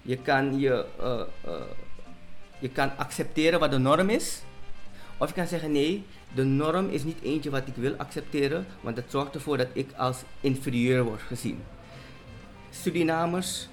Je 0.03 0.17
kan, 0.17 0.59
je, 0.59 0.85
je 2.59 2.69
kan 2.69 2.91
accepteren 2.97 3.61
wat 3.61 3.71
de 3.71 3.79
norm 3.79 4.09
is, 4.11 4.43
of 5.17 5.29
je 5.29 5.35
kan 5.35 5.47
zeggen 5.47 5.73
nee, 5.73 6.05
de 6.35 6.45
norm 6.45 6.89
is 6.89 7.05
niet 7.05 7.21
eentje 7.23 7.51
wat 7.51 7.67
ik 7.67 7.75
wil 7.75 7.95
accepteren, 7.97 8.67
want 8.81 8.97
dat 8.97 9.05
zorgt 9.09 9.35
ervoor 9.35 9.57
dat 9.57 9.69
ik 9.73 9.93
als 9.97 10.23
inferieur 10.41 11.05
word 11.05 11.21
gezien. 11.21 11.59
Surinamers 12.71 13.69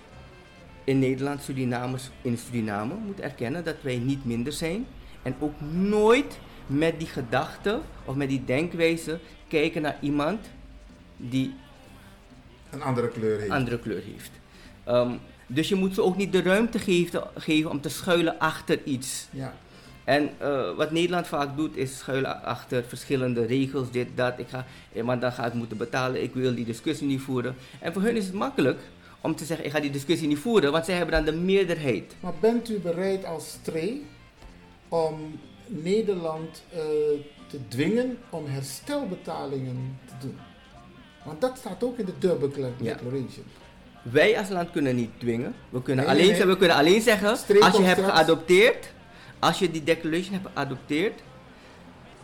in 0.84 1.00
Nederland, 1.00 1.42
Surinamers 1.42 2.10
in 2.22 2.38
Suriname 2.38 2.94
moeten 3.06 3.24
erkennen 3.24 3.64
dat 3.64 3.76
wij 3.82 3.98
niet 3.98 4.26
minder 4.26 4.54
zijn 4.54 4.86
en 5.22 5.36
ook 5.40 5.62
nooit 5.72 6.40
met 6.68 7.00
die 7.00 7.08
gedachte 7.08 7.80
of 8.06 8.16
met 8.16 8.30
die 8.30 8.46
denkwijze 8.46 9.20
kijken 9.48 9.82
naar 9.82 9.98
iemand 10.02 10.46
die 11.18 11.54
een 12.70 12.82
andere 12.82 13.08
kleur 13.10 13.40
heeft. 13.40 13.52
andere 13.52 13.80
kleur 13.80 14.02
heeft. 14.04 14.32
Ehm, 14.84 15.12
dus 15.48 15.70
je 15.70 15.76
moet 15.76 15.94
ze 15.94 16.04
ook 16.04 16.18
niet 16.18 16.32
de 16.32 16.42
ruimte 16.42 16.80
geven, 16.80 17.24
geven 17.36 17.70
om 17.70 17.82
te 17.82 17.90
schuilen 17.90 18.40
achter 18.40 18.84
iets. 18.84 19.28
ja. 19.32 19.54
En 20.06 20.30
eh, 20.38 20.76
wat 20.76 20.92
Nederland 20.92 21.28
vaak 21.28 21.58
doet 21.58 21.76
is 21.78 21.98
schuilen 21.98 22.44
achter 22.44 22.84
verschillende 22.84 23.46
regels, 23.46 23.92
dit, 23.92 24.08
dat. 24.16 24.34
Ik 24.40 24.48
ga, 24.50 24.66
eh, 24.94 25.04
maar 25.04 25.20
dan 25.20 25.32
ga 25.32 25.46
ik 25.46 25.54
moeten 25.54 25.78
betalen, 25.78 26.24
ik 26.24 26.34
wil 26.34 26.56
die 26.56 26.66
discussie 26.66 27.08
niet 27.08 27.22
voeren. 27.22 27.56
En 27.80 27.94
voor 27.94 28.02
hun 28.02 28.16
is 28.16 28.26
het 28.26 28.34
makkelijk 28.34 28.80
om 29.22 29.36
te 29.36 29.46
zeggen, 29.46 29.66
ik 29.66 29.72
ga 29.72 29.80
die 29.80 29.92
discussie 29.92 30.28
niet 30.28 30.38
voeren, 30.40 30.72
want 30.72 30.86
zij 30.86 30.96
hebben 30.96 31.16
dan 31.16 31.34
de 31.34 31.40
meerderheid. 31.42 32.16
Maar 32.20 32.34
bent 32.40 32.70
u 32.70 32.80
bereid 32.80 33.26
als 33.26 33.50
stree 33.50 34.06
om 34.90 35.40
Nederland 35.68 36.64
eh, 36.74 36.80
te 37.48 37.60
dwingen 37.68 38.18
om 38.30 38.46
herstelbetalingen 38.48 39.98
te 40.06 40.14
doen? 40.20 40.38
Want 41.24 41.42
dat 41.42 41.58
staat 41.58 41.84
ook 41.84 41.98
in 41.98 42.06
de 42.06 42.14
Durban 42.20 42.52
Ja. 42.58 42.94
Declaration. 42.94 43.46
Wij 44.02 44.38
als 44.38 44.50
land 44.50 44.72
kunnen 44.72 44.96
niet 44.96 45.10
dwingen. 45.18 45.56
We 45.70 45.82
kunnen, 45.82 46.06
Nee, 46.06 46.14
alleen, 46.14 46.32
nee, 46.32 46.46
we 46.46 46.58
kunnen 46.58 46.78
alleen 46.78 47.02
zeggen, 47.02 47.38
Streep 47.38 47.62
als 47.62 47.78
je 47.78 47.84
hebt 47.84 48.02
geadopteerd, 48.04 48.94
als 49.46 49.60
je 49.60 49.72
die 49.72 49.84
declaration 49.84 50.34
hebt 50.34 50.48
geadopteerd, 50.54 51.22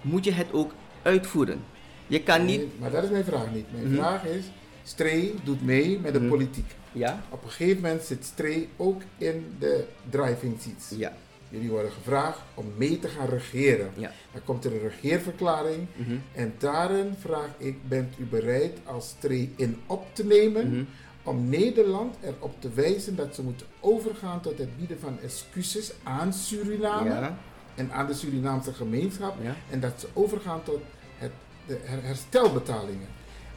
moet 0.02 0.24
je 0.24 0.32
het 0.32 0.48
ook 0.54 0.72
uitvoeren. 1.02 1.62
Je 2.08 2.24
kan 2.24 2.46
niet, 2.46 2.58
Nee, 2.58 2.70
maar 2.80 2.92
dat 2.92 3.04
is 3.04 3.10
mijn 3.10 3.24
vraag 3.24 3.52
niet. 3.54 3.66
Mijn 3.72 3.86
Mhm. 3.88 3.96
vraag 3.96 4.24
is, 4.26 4.46
Stree 4.84 5.34
doet 5.44 5.66
mee 5.66 6.00
met 6.00 6.14
de 6.14 6.20
Mhm. 6.20 6.30
politiek. 6.30 6.66
ja, 6.92 7.24
Op 7.30 7.44
een 7.44 7.50
gegeven 7.50 7.82
moment 7.82 8.04
zit 8.04 8.26
Stree 8.26 8.70
ook 8.78 9.02
in 9.18 9.56
de 9.60 9.86
driving 10.10 10.56
seats. 10.62 11.00
ja, 11.00 11.14
Jullie 11.50 11.70
worden 11.70 11.92
gevraagd 11.92 12.40
om 12.54 12.66
mee 12.78 13.00
te 13.00 13.08
gaan 13.08 13.28
regeren. 13.30 13.92
ja. 13.96 14.12
Dan 14.32 14.42
komt 14.44 14.66
er 14.66 14.72
een 14.74 14.80
regeerverklaring 14.90 15.88
mhm, 15.96 16.16
en 16.34 16.54
daarin 16.58 17.14
vraag 17.20 17.50
ik, 17.58 17.88
bent 17.88 18.14
u 18.18 18.24
bereid 18.24 18.78
als 18.84 19.10
Stree 19.10 19.54
in 19.56 19.78
op 19.86 20.06
te 20.16 20.26
nemen. 20.26 20.88
Om 21.24 21.50
Nederland 21.50 22.16
erop 22.24 22.62
te 22.62 22.70
wijzen 22.70 23.16
dat 23.16 23.36
ze 23.36 23.42
moeten 23.44 23.68
overgaan 23.80 24.42
tot 24.42 24.58
het 24.58 24.78
bieden 24.78 25.00
van 25.00 25.20
excuses 25.20 25.92
aan 26.04 26.34
Suriname 26.34 27.10
Ja, 27.10 27.38
en 27.76 27.92
aan 27.92 28.08
de 28.08 28.14
Surinaamse 28.14 28.74
gemeenschap 28.74 29.36
ja. 29.44 29.56
en 29.70 29.80
dat 29.80 30.00
ze 30.00 30.08
overgaan 30.14 30.64
tot 30.64 30.82
het, 31.18 31.32
de 31.68 31.80
her- 31.84 32.04
herstelbetalingen. 32.04 33.08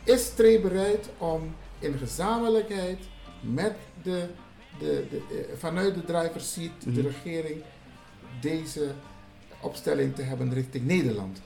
Is 0.04 0.24
Stree 0.24 0.60
bereid 0.60 1.08
om 1.18 1.54
in 1.78 1.98
gezamenlijkheid 1.98 2.98
met 3.40 3.74
de, 4.02 4.26
de, 4.78 5.06
de, 5.10 5.16
eh, 5.16 5.56
vanuit 5.58 5.94
de 5.94 6.04
driver's 6.04 6.52
seat, 6.52 6.70
de 6.84 6.90
Mhm. 6.90 7.00
regering, 7.00 7.62
deze 8.40 8.90
opstelling 9.60 10.14
te 10.14 10.22
hebben 10.22 10.52
richting 10.54 10.86
Nederland? 10.86 11.40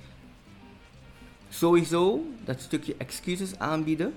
Sowieso, 1.48 2.20
dat 2.44 2.60
stukje 2.60 2.94
excuses 2.98 3.58
aanbieden, 3.58 4.14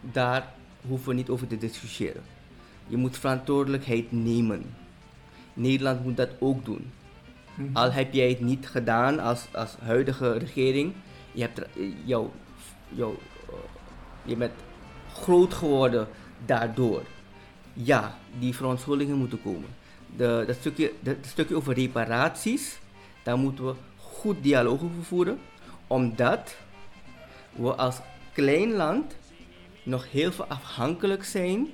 daar 0.00 0.54
hoeven 0.88 1.08
we 1.08 1.14
niet 1.14 1.28
over 1.28 1.46
te 1.46 1.58
discussiëren. 1.58 2.22
Je 2.86 2.96
moet 2.96 3.18
verantwoordelijkheid 3.18 4.12
nemen. 4.12 4.74
Nederland 5.54 6.04
moet 6.04 6.16
dat 6.16 6.30
ook 6.38 6.64
doen. 6.64 6.90
Al 7.72 7.92
heb 7.92 8.12
jij 8.12 8.28
het 8.28 8.40
niet 8.40 8.68
gedaan 8.68 9.18
als, 9.20 9.46
als 9.52 9.76
huidige 9.82 10.32
regering, 10.32 10.92
je, 11.32 11.40
hebt 11.40 11.58
er, 11.58 11.66
eh, 11.76 11.92
jou, 12.04 12.28
jou, 12.88 13.14
eh, 13.48 13.54
je 14.22 14.36
bent 14.36 14.52
groot 15.12 15.54
geworden 15.54 16.08
daardoor. 16.46 17.02
Ja, 17.72 18.16
die 18.38 18.54
verontschuldigingen 18.54 19.18
moeten 19.18 19.42
komen. 19.42 19.68
De, 20.16 20.44
dat, 20.46 20.56
stukje, 20.56 20.92
dat 21.00 21.16
stukje 21.20 21.56
over 21.56 21.74
reparaties, 21.74 22.78
daar 23.22 23.38
moeten 23.38 23.66
we 23.66 23.74
goed 23.96 24.42
dialoog 24.42 24.82
over 24.82 25.04
voeren, 25.04 25.38
omdat 25.86 26.56
we 27.52 27.74
als 27.74 28.00
klein 28.32 28.72
land 28.72 29.16
nog 29.86 30.10
heel 30.10 30.32
veel 30.32 30.44
afhankelijk 30.44 31.24
zijn 31.24 31.68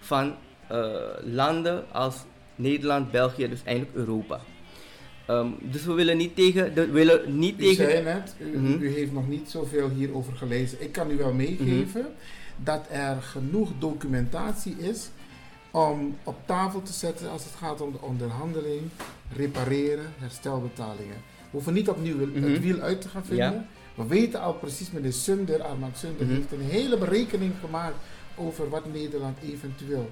van 0.00 0.34
eh, 0.68 0.94
landen 1.24 1.84
als 1.92 2.16
Nederland, 2.54 3.10
België, 3.10 3.48
dus 3.48 3.62
eigenlijk 3.64 3.96
Europa. 3.96 4.40
Ehm, 5.26 5.48
dus 5.60 5.84
we 5.84 5.92
willen 5.92 6.16
niet 6.16 6.36
tegen. 6.36 6.74
De, 6.74 6.86
willen 6.90 7.38
niet 7.38 7.54
U 7.54 7.62
tegen 7.62 7.74
zei 7.84 8.02
net, 8.02 8.34
u, 8.38 8.58
Mhm. 8.58 8.82
u 8.82 8.92
heeft 8.94 9.12
nog 9.12 9.28
niet 9.28 9.50
zoveel 9.50 9.88
hierover 9.88 10.36
gelezen. 10.36 10.82
Ik 10.82 10.92
kan 10.92 11.10
u 11.10 11.16
wel 11.16 11.32
meegeven 11.32 12.00
Mhm. 12.00 12.10
dat 12.64 12.86
er 12.90 13.22
genoeg 13.22 13.70
documentatie 13.78 14.76
is 14.78 15.08
om 15.70 16.16
op 16.22 16.36
tafel 16.46 16.82
te 16.82 16.92
zetten 16.92 17.30
als 17.30 17.44
het 17.44 17.52
gaat 17.58 17.80
om 17.80 17.92
de 17.92 18.00
onderhandeling, 18.00 18.82
repareren, 19.36 20.12
herstelbetalingen. 20.18 21.16
We 21.16 21.48
hoeven 21.50 21.72
niet 21.72 21.88
opnieuw 21.88 22.18
het 22.20 22.34
Mhm. 22.34 22.60
wiel 22.60 22.80
uit 22.80 23.00
te 23.00 23.08
gaan 23.08 23.24
vinden. 23.24 23.52
Ja. 23.52 23.66
We 23.94 24.06
weten 24.06 24.40
al 24.40 24.52
precies, 24.54 24.90
meneer 24.90 25.12
Sunder, 25.12 25.62
Armand 25.62 25.98
Sunder, 25.98 26.26
Mhm. 26.26 26.34
heeft 26.34 26.52
een 26.52 26.60
hele 26.70 26.96
berekening 26.98 27.52
gemaakt 27.60 27.96
over 28.34 28.68
wat 28.68 28.92
Nederland 28.92 29.38
eventueel 29.42 30.10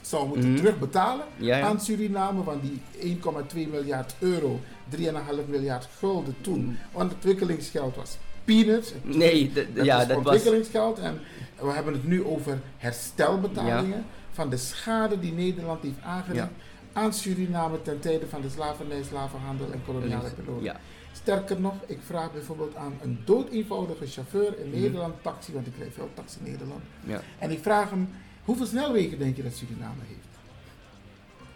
zou 0.00 0.28
moeten 0.28 0.48
Mhm. 0.52 0.56
terugbetalen 0.62 1.24
Ja, 1.36 1.56
ja. 1.56 1.66
aan 1.66 1.80
Suriname, 1.80 2.44
want 2.44 2.62
die 2.62 2.80
1,2 2.98 3.68
miljard 3.68 4.14
euro, 4.18 4.60
3,5 4.88 5.46
miljard 5.48 5.88
gulden 5.98 6.34
toen, 6.40 6.78
ontwikkelingsgeld 6.92 7.96
was 7.96 8.16
peanuts. 8.44 8.92
Nee, 9.02 9.52
ja, 9.74 9.98
dat 9.98 10.06
was. 10.08 10.16
ontwikkelingsgeld 10.16 10.98
en 10.98 11.20
we 11.60 11.70
hebben 11.70 11.92
het 11.92 12.06
nu 12.06 12.24
over 12.24 12.58
herstelbetalingen 12.78 14.04
van 14.32 14.50
de 14.50 14.56
schade 14.56 15.20
die 15.20 15.32
Nederland 15.32 15.82
heeft 15.82 16.00
aangericht 16.04 16.46
aan 16.92 17.12
Suriname 17.14 17.82
ten 17.82 18.00
tijde 18.00 18.26
van 18.28 18.40
de 18.40 18.48
slavernij, 18.50 19.02
slavenhandel 19.02 19.66
en 19.72 19.80
koloniale 19.86 20.30
periode. 20.30 20.64
Ja. 20.64 20.76
Sterker 21.22 21.60
nog, 21.60 21.74
ik 21.86 21.98
vraag 22.06 22.32
bijvoorbeeld 22.32 22.76
aan 22.76 22.98
een 23.02 23.18
doodeenvoudige 23.24 24.06
chauffeur 24.06 24.58
in 24.58 24.68
Mhm. 24.70 24.80
Nederland, 24.80 25.14
taxi, 25.22 25.52
want 25.52 25.66
ik 25.66 25.72
rijd 25.78 25.92
veel 25.94 26.10
taxi 26.14 26.38
in 26.44 26.50
Nederland. 26.50 26.80
Ja. 27.04 27.20
En 27.38 27.50
ik 27.50 27.58
vraag 27.62 27.90
hem, 27.90 28.08
hoeveel 28.44 28.66
snelwegen 28.66 29.18
denk 29.18 29.36
je 29.36 29.42
dat 29.42 29.52
Suriname 29.54 30.02
heeft? 30.08 30.20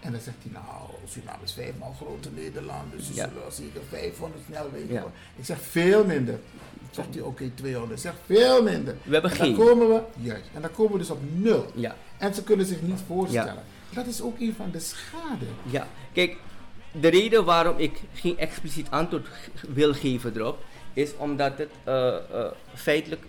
En 0.00 0.12
dan 0.12 0.20
zegt 0.20 0.36
hij, 0.42 0.52
nou, 0.52 0.90
Suriname 1.08 1.42
is 1.44 1.52
vijfmaal 1.52 1.92
groter 1.92 2.34
dan 2.34 2.34
Nederland, 2.34 2.92
dus 2.92 3.08
Ja. 3.08 3.14
zullen 3.14 3.34
wel 3.34 3.50
zeker 3.50 3.80
500 3.88 4.42
snelwegen 4.48 4.92
Ja. 4.94 5.04
Ik 5.36 5.44
zeg, 5.44 5.60
veel 5.60 6.04
minder. 6.04 6.38
Zegt 6.90 7.14
hij, 7.14 7.22
oké, 7.22 7.50
200. 7.54 7.92
Ik 8.04 8.10
zeg, 8.10 8.14
veel 8.26 8.62
minder. 8.62 8.94
We 9.02 9.12
hebben 9.12 9.30
En 9.30 9.36
dan 9.38 9.46
geen. 9.46 9.56
komen 9.56 9.88
we, 9.88 10.00
juist, 10.20 10.44
en 10.54 10.60
dan 10.62 10.70
komen 10.72 10.92
we 10.92 10.98
dus 10.98 11.10
op 11.10 11.20
nul. 11.32 11.66
Ja. 11.74 11.96
En 12.18 12.34
ze 12.34 12.42
kunnen 12.42 12.66
zich 12.66 12.82
niet 12.82 13.00
voorstellen. 13.06 13.62
Dat 13.94 14.06
is 14.06 14.22
ook 14.22 14.40
een 14.40 14.54
van 14.56 14.70
de 14.70 14.80
schade. 14.80 15.46
Ja, 15.62 15.86
kijk, 16.12 16.36
de 17.00 17.08
reden 17.08 17.44
waarom 17.44 17.78
ik 17.78 18.00
geen 18.14 18.38
expliciet 18.38 18.90
antwoord 18.90 19.26
wil 19.68 19.94
geven 19.94 20.32
erop, 20.36 20.58
is 20.92 21.16
omdat 21.16 21.58
het 21.58 21.70
eh, 21.84 22.06
eh, 22.16 22.20
feitelijk 22.74 23.24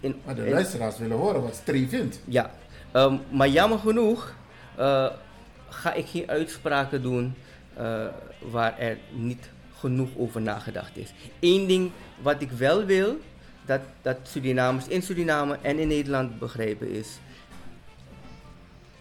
in. 0.00 0.20
Maar 0.24 0.34
de 0.34 0.44
in- 0.46 0.52
luisteraars 0.52 0.98
willen 0.98 1.16
horen 1.16 1.42
wat 1.42 1.54
Stree 1.54 1.88
vindt. 1.88 2.20
ja, 2.24 2.50
Ehm, 2.92 3.16
maar 3.30 3.48
jammer 3.48 3.78
genoeg 3.78 4.34
eh, 4.76 5.06
ga 5.68 5.92
ik 5.92 6.06
geen 6.06 6.28
uitspraken 6.28 7.02
doen 7.02 7.34
waar 8.50 8.78
er 8.78 8.98
niet 9.10 9.50
genoeg 9.78 10.08
over 10.16 10.40
nagedacht 10.42 10.96
is. 10.96 11.12
Eén 11.40 11.66
ding 11.66 11.90
wat 12.22 12.40
ik 12.42 12.50
wel 12.50 12.84
wil, 12.84 13.16
dat, 13.66 13.80
dat 14.02 14.16
Surinamers 14.22 14.88
in 14.88 15.02
Suriname 15.02 15.58
en 15.62 15.78
in 15.78 15.88
Nederland 15.88 16.38
begrijpen 16.38 16.90
is. 16.90 17.08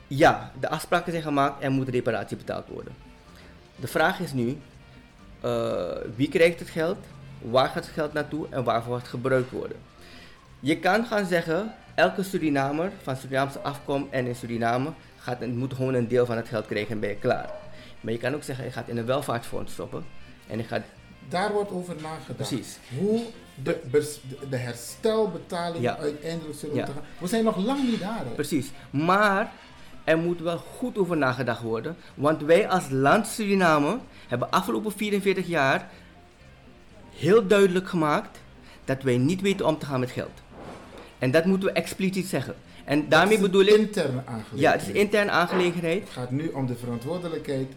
Ja, 0.08 0.52
de 0.60 0.70
afspraken 0.70 1.12
zijn 1.12 1.24
gemaakt 1.24 1.62
en 1.62 1.72
moet 1.72 1.90
reparatie 1.90 2.38
betaald 2.38 2.68
worden. 2.68 2.94
De 3.80 3.88
vraag 3.88 4.20
is 4.20 4.34
nu, 4.34 4.58
eh, 5.42 5.86
wie 6.16 6.30
krijgt 6.30 6.60
het 6.60 6.70
geld, 6.70 6.98
waar 7.42 7.68
gaat 7.68 7.86
het 7.86 7.94
geld 7.94 8.14
naartoe 8.14 8.46
en 8.50 8.64
waarvoor 8.64 8.94
gaat 8.94 9.02
het 9.02 9.10
gebruikt 9.12 9.52
worden. 9.52 9.78
Je 10.60 10.78
kan 10.80 11.06
gaan 11.06 11.26
zeggen, 11.26 11.74
elke 11.96 12.24
Surinamer 12.24 12.92
van 13.02 13.16
Surinaamse 13.18 13.60
afkomst 13.60 14.08
en 14.12 14.26
in 14.26 14.36
Suriname 14.36 14.92
gaat, 15.18 15.46
moet 15.46 15.74
gewoon 15.74 15.94
een 15.94 16.08
deel 16.08 16.26
van 16.26 16.38
het 16.38 16.48
geld 16.48 16.66
krijgen 16.66 16.92
en 16.92 17.00
ben 17.00 17.10
je 17.10 17.16
klaar. 17.16 17.50
Maar 18.02 18.14
je 18.14 18.20
kan 18.20 18.34
ook 18.36 18.44
zeggen, 18.44 18.66
ik 18.66 18.72
ga 18.72 18.80
het 18.80 18.90
in 18.90 18.98
een 18.98 19.06
welvaartsfonds 19.06 19.74
stoppen 19.74 20.06
en 20.48 20.60
ik 20.60 20.68
ga 20.68 20.82
Daar 21.30 21.52
wordt 21.54 21.72
over 21.72 21.96
nagedacht. 22.02 22.36
Precies. 22.36 22.78
Hoe 22.98 23.22
de, 23.64 23.80
de- 23.90 24.58
Ja. 25.82 25.98
uiteindelijk 25.98 26.60
zullen 26.60 26.76
Ja. 26.76 26.86
gaan. 26.86 26.94
We 27.18 27.28
zijn 27.28 27.44
nog 27.44 27.58
lang 27.66 27.84
niet 27.90 28.00
daar. 28.00 28.20
hè. 28.26 28.32
Precies. 28.36 28.72
Maar 28.90 29.52
er 30.08 30.18
moet 30.18 30.40
wel 30.40 30.58
goed 30.58 30.98
over 30.98 31.18
nagedacht 31.18 31.62
worden. 31.62 31.96
Want 32.14 32.42
wij 32.42 32.68
als 32.70 32.84
land 32.90 33.28
Suriname 33.28 33.98
hebben 34.28 34.52
afgelopen 34.52 34.92
44 34.92 35.48
jaar 35.48 35.90
heel 37.16 37.48
duidelijk 37.48 37.90
gemaakt 37.90 38.40
dat 38.86 39.02
wij 39.04 39.18
niet 39.18 39.42
weten 39.42 39.66
om 39.66 39.78
te 39.78 39.86
gaan 39.86 40.00
met 40.00 40.12
geld. 40.12 40.42
En 41.20 41.32
dat 41.32 41.46
moeten 41.46 41.68
we 41.68 41.74
expliciet 41.74 42.26
zeggen. 42.28 42.56
En 42.86 43.10
daarmee 43.10 43.40
bedoel 43.40 43.62
ik. 43.62 43.76
interne 43.78 44.22
aangelegenheid. 44.26 44.60
Ja, 44.60 44.72
het 44.72 44.82
is 44.82 44.88
een 44.88 44.96
interne 44.96 45.32
aangelegenheid. 45.32 46.00
Het 46.02 46.10
gaat 46.10 46.32
nu 46.32 46.48
om 46.48 46.66
de 46.68 46.76
verantwoordelijkheid 46.76 47.68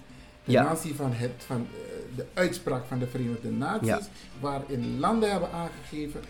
ten 0.45 0.53
Ja. 0.53 0.65
aanzien 0.67 0.95
van, 0.95 1.13
het, 1.13 1.31
van 1.47 1.67
eh, 1.73 2.17
de 2.17 2.25
uitspraak 2.35 2.83
van 2.89 2.99
de 2.99 3.07
Verenigde 3.07 3.51
Naties, 3.51 3.89
Ja. 3.89 4.01
waarin 4.41 4.99
landen 5.01 5.31
hebben 5.31 5.49
aangegeven, 5.53 6.21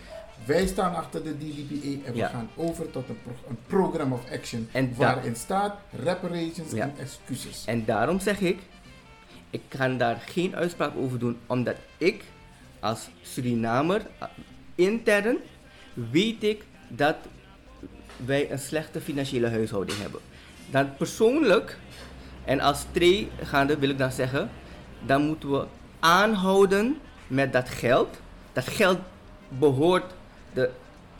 wij 0.45 0.67
staan 0.67 0.95
achter 0.95 1.23
de 1.23 1.37
DDPA 1.37 2.07
en 2.09 2.15
Ja. 2.15 2.27
we 2.27 2.33
gaan 2.33 2.49
over 2.55 2.91
tot 2.91 3.09
een, 3.09 3.17
pro 3.23 3.33
een 3.49 3.57
program 3.67 4.13
of 4.13 4.31
action 4.31 4.69
En 4.71 4.93
waarin 4.95 5.35
staat 5.35 5.75
reparations 6.03 6.71
Ja. 6.71 6.83
en 6.83 6.93
excuses. 6.99 7.65
En 7.65 7.85
daarom 7.85 8.19
zeg 8.19 8.39
ik, 8.39 8.59
ik 9.49 9.61
kan 9.67 9.97
daar 9.97 10.21
geen 10.25 10.55
uitspraak 10.55 10.91
over 10.97 11.19
doen, 11.19 11.37
omdat 11.47 11.75
ik 11.97 12.23
als 12.79 13.09
Surinamer 13.21 14.01
eh, 14.19 14.27
intern 14.75 15.37
weet 16.11 16.43
ik 16.43 16.63
dat 16.87 17.15
wij 18.25 18.51
een 18.51 18.59
slechte 18.59 19.01
financiële 19.01 19.49
huishouding 19.49 19.99
hebben. 19.99 20.21
Dan 20.71 20.95
persoonlijk, 20.97 21.77
en 22.45 22.59
als 22.59 22.85
twee 22.91 23.29
gaande 23.43 23.77
wil 23.77 23.89
ik 23.89 23.97
dan 23.97 24.11
zeggen, 24.11 24.49
dan 25.05 25.25
moeten 25.25 25.51
we 25.51 25.65
aanhouden 25.99 26.97
met 27.27 27.53
dat 27.53 27.69
geld. 27.69 28.17
Dat 28.53 28.67
geld 28.67 28.99
behoort 29.47 30.13
de 30.53 30.69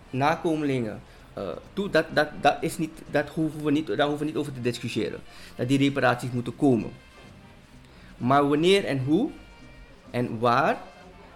nakomelingen 0.09 1.01
eh, 1.33 1.43
toe. 1.73 1.89
Dat, 1.89 2.05
dat, 2.13 2.27
dat, 2.41 2.57
is 2.61 2.77
niet, 2.77 2.91
dat 3.11 3.29
hoeven 3.29 3.63
we 3.63 3.71
niet, 3.71 3.87
daar 3.87 4.07
hoeven 4.07 4.17
we 4.19 4.25
niet 4.25 4.35
over 4.35 4.53
te 4.53 4.61
discussiëren. 4.61 5.19
Dat 5.55 5.67
die 5.67 5.77
reparaties 5.77 6.31
moeten 6.31 6.55
komen. 6.55 6.91
Maar 8.17 8.47
wanneer 8.49 8.85
en 8.85 9.03
hoe 9.03 9.29
en 10.09 10.39
waar, 10.39 10.77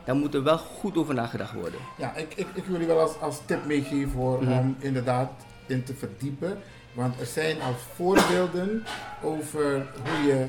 daar 0.04 0.16
moet 0.16 0.34
er 0.34 0.44
wel 0.44 0.58
goed 0.58 0.98
over 0.98 1.14
nagedacht 1.14 1.54
worden. 1.54 1.80
Ja, 1.98 2.16
ik, 2.16 2.34
ik, 2.36 2.48
ik 2.54 2.66
wil 2.66 2.80
je 2.80 2.86
wel 2.86 3.00
als, 3.00 3.20
als 3.20 3.42
tip 3.46 3.66
meegeven 3.66 4.12
hoor, 4.20 4.44
Mhm. 4.44 4.52
om 4.52 4.76
inderdaad 4.80 5.32
in 5.66 5.84
te 5.84 5.94
verdiepen. 5.94 6.58
Want 6.94 7.20
er 7.20 7.26
zijn 7.26 7.62
al 7.62 7.74
voorbeelden 7.96 8.84
over 9.24 9.86
hoe 10.04 10.28
je, 10.28 10.46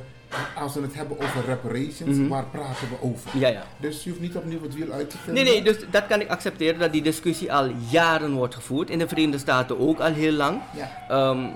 als 0.59 0.75
we 0.75 0.81
het 0.81 0.95
hebben 0.95 1.21
over 1.21 1.45
reparations, 1.45 2.17
Mhm. 2.17 2.29
waar 2.29 2.45
praten 2.45 2.89
we 2.89 2.97
over? 3.01 3.39
Ja, 3.39 3.49
ja. 3.49 3.63
Dus 3.77 4.05
je 4.05 4.11
hoeft 4.11 4.23
niet 4.23 4.37
opnieuw 4.37 4.63
het 4.63 4.75
wiel 4.75 4.93
uit 4.93 5.11
te 5.11 5.17
vinden. 5.19 5.45
Nee, 5.45 5.53
nee, 5.53 5.63
dus 5.63 5.77
dat 5.91 6.07
kan 6.07 6.21
ik 6.21 6.29
accepteren 6.29 6.79
dat 6.81 6.93
die 6.93 7.03
discussie 7.03 7.53
al 7.53 7.71
jaren 7.89 8.33
wordt 8.33 8.55
gevoerd. 8.55 8.91
In 8.91 8.99
de 8.99 9.09
Verenigde 9.09 9.39
Staten 9.39 9.79
ook 9.81 9.99
al 10.01 10.13
heel 10.13 10.33
lang. 10.33 10.61
Ja. 10.71 10.91
Ehm, 11.09 11.47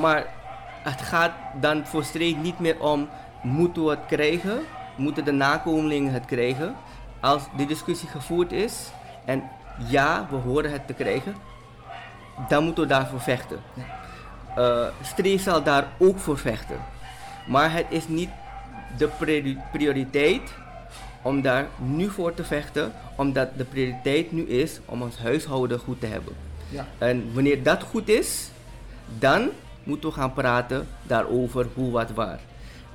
maar 0.00 0.26
het 0.82 1.02
gaat 1.02 1.32
dan 1.60 1.86
volstrekt 1.86 2.42
niet 2.42 2.58
meer 2.58 2.80
om 2.80 3.08
moeten 3.42 3.84
we 3.84 3.90
het 3.90 4.06
krijgen, 4.06 4.58
moeten 4.96 5.24
de 5.24 5.32
nakomelingen 5.32 6.12
het 6.12 6.24
krijgen. 6.24 6.74
Als 7.20 7.42
die 7.56 7.66
discussie 7.66 8.08
gevoerd 8.08 8.52
is 8.52 8.90
en 9.24 9.42
ja, 9.88 10.26
we 10.30 10.36
horen 10.36 10.72
het 10.72 10.86
te 10.86 10.92
krijgen, 10.92 11.34
dan 12.48 12.64
moeten 12.64 12.82
we 12.82 12.88
daarvoor 12.88 13.20
vechten. 13.20 13.60
Eh 14.56 14.86
Streef 15.02 15.42
zal 15.42 15.62
daar 15.62 15.86
ook 15.98 16.18
voor 16.18 16.38
vechten. 16.38 16.76
Maar 17.46 17.72
het 17.72 17.86
is 17.88 18.08
niet 18.08 18.28
de 18.98 19.08
priori- 19.18 19.58
prioriteit 19.72 20.42
om 21.22 21.42
daar 21.42 21.66
nu 21.78 22.10
voor 22.10 22.34
te 22.34 22.44
vechten, 22.44 22.92
omdat 23.16 23.48
de 23.56 23.64
prioriteit 23.64 24.32
nu 24.32 24.42
is 24.42 24.80
om 24.84 25.02
ons 25.02 25.18
huishouden 25.18 25.78
goed 25.78 26.00
te 26.00 26.06
hebben. 26.06 26.34
Ja. 26.68 26.86
En 26.98 27.30
wanneer 27.32 27.62
dat 27.62 27.82
goed 27.82 28.08
is, 28.08 28.48
dan 29.18 29.48
moeten 29.84 30.08
we 30.08 30.14
gaan 30.14 30.32
praten 30.32 30.86
daarover 31.02 31.66
hoe, 31.74 31.90
wat, 31.90 32.10
waar. 32.10 32.40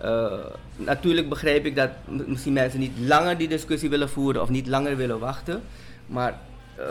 Eh, 0.01 0.31
natuurlijk 0.75 1.29
begrijp 1.29 1.65
ik 1.65 1.75
dat 1.75 1.89
misschien 2.07 2.53
mensen 2.53 2.79
niet 2.79 2.99
langer 2.99 3.37
die 3.37 3.47
discussie 3.47 3.89
willen 3.89 4.09
voeren 4.09 4.41
of 4.41 4.49
niet 4.49 4.67
langer 4.67 4.97
willen 4.97 5.19
wachten. 5.19 5.61
Maar 6.05 6.39
eh, 6.75 6.85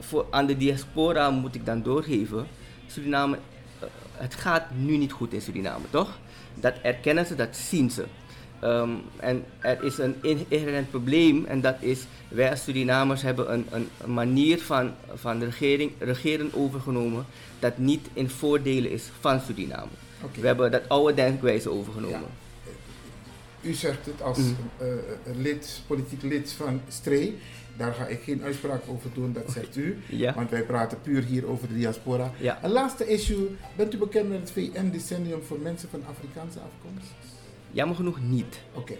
voor, 0.00 0.26
aan 0.30 0.46
de 0.46 0.56
diaspora 0.56 1.30
moet 1.30 1.54
ik 1.54 1.66
dan 1.66 1.82
doorgeven. 1.82 2.46
Suriname, 2.86 3.38
eh, 3.78 3.86
het 4.12 4.34
gaat 4.34 4.64
nu 4.76 4.96
niet 4.96 5.12
goed 5.12 5.32
in 5.32 5.40
Suriname, 5.40 5.84
toch? 5.90 6.18
Dat 6.54 6.74
erkennen 6.82 7.26
ze, 7.26 7.34
dat 7.34 7.56
zien 7.56 7.90
ze. 7.90 8.04
Ehm, 8.60 8.90
en 9.16 9.44
er 9.58 9.84
is 9.84 9.98
een 9.98 10.14
in- 10.22 10.44
inherent 10.48 10.90
probleem 10.90 11.44
en 11.44 11.60
dat 11.60 11.74
is, 11.80 12.00
wij 12.28 12.50
als 12.50 12.62
Surinamers 12.62 13.22
hebben 13.22 13.52
een, 13.52 13.66
een, 13.70 13.88
manier 14.14 14.58
van, 14.58 14.92
van 15.14 15.42
regering, 15.42 15.92
regeren 15.98 16.50
overgenomen 16.54 17.26
dat 17.58 17.78
niet 17.78 18.08
in 18.12 18.30
voordelen 18.30 18.90
is 18.90 19.04
van 19.20 19.40
Suriname. 19.40 19.90
We 20.40 20.46
hebben 20.46 20.70
dat 20.70 20.88
oude 20.88 21.14
denkwijze 21.14 21.70
overgenomen. 21.70 22.28
U 23.62 23.72
zegt 23.72 24.06
het 24.06 24.22
als 24.22 24.38
Mhm. 24.38 24.50
eh, 24.78 24.86
een 25.26 25.42
lid, 25.42 25.80
politiek 25.86 26.22
lid 26.22 26.52
van 26.52 26.80
STRE. 26.88 27.32
Daar 27.80 27.92
ga 27.94 28.06
ik 28.06 28.20
geen 28.22 28.42
uitspraak 28.42 28.82
over 28.88 29.10
doen, 29.14 29.32
dat 29.32 29.50
zegt 29.52 29.76
u. 29.76 29.98
Ja. 30.24 30.34
Want 30.34 30.50
wij 30.50 30.62
praten 30.62 31.00
puur 31.00 31.22
hier 31.24 31.46
over 31.48 31.68
de 31.68 31.74
diaspora. 31.74 32.30
Ja. 32.36 32.58
Een 32.62 32.70
laatste 32.70 33.06
issue. 33.06 33.48
Bent 33.76 33.94
u 33.94 33.98
bekend 33.98 34.28
met 34.28 34.38
het 34.40 34.50
VN-decennium 34.50 35.42
voor 35.42 35.58
mensen 35.58 35.88
van 35.88 36.02
Afrikaanse 36.08 36.58
afkomst? 36.58 37.06
Jammer 37.70 37.96
genoeg 37.96 38.18
niet. 38.22 38.58
Oké. 38.74 38.94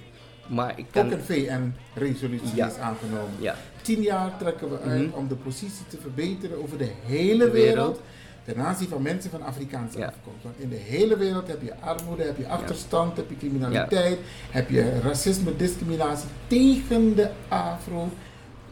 Maar 0.49 0.71
ik 0.79 0.85
Ook 0.85 0.93
kan... 0.93 1.13
een 1.13 1.21
VN-resolutie 1.21 2.55
Ja. 2.57 2.67
is 2.67 2.77
aangenomen. 2.77 3.35
Ja. 3.41 3.57
Tien 3.83 4.03
jaar 4.03 4.37
trekken 4.39 4.71
we 4.71 4.79
uit 4.81 5.07
Mhm. 5.07 5.17
om 5.19 5.29
de 5.29 5.35
positie 5.37 5.87
te 5.89 5.99
verbeteren 6.01 6.63
over 6.63 6.79
de 6.79 6.91
hele 7.07 7.45
De 7.45 7.51
wereld. 7.51 7.77
wereld. 7.77 8.01
Ten 8.45 8.57
aanzien 8.57 8.89
van 8.89 9.03
mensen 9.03 9.31
van 9.31 9.43
Afrikaanse 9.43 9.99
Ja. 9.99 10.07
afkomst. 10.07 10.43
Want 10.43 10.55
in 10.59 10.69
de 10.69 10.77
hele 10.77 11.17
wereld 11.17 11.47
heb 11.49 11.63
je 11.63 11.77
armoede, 11.81 12.23
heb 12.23 12.39
je 12.39 12.49
achterstand, 12.49 13.17
heb 13.17 13.31
je 13.31 13.37
criminaliteit, 13.37 14.19
heb 14.51 14.71
je 14.71 15.01
racisme, 15.01 15.57
discriminatie 15.57 16.29
tegen 16.47 17.15
de 17.15 17.31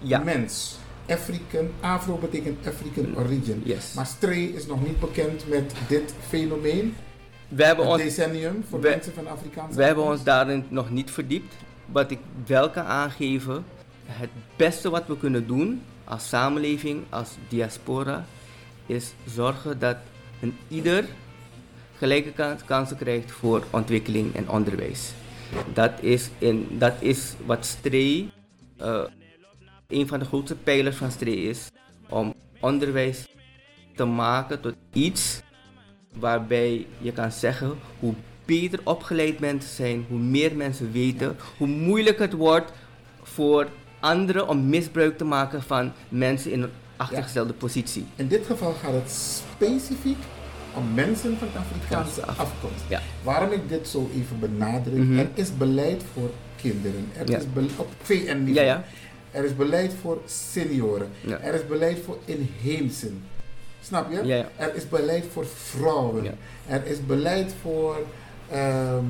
Afro-mens. 0.02 0.76
African, 1.08 1.68
Afro 1.80 2.16
betekent 2.16 2.66
African 2.66 3.16
origin. 3.16 3.62
Yes. 3.64 3.92
Maar 3.94 4.06
Stray 4.06 4.42
is 4.44 4.66
nog 4.66 4.86
niet 4.86 5.00
bekend 5.00 5.48
met 5.48 5.72
dit 5.88 6.14
fenomeen. 6.28 6.94
We 7.48 7.64
hebben 7.64 7.84
Het 7.84 7.94
ons 7.94 8.02
decennium 8.02 8.64
voor 8.68 8.80
we- 8.80 8.88
mensen 8.88 9.12
van 9.14 9.28
Afrikaanse 9.28 9.76
We 9.76 9.84
hebben 9.84 10.04
ons 10.04 10.22
daarin 10.24 10.64
nog 10.68 10.90
niet 10.90 11.10
verdiept. 11.10 11.54
Wat 11.92 12.10
ik 12.10 12.18
wel 12.46 12.70
kan 12.70 12.84
aangeven, 12.84 13.64
het 14.06 14.28
beste 14.56 14.90
wat 14.90 15.06
we 15.06 15.18
kunnen 15.18 15.46
doen 15.46 15.82
als 16.04 16.28
samenleving, 16.28 17.02
als 17.08 17.30
diaspora, 17.48 18.24
is 18.86 19.12
zorgen 19.26 19.78
dat 19.78 19.96
een 20.40 20.56
ieder 20.68 21.04
gelijke 21.96 22.32
kans- 22.32 22.64
kansen 22.64 22.96
krijgt 22.96 23.30
voor 23.30 23.62
ontwikkeling 23.70 24.34
en 24.34 24.48
onderwijs. 24.50 25.12
Dat 25.72 25.92
is, 26.00 26.30
in, 26.38 26.66
dat 26.70 26.92
is 26.98 27.32
wat 27.46 27.66
STREE, 27.66 28.30
eh, 28.76 29.00
een 29.88 30.08
van 30.08 30.18
de 30.18 30.24
grootste 30.24 30.54
pijlers 30.56 30.96
van 30.96 31.10
STREE 31.10 31.42
is, 31.48 31.66
om 32.08 32.34
onderwijs 32.60 33.26
te 33.96 34.04
maken 34.04 34.60
tot 34.60 34.74
iets 34.92 35.40
waarbij 36.18 36.86
je 36.98 37.12
kan 37.12 37.32
zeggen 37.32 37.72
hoe 37.98 38.14
beter 38.44 38.80
opgeleid 38.84 39.38
mensen 39.40 39.70
zijn, 39.74 40.04
hoe 40.08 40.18
meer 40.18 40.56
mensen 40.56 40.92
weten, 40.92 41.36
hoe 41.58 41.66
moeilijker 41.66 42.22
het 42.22 42.32
wordt 42.32 42.72
voor 43.22 43.68
anderen 44.00 44.48
om 44.48 44.68
misbruik 44.68 45.18
te 45.18 45.24
maken 45.24 45.62
van 45.62 45.92
mensen 46.08 46.52
in 46.52 46.62
een 46.62 46.70
achtergestelde 46.96 47.52
positie. 47.52 48.06
In 48.16 48.28
dit 48.28 48.46
geval 48.46 48.72
gaat 48.72 48.92
het 48.92 49.10
specifiek 49.10 50.18
om 50.74 50.94
mensen 50.94 51.36
van 51.38 51.48
Afrikaanse 51.56 52.26
Af- 52.26 52.38
afkomst. 52.38 52.84
Ja. 52.88 53.00
Waarom 53.22 53.52
ik 53.52 53.68
dit 53.68 53.88
zo 53.88 54.10
even 54.14 54.38
benadruk, 54.40 54.98
Mhm. 54.98 55.18
er 55.18 55.28
is 55.34 55.56
beleid 55.56 56.02
voor 56.14 56.30
kinderen. 56.56 57.08
Er 57.16 57.30
Ja. 57.30 57.38
is 57.38 57.44
op 57.76 57.88
VN-niveau. 58.02 58.78
Er 59.30 59.44
is 59.44 59.56
beleid 59.56 59.92
voor 60.00 60.18
senioren. 60.26 61.08
Ja. 61.20 61.38
Er 61.40 61.54
is 61.54 61.66
beleid 61.66 61.98
voor 62.04 62.18
inheemsen. 62.24 63.22
Snap 63.82 64.12
je? 64.12 64.24
Ja. 64.26 64.48
Er 64.56 64.74
is 64.74 64.88
beleid 64.88 65.24
voor 65.32 65.46
vrouwen. 65.46 66.24
Ja. 66.24 66.34
Er 66.68 66.86
is 66.86 67.06
beleid 67.06 67.54
voor 67.62 67.96
ehm, 68.50 69.04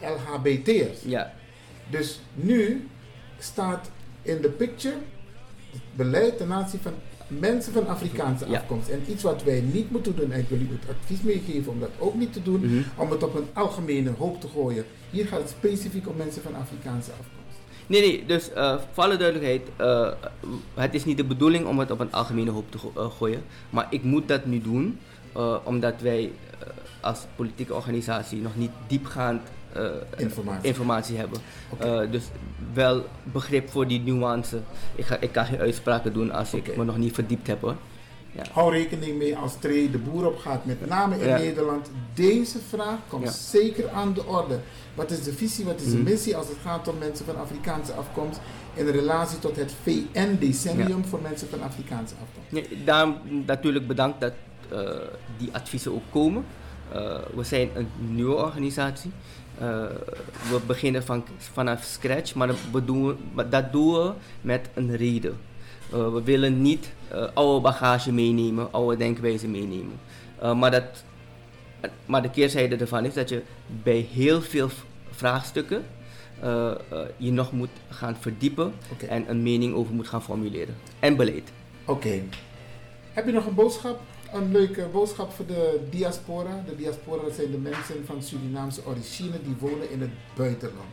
LHBT'ers. 0.00 0.98
Ja, 1.04 1.32
Dus 1.90 2.20
nu 2.34 2.88
staat 3.38 3.90
in 4.22 4.40
de 4.40 4.48
picture 4.48 4.94
het 5.72 5.80
beleid 5.96 6.36
ten 6.36 6.52
aanzien 6.52 6.80
van 6.80 6.92
mensen 7.28 7.72
van 7.72 7.86
Afrikaanse 7.88 8.48
Ja. 8.48 8.58
afkomst. 8.58 8.88
En 8.88 9.02
iets 9.08 9.22
wat 9.22 9.42
wij 9.42 9.60
niet 9.60 9.90
moeten 9.90 10.16
doen, 10.16 10.32
en 10.32 10.40
ik 10.40 10.48
wil 10.48 10.58
u 10.58 10.68
het 10.80 10.96
advies 10.96 11.20
meegeven 11.22 11.72
om 11.72 11.80
dat 11.80 11.90
ook 11.98 12.14
niet 12.14 12.32
te 12.32 12.42
doen, 12.42 12.60
Mhm. 12.66 12.82
om 12.96 13.10
het 13.10 13.22
op 13.22 13.34
een 13.34 13.46
algemene 13.52 14.10
hoop 14.18 14.40
te 14.40 14.48
gooien. 14.48 14.84
Hier 15.10 15.26
gaat 15.26 15.40
het 15.40 15.48
specifiek 15.48 16.08
om 16.08 16.16
mensen 16.16 16.42
van 16.42 16.54
Afrikaanse 16.54 17.10
afkomst. 17.10 17.32
Nee, 17.86 18.00
nee, 18.00 18.24
dus 18.26 18.52
eh, 18.52 18.74
voor 18.92 19.04
alle 19.04 19.16
duidelijkheid, 19.16 19.62
eh, 19.76 20.08
het 20.74 20.94
is 20.94 21.04
niet 21.04 21.16
de 21.16 21.24
bedoeling 21.24 21.66
om 21.66 21.78
het 21.78 21.90
op 21.90 22.00
een 22.00 22.12
algemene 22.12 22.50
hoop 22.50 22.70
te 22.70 22.78
go- 22.78 22.92
eh, 22.96 23.10
gooien. 23.18 23.42
Maar 23.70 23.86
ik 23.90 24.02
moet 24.02 24.28
dat 24.28 24.44
nu 24.46 24.60
doen, 24.62 24.98
omdat 25.64 25.94
wij 26.00 26.32
als 27.00 27.18
politieke 27.36 27.74
organisatie 27.74 28.40
nog 28.40 28.56
niet 28.56 28.70
diepgaand 28.86 29.42
Informatie. 30.16 30.68
informatie 30.68 31.16
hebben. 31.16 31.38
Dus 32.10 32.24
wel 32.72 33.04
begrip 33.22 33.70
voor 33.70 33.86
die 33.86 34.00
nuance. 34.00 34.58
Ik, 34.94 35.04
ga, 35.04 35.16
ik 35.20 35.32
kan 35.32 35.44
geen 35.46 35.58
uitspraken 35.58 36.12
doen 36.12 36.30
als 36.32 36.54
ik 36.54 36.76
me 36.76 36.84
nog 36.84 36.96
niet 36.96 37.14
verdiept 37.14 37.46
heb 37.46 37.60
hoor. 37.60 37.74
Hou 38.52 38.72
rekening 38.72 39.18
mee 39.18 39.36
als 39.36 39.52
Tree 39.58 39.90
de 39.90 39.98
boer 39.98 40.26
op 40.26 40.38
gaat, 40.38 40.64
met 40.64 40.86
name 40.86 41.18
in 41.18 41.26
Ja. 41.28 41.36
Nederland. 41.38 41.90
Deze 42.14 42.58
vraag 42.68 42.98
komt 43.08 43.24
Ja. 43.24 43.30
zeker 43.30 43.90
aan 43.90 44.12
de 44.12 44.24
orde. 44.26 44.58
Wat 44.94 45.10
is 45.10 45.22
de 45.22 45.32
visie, 45.32 45.64
wat 45.64 45.80
is 45.80 45.90
de 45.90 45.96
Mhm. 45.96 46.02
missie 46.04 46.36
als 46.36 46.48
het 46.48 46.56
gaat 46.62 46.88
om 46.88 46.98
mensen 46.98 47.24
van 47.26 47.36
Afrikaanse 47.36 47.92
afkomst 47.92 48.40
in 48.74 48.86
relatie 48.86 49.38
tot 49.38 49.56
het 49.56 49.72
VN-decennium 49.82 51.04
voor 51.04 51.20
mensen 51.22 51.48
van 51.48 51.62
Afrikaanse 51.62 52.14
afkomst? 52.22 52.50
Nee, 52.70 52.84
daarom 52.84 53.16
natuurlijk 53.46 53.86
bedankt 53.86 54.20
dat 54.20 54.32
eh, 54.68 54.90
die 55.38 55.48
adviezen 55.52 55.92
ook 55.94 56.02
komen. 56.10 56.44
Eh, 56.92 57.18
we 57.34 57.42
zijn 57.44 57.68
een 57.74 57.88
nieuwe 57.98 58.34
organisatie. 58.34 59.10
Eh, 59.58 59.66
we 60.50 60.60
beginnen 60.66 61.02
van, 61.04 61.24
vanaf 61.38 61.82
scratch, 61.82 62.34
maar 62.34 62.46
dat, 62.46 62.86
doen 62.86 63.16
we, 63.34 63.48
dat 63.48 63.72
doen 63.72 63.92
we 63.94 64.12
met 64.40 64.68
een 64.74 64.96
reden. 64.96 65.36
We 65.90 66.20
willen 66.24 66.62
niet 66.62 66.92
oude 67.34 67.60
bagage 67.60 68.12
meenemen, 68.12 68.72
oude 68.72 68.96
denkwijze 68.96 69.48
meenemen. 69.48 70.00
Eh, 70.38 70.54
maar, 70.54 70.70
dat, 70.70 71.04
maar 72.06 72.22
de 72.22 72.30
keerzijde 72.30 72.76
ervan 72.76 73.04
is 73.04 73.14
dat 73.14 73.28
je 73.28 73.42
bij 73.82 74.06
heel 74.12 74.42
veel 74.42 74.68
vraagstukken 75.10 75.84
eh, 76.40 76.70
eh, 76.70 76.76
je 77.16 77.32
nog 77.32 77.52
moet 77.52 77.68
gaan 77.88 78.16
verdiepen 78.20 78.74
en 79.08 79.30
een 79.30 79.42
mening 79.42 79.74
over 79.74 79.94
moet 79.94 80.08
gaan 80.08 80.22
formuleren. 80.22 80.76
En 80.98 81.16
beleid. 81.16 81.52
Oké. 81.84 82.22
Heb 83.12 83.26
je 83.26 83.32
nog 83.32 83.46
een 83.46 83.54
boodschap? 83.54 84.00
Een 84.32 84.52
leuke 84.52 84.86
boodschap 84.92 85.32
voor 85.32 85.46
de 85.46 85.80
diaspora. 85.90 86.64
De 86.66 86.76
diaspora 86.76 87.22
zijn 87.32 87.50
de 87.50 87.58
mensen 87.58 88.06
van 88.06 88.22
Surinaamse 88.22 88.86
origine 88.86 89.42
die 89.44 89.56
wonen 89.58 89.90
in 89.90 90.00
het 90.00 90.10
buitenland. 90.36 90.88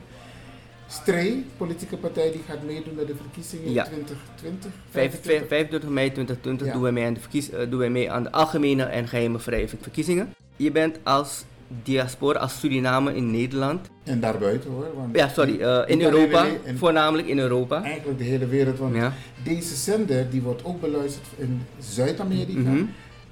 Stree, 0.92 1.46
politieke 1.58 1.98
partij, 1.98 2.32
die 2.32 2.42
gaat 2.48 2.64
meedoen 2.66 2.96
met 2.96 3.08
de 3.08 3.16
verkiezingen 3.16 3.72
Ja. 3.72 3.84
in 3.86 3.90
2020. 4.04 4.72
25 4.90 5.48
25 5.48 5.90
mei 5.90 6.12
2020 6.12 6.68
Ja. 6.68 6.74
doen, 6.74 6.82
wij 6.82 6.92
mee 6.92 7.06
aan 7.06 7.14
de 7.14 7.20
verkies, 7.20 7.50
eh, 7.50 7.70
doen 7.70 7.80
wij 7.80 7.90
mee 7.90 8.12
aan 8.12 8.24
de 8.24 8.32
algemene 8.32 8.84
en 8.84 9.08
geheime 9.08 9.40
vrije 9.40 9.68
verkiezingen. 9.68 10.34
Je 10.56 10.72
bent 10.72 10.98
als 11.04 11.44
diaspora, 11.84 12.40
als 12.40 12.60
Suriname 12.60 13.16
in 13.16 13.32
Nederland. 13.32 13.88
En 14.04 14.20
daarbuiten 14.20 14.70
hoor. 14.72 14.88
Want 14.96 15.16
Ja, 15.16 15.28
sorry, 15.28 15.52
eh, 15.62 15.68
in 15.68 15.72
alleen 15.72 16.02
Europa, 16.02 16.46
in- 16.64 16.78
voornamelijk 16.78 17.28
in 17.28 17.40
Europa. 17.40 17.84
Eigenlijk 17.84 18.18
de 18.18 18.24
hele 18.24 18.48
wereld. 18.48 18.78
Want 18.78 18.96
Ja. 18.96 19.14
deze 19.44 19.76
zender 19.76 20.30
die 20.30 20.42
wordt 20.42 20.64
ook 20.66 20.82
beluisterd 20.82 21.26
in 21.38 21.62
Zuid-Amerika, 21.80 22.60
Mhm. 22.60 22.84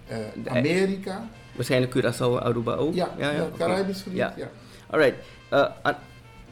eh, 0.08 0.18
Amerika. 0.46 1.30
Waarschijnlijk 1.56 1.92
Curaçao 1.98 2.42
Aruba 2.44 2.74
ook. 2.76 2.94
Ja, 2.94 3.10
ja, 3.18 3.32
oké. 3.44 3.58
Caribisch 3.58 4.02
gebied. 4.02 4.18
Ja. 4.18 4.34
Ja. 4.38 4.50
Alright, 4.90 5.16
Eh, 5.50 5.66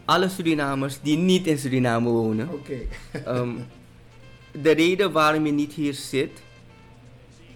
alle 0.07 0.29
Surinamers 0.29 0.99
die 1.01 1.17
niet 1.17 1.47
in 1.47 1.57
Suriname 1.57 2.09
wonen. 2.09 2.49
Oké. 2.51 2.77
Ehm, 3.25 3.49
de 4.61 4.71
reden 4.71 5.11
waarom 5.11 5.45
je 5.45 5.51
niet 5.51 5.73
hier 5.73 5.93
zit, 5.93 6.41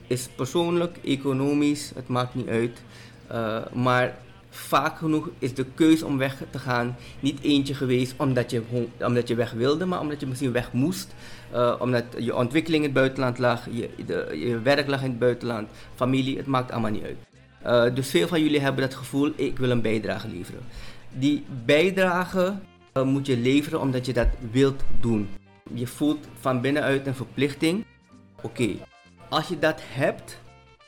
is 0.07 0.29
persoonlijk, 0.35 0.97
economisch, 1.03 1.91
het 1.95 2.07
maakt 2.07 2.35
niet 2.35 2.47
uit. 2.47 2.81
Eh, 3.27 3.65
maar 3.73 4.17
vaak 4.49 4.97
genoeg 4.97 5.29
is 5.39 5.53
de 5.53 5.65
keuze 5.75 6.05
om 6.05 6.17
weg 6.17 6.43
te 6.49 6.59
gaan 6.59 6.95
niet 7.19 7.41
eentje 7.41 7.73
geweest 7.73 8.13
omdat 8.17 8.51
je, 8.51 8.61
omdat 8.99 9.27
je 9.27 9.35
weg 9.35 9.51
wilde, 9.51 9.85
maar 9.85 9.99
omdat 9.99 10.19
je 10.19 10.27
misschien 10.27 10.51
weg 10.51 10.73
moest. 10.73 11.13
Eh, 11.51 11.75
omdat 11.79 12.03
je 12.17 12.35
ontwikkeling 12.35 12.83
in 12.83 12.89
het 12.89 12.99
buitenland 12.99 13.37
lag, 13.37 13.65
je, 13.71 13.89
de, 14.05 14.37
je 14.45 14.59
werk 14.59 14.87
lag 14.87 15.03
in 15.03 15.09
het 15.09 15.19
buitenland, 15.19 15.69
familie, 15.95 16.37
het 16.37 16.45
maakt 16.45 16.71
allemaal 16.71 16.91
niet 16.91 17.03
uit. 17.03 17.17
Eh, 17.61 17.95
dus 17.95 18.09
veel 18.09 18.27
van 18.27 18.43
jullie 18.43 18.59
hebben 18.59 18.81
dat 18.81 18.95
gevoel, 18.95 19.31
ik 19.35 19.57
wil 19.57 19.69
een 19.69 19.81
bijdrage 19.81 20.27
leveren. 20.27 20.61
Die 21.13 21.43
bijdrage 21.65 22.55
eh, 22.91 23.03
moet 23.03 23.25
je 23.25 23.37
leveren 23.37 23.79
omdat 23.79 24.05
je 24.05 24.13
dat 24.13 24.27
wilt 24.51 24.83
doen. 24.99 25.29
Je 25.73 25.87
voelt 25.87 26.27
van 26.39 26.61
binnenuit 26.61 27.07
een 27.07 27.15
verplichting. 27.15 27.85
Oké, 28.41 28.69
als 29.29 29.47
je 29.47 29.59
dat 29.59 29.81
hebt, 29.83 30.39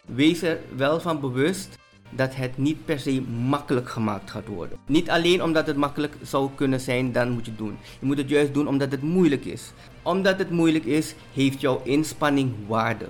wees 0.06 0.42
er 0.42 0.60
wel 0.76 1.00
van 1.00 1.20
bewust 1.20 1.78
dat 2.10 2.36
het 2.36 2.58
niet 2.58 2.86
per 2.86 3.00
se 3.00 3.22
makkelijk 3.22 3.90
gemaakt 3.90 4.32
gaat 4.32 4.48
worden. 4.48 4.78
Niet 4.88 5.10
alleen 5.10 5.44
omdat 5.44 5.68
het 5.68 5.78
makkelijk 5.78 6.16
zou 6.22 6.50
kunnen 6.56 6.80
zijn, 6.80 7.12
dan 7.12 7.32
moet 7.32 7.46
je 7.46 7.52
het 7.52 7.60
doen. 7.60 7.78
Je 8.00 8.06
moet 8.06 8.18
het 8.18 8.30
juist 8.30 8.54
doen 8.54 8.68
omdat 8.68 8.92
het 8.92 9.02
moeilijk 9.02 9.46
is. 9.46 9.72
Omdat 10.02 10.38
het 10.38 10.50
moeilijk 10.50 10.86
is, 10.86 11.16
heeft 11.34 11.62
jouw 11.62 11.82
inspanning 11.84 12.54
waarde. 12.68 13.06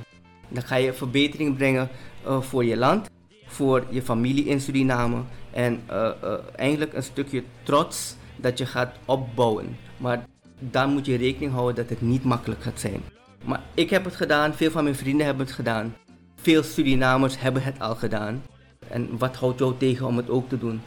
Dan 0.48 0.64
ga 0.64 0.76
je 0.76 0.94
verbetering 0.94 1.56
brengen 1.56 1.90
eh, 2.26 2.42
voor 2.42 2.66
je 2.66 2.78
land, 2.78 3.10
voor 3.46 3.86
je 3.90 4.02
familie 4.02 4.46
in 4.46 4.62
Suriname 4.62 5.22
en 5.54 5.82
eh, 5.88 6.12
eh, 6.22 6.34
eigenlijk 6.56 6.94
een 6.94 7.04
stukje 7.04 7.44
trots 7.64 8.16
dat 8.36 8.58
je 8.58 8.66
gaat 8.66 8.96
opbouwen. 9.06 9.78
Maar 9.98 10.26
dan 10.60 10.94
moet 10.94 11.06
je 11.06 11.18
rekening 11.18 11.52
houden 11.52 11.76
dat 11.76 11.90
het 11.90 12.02
niet 12.02 12.24
makkelijk 12.24 12.64
gaat 12.64 12.80
zijn. 12.80 13.02
Maar 13.46 13.62
ik 13.74 13.90
heb 13.90 14.06
het 14.06 14.16
gedaan, 14.16 14.54
veel 14.54 14.72
van 14.72 14.84
mijn 14.84 14.96
vrienden 14.96 15.26
hebben 15.26 15.46
het 15.46 15.56
gedaan. 15.56 15.96
Veel 16.36 16.64
Surinamers 16.64 17.40
hebben 17.40 17.64
het 17.64 17.80
al 17.80 17.96
gedaan. 17.96 18.44
En 18.88 19.18
wat 19.18 19.36
houdt 19.36 19.60
jou 19.60 19.78
tegen 19.78 20.06
om 20.06 20.18
het 20.18 20.30
ook 20.30 20.50
te 20.50 20.58
doen? 20.58 20.82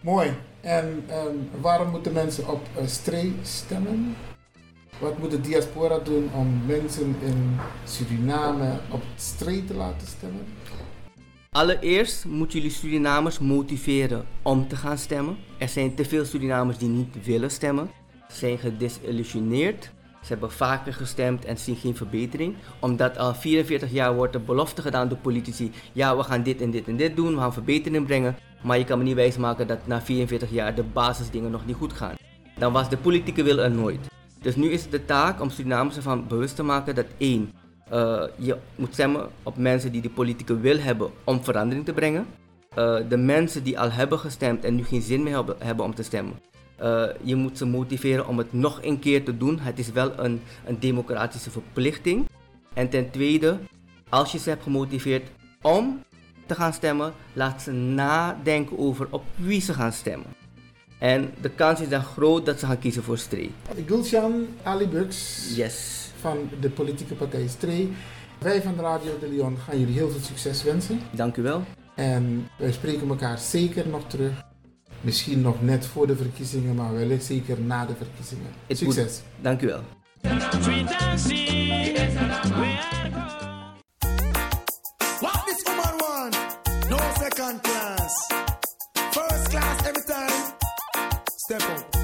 Mooi. 0.00 0.32
En 0.60 1.04
waarom 1.60 1.90
moeten 1.90 2.12
mensen 2.12 2.48
op 2.48 2.66
uh, 2.78 2.86
Stree 2.86 3.34
stemmen? 3.42 4.16
Wat 4.98 5.18
moet 5.18 5.30
de 5.30 5.40
diaspora 5.40 5.98
doen 5.98 6.30
om 6.34 6.60
mensen 6.66 7.16
in 7.20 7.56
Suriname 7.84 8.78
op 8.90 9.02
Stree 9.16 9.64
te 9.64 9.74
laten 9.74 10.06
stemmen? 10.06 10.44
Allereerst 11.50 12.24
moeten 12.24 12.58
jullie 12.58 12.74
Surinamers 12.74 13.38
motiveren 13.38 14.26
om 14.42 14.68
te 14.68 14.76
gaan 14.76 14.98
stemmen. 14.98 15.36
Er 15.58 15.68
zijn 15.68 15.94
te 15.94 16.04
veel 16.04 16.24
Surinamers 16.24 16.78
die 16.78 16.88
niet 16.88 17.24
willen 17.24 17.50
stemmen. 17.50 17.90
Ze 18.28 18.36
zijn 18.36 18.58
gedesillusioneerd. 18.58 19.90
Ze 20.22 20.28
hebben 20.28 20.52
vaker 20.52 20.94
gestemd 20.94 21.44
en 21.44 21.58
zien 21.58 21.76
geen 21.76 21.96
verbetering. 21.96 22.56
Omdat 22.80 23.18
al 23.18 23.34
44 23.34 23.92
jaar 23.92 24.14
wordt 24.14 24.34
er 24.34 24.44
belofte 24.44 24.82
gedaan 24.82 25.08
door 25.08 25.18
politici. 25.18 25.72
Ja, 25.92 26.16
we 26.16 26.22
gaan 26.22 26.42
dit 26.42 26.60
en 26.60 26.70
dit 26.70 26.88
en 26.88 26.96
dit 26.96 27.16
doen. 27.16 27.34
We 27.34 27.40
gaan 27.40 27.52
verbetering 27.52 28.06
brengen. 28.06 28.36
Maar 28.62 28.78
je 28.78 28.84
kan 28.84 28.98
me 28.98 29.04
niet 29.04 29.14
wijsmaken 29.14 29.66
dat 29.66 29.86
na 29.86 30.02
44 30.02 30.50
jaar 30.50 30.74
de 30.74 30.82
basisdingen 30.82 31.50
nog 31.50 31.66
niet 31.66 31.76
goed 31.76 31.92
gaan. 31.92 32.14
Dan 32.58 32.72
was 32.72 32.88
de 32.88 32.96
politieke 32.96 33.42
wil 33.42 33.58
er 33.58 33.70
nooit. 33.70 34.08
Dus 34.40 34.56
nu 34.56 34.70
is 34.70 34.82
het 34.82 34.90
de 34.90 35.04
taak 35.04 35.40
om 35.40 35.50
Surinamers 35.50 35.96
ervan 35.96 36.26
bewust 36.28 36.56
te 36.56 36.62
maken 36.62 36.94
dat 36.94 37.06
één, 37.18 37.52
uh, 37.92 38.22
je 38.36 38.56
moet 38.74 38.92
stemmen 38.92 39.28
op 39.42 39.56
mensen 39.56 39.92
die 39.92 40.02
de 40.02 40.10
politieke 40.10 40.60
wil 40.60 40.78
hebben 40.78 41.10
om 41.24 41.44
verandering 41.44 41.84
te 41.84 41.92
brengen. 41.92 42.26
Uh, 42.78 42.96
de 43.08 43.16
mensen 43.16 43.62
die 43.62 43.78
al 43.78 43.90
hebben 43.90 44.18
gestemd 44.18 44.64
en 44.64 44.74
nu 44.74 44.84
geen 44.84 45.02
zin 45.02 45.22
meer 45.22 45.34
hebben, 45.34 45.56
hebben 45.58 45.84
om 45.84 45.94
te 45.94 46.02
stemmen. 46.02 46.34
Uh, 46.82 47.04
je 47.22 47.34
moet 47.34 47.58
ze 47.58 47.66
motiveren 47.66 48.26
om 48.26 48.38
het 48.38 48.52
nog 48.52 48.78
een 48.82 48.98
keer 48.98 49.24
te 49.24 49.36
doen. 49.36 49.58
Het 49.58 49.78
is 49.78 49.90
wel 49.90 50.18
een, 50.18 50.40
een 50.66 50.78
democratische 50.80 51.50
verplichting. 51.50 52.26
En 52.74 52.88
ten 52.88 53.10
tweede, 53.10 53.58
als 54.08 54.32
je 54.32 54.38
ze 54.38 54.48
hebt 54.48 54.62
gemotiveerd 54.62 55.28
om 55.62 56.02
te 56.46 56.54
gaan 56.54 56.72
stemmen, 56.72 57.12
laat 57.32 57.62
ze 57.62 57.72
nadenken 57.72 58.78
over 58.78 59.06
op 59.10 59.24
wie 59.36 59.60
ze 59.60 59.74
gaan 59.74 59.92
stemmen. 59.92 60.26
En 60.98 61.30
de 61.40 61.50
kans 61.50 61.80
is 61.80 61.88
dan 61.88 62.02
groot 62.02 62.46
dat 62.46 62.58
ze 62.58 62.66
gaan 62.66 62.78
kiezen 62.78 63.02
voor 63.02 63.18
Stree. 63.18 63.50
Gulshan 63.86 64.46
Ali 64.62 64.88
Bux 64.88 65.16
yes. 65.56 66.07
Van 66.20 66.50
de 66.60 66.70
politieke 66.70 67.14
partij 67.14 67.46
Stree. 67.48 67.92
Wij 68.38 68.62
van 68.62 68.80
Radio 68.80 69.18
de 69.20 69.28
Leon 69.28 69.58
gaan 69.58 69.78
jullie 69.78 69.94
heel 69.94 70.10
veel 70.10 70.20
succes 70.20 70.62
wensen. 70.62 71.00
Dank 71.10 71.36
u 71.36 71.42
wel. 71.42 71.62
En 71.94 72.48
wij 72.58 72.72
spreken 72.72 73.08
elkaar 73.08 73.38
zeker 73.38 73.88
nog 73.88 74.02
terug. 74.06 74.46
Misschien 75.00 75.40
nog 75.40 75.62
net 75.62 75.86
voor 75.86 76.06
de 76.06 76.16
verkiezingen, 76.16 76.74
maar 76.74 76.94
wellicht 76.94 77.24
zeker 77.24 77.60
na 77.60 77.86
de 77.86 77.94
verkiezingen. 77.96 78.46
Het 78.66 78.78
succes. 78.78 79.04
Moet. 79.04 79.44
Dank 79.44 79.62
u 79.62 79.66
wel. 79.66 79.82
What 85.20 85.46
this 85.46 85.62
woman 85.66 85.96
want? 85.98 86.36
No 86.88 86.96
second 87.18 87.60
class. 87.62 88.26
First 89.10 89.48
class 89.48 89.80
every 89.86 90.04
time. 90.06 90.56
Step 91.36 91.62
up. 91.62 91.97